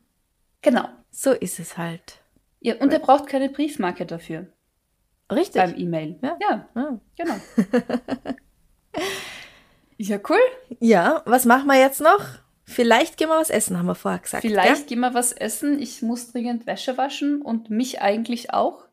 Genau. 0.63 0.87
So 1.17 1.31
ist 1.31 1.61
es 1.61 1.79
halt. 1.79 2.19
Ja, 2.59 2.75
und 2.77 2.93
er 2.93 2.99
braucht 2.99 3.29
keine 3.29 3.49
Briefmarke 3.49 4.05
dafür. 4.05 4.49
Richtig. 5.31 5.63
Beim 5.63 5.77
E-Mail. 5.77 6.19
Ja, 6.21 6.37
ja 6.41 6.69
ah. 6.75 6.99
genau. 7.17 7.35
ja, 9.97 10.19
cool. 10.29 10.41
Ja, 10.81 11.23
was 11.25 11.45
machen 11.45 11.67
wir 11.67 11.79
jetzt 11.79 12.01
noch? 12.01 12.25
Vielleicht 12.65 13.17
gehen 13.17 13.29
wir 13.29 13.39
was 13.39 13.51
essen, 13.51 13.79
haben 13.79 13.87
wir 13.87 13.95
vorher 13.95 14.19
gesagt. 14.19 14.43
Vielleicht 14.43 14.83
ja? 14.83 14.87
gehen 14.87 15.01
wir 15.01 15.15
was 15.15 15.33
essen. 15.33 15.81
Ich 15.81 16.03
muss 16.03 16.33
dringend 16.33 16.67
Wäsche 16.67 16.99
waschen 16.99 17.43
und 17.43 17.71
mich 17.71 18.01
eigentlich 18.01 18.53
auch. 18.53 18.85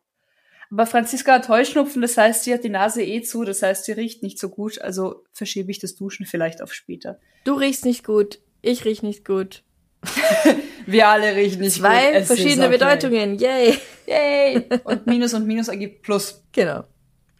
Aber 0.70 0.86
Franziska 0.86 1.32
hat 1.34 1.48
Heuschnupfen, 1.48 2.02
das 2.02 2.16
heißt, 2.16 2.44
sie 2.44 2.54
hat 2.54 2.62
die 2.62 2.70
Nase 2.70 3.02
eh 3.02 3.22
zu, 3.22 3.44
das 3.44 3.62
heißt, 3.62 3.84
sie 3.84 3.92
riecht 3.92 4.22
nicht 4.22 4.38
so 4.38 4.48
gut. 4.48 4.80
Also 4.80 5.24
verschiebe 5.32 5.72
ich 5.72 5.80
das 5.80 5.96
Duschen 5.96 6.24
vielleicht 6.24 6.62
auf 6.62 6.72
später. 6.72 7.18
Du 7.44 7.54
riechst 7.54 7.84
nicht 7.84 8.04
gut, 8.04 8.38
ich 8.62 8.84
riech 8.84 9.02
nicht 9.02 9.24
gut. 9.24 9.64
Wir 10.86 11.08
alle 11.08 11.34
riechen 11.34 11.60
nicht 11.60 11.76
Zwei 11.76 12.18
gut. 12.18 12.26
verschiedene 12.26 12.66
okay. 12.66 12.78
Bedeutungen. 12.78 13.38
Yay. 13.38 13.78
Yay. 14.06 14.68
Und 14.84 15.06
Minus 15.06 15.34
und 15.34 15.46
Minus 15.46 15.68
ergibt 15.68 16.02
Plus. 16.02 16.42
Genau. 16.52 16.84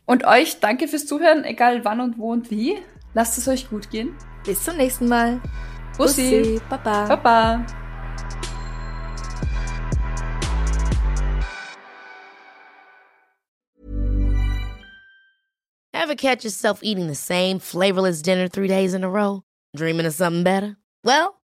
Und 0.05 0.25
euch 0.25 0.61
danke 0.61 0.89
fürs 0.89 1.07
Zuhören, 1.07 1.45
egal 1.45 1.85
wann 1.85 2.01
und 2.01 2.19
wo 2.19 2.33
und 2.33 2.51
wie. 2.51 2.77
Lasst 3.15 3.39
es 3.39 3.49
euch 3.49 3.69
gut 3.69 3.91
gehen. 3.91 4.17
Bis 4.45 4.65
zum 4.65 4.77
nächsten 4.77 5.09
Mal. 5.09 5.41
Bussi. 5.97 6.39
Bussi. 6.39 6.61
Baba. 6.69 7.07
Baba. 7.07 7.67
Ever 15.95 16.15
catch 16.17 16.45
yourself 16.45 16.81
eating 16.83 17.07
the 17.07 17.15
same 17.15 17.59
flavorless 17.59 18.23
dinner 18.23 18.49
three 18.49 18.67
days 18.67 18.93
in 18.93 19.05
a 19.05 19.09
row? 19.09 19.43
Dreaming 19.77 20.07
of 20.07 20.15
something 20.15 20.43
better? 20.43 20.77
Well, 21.05 21.41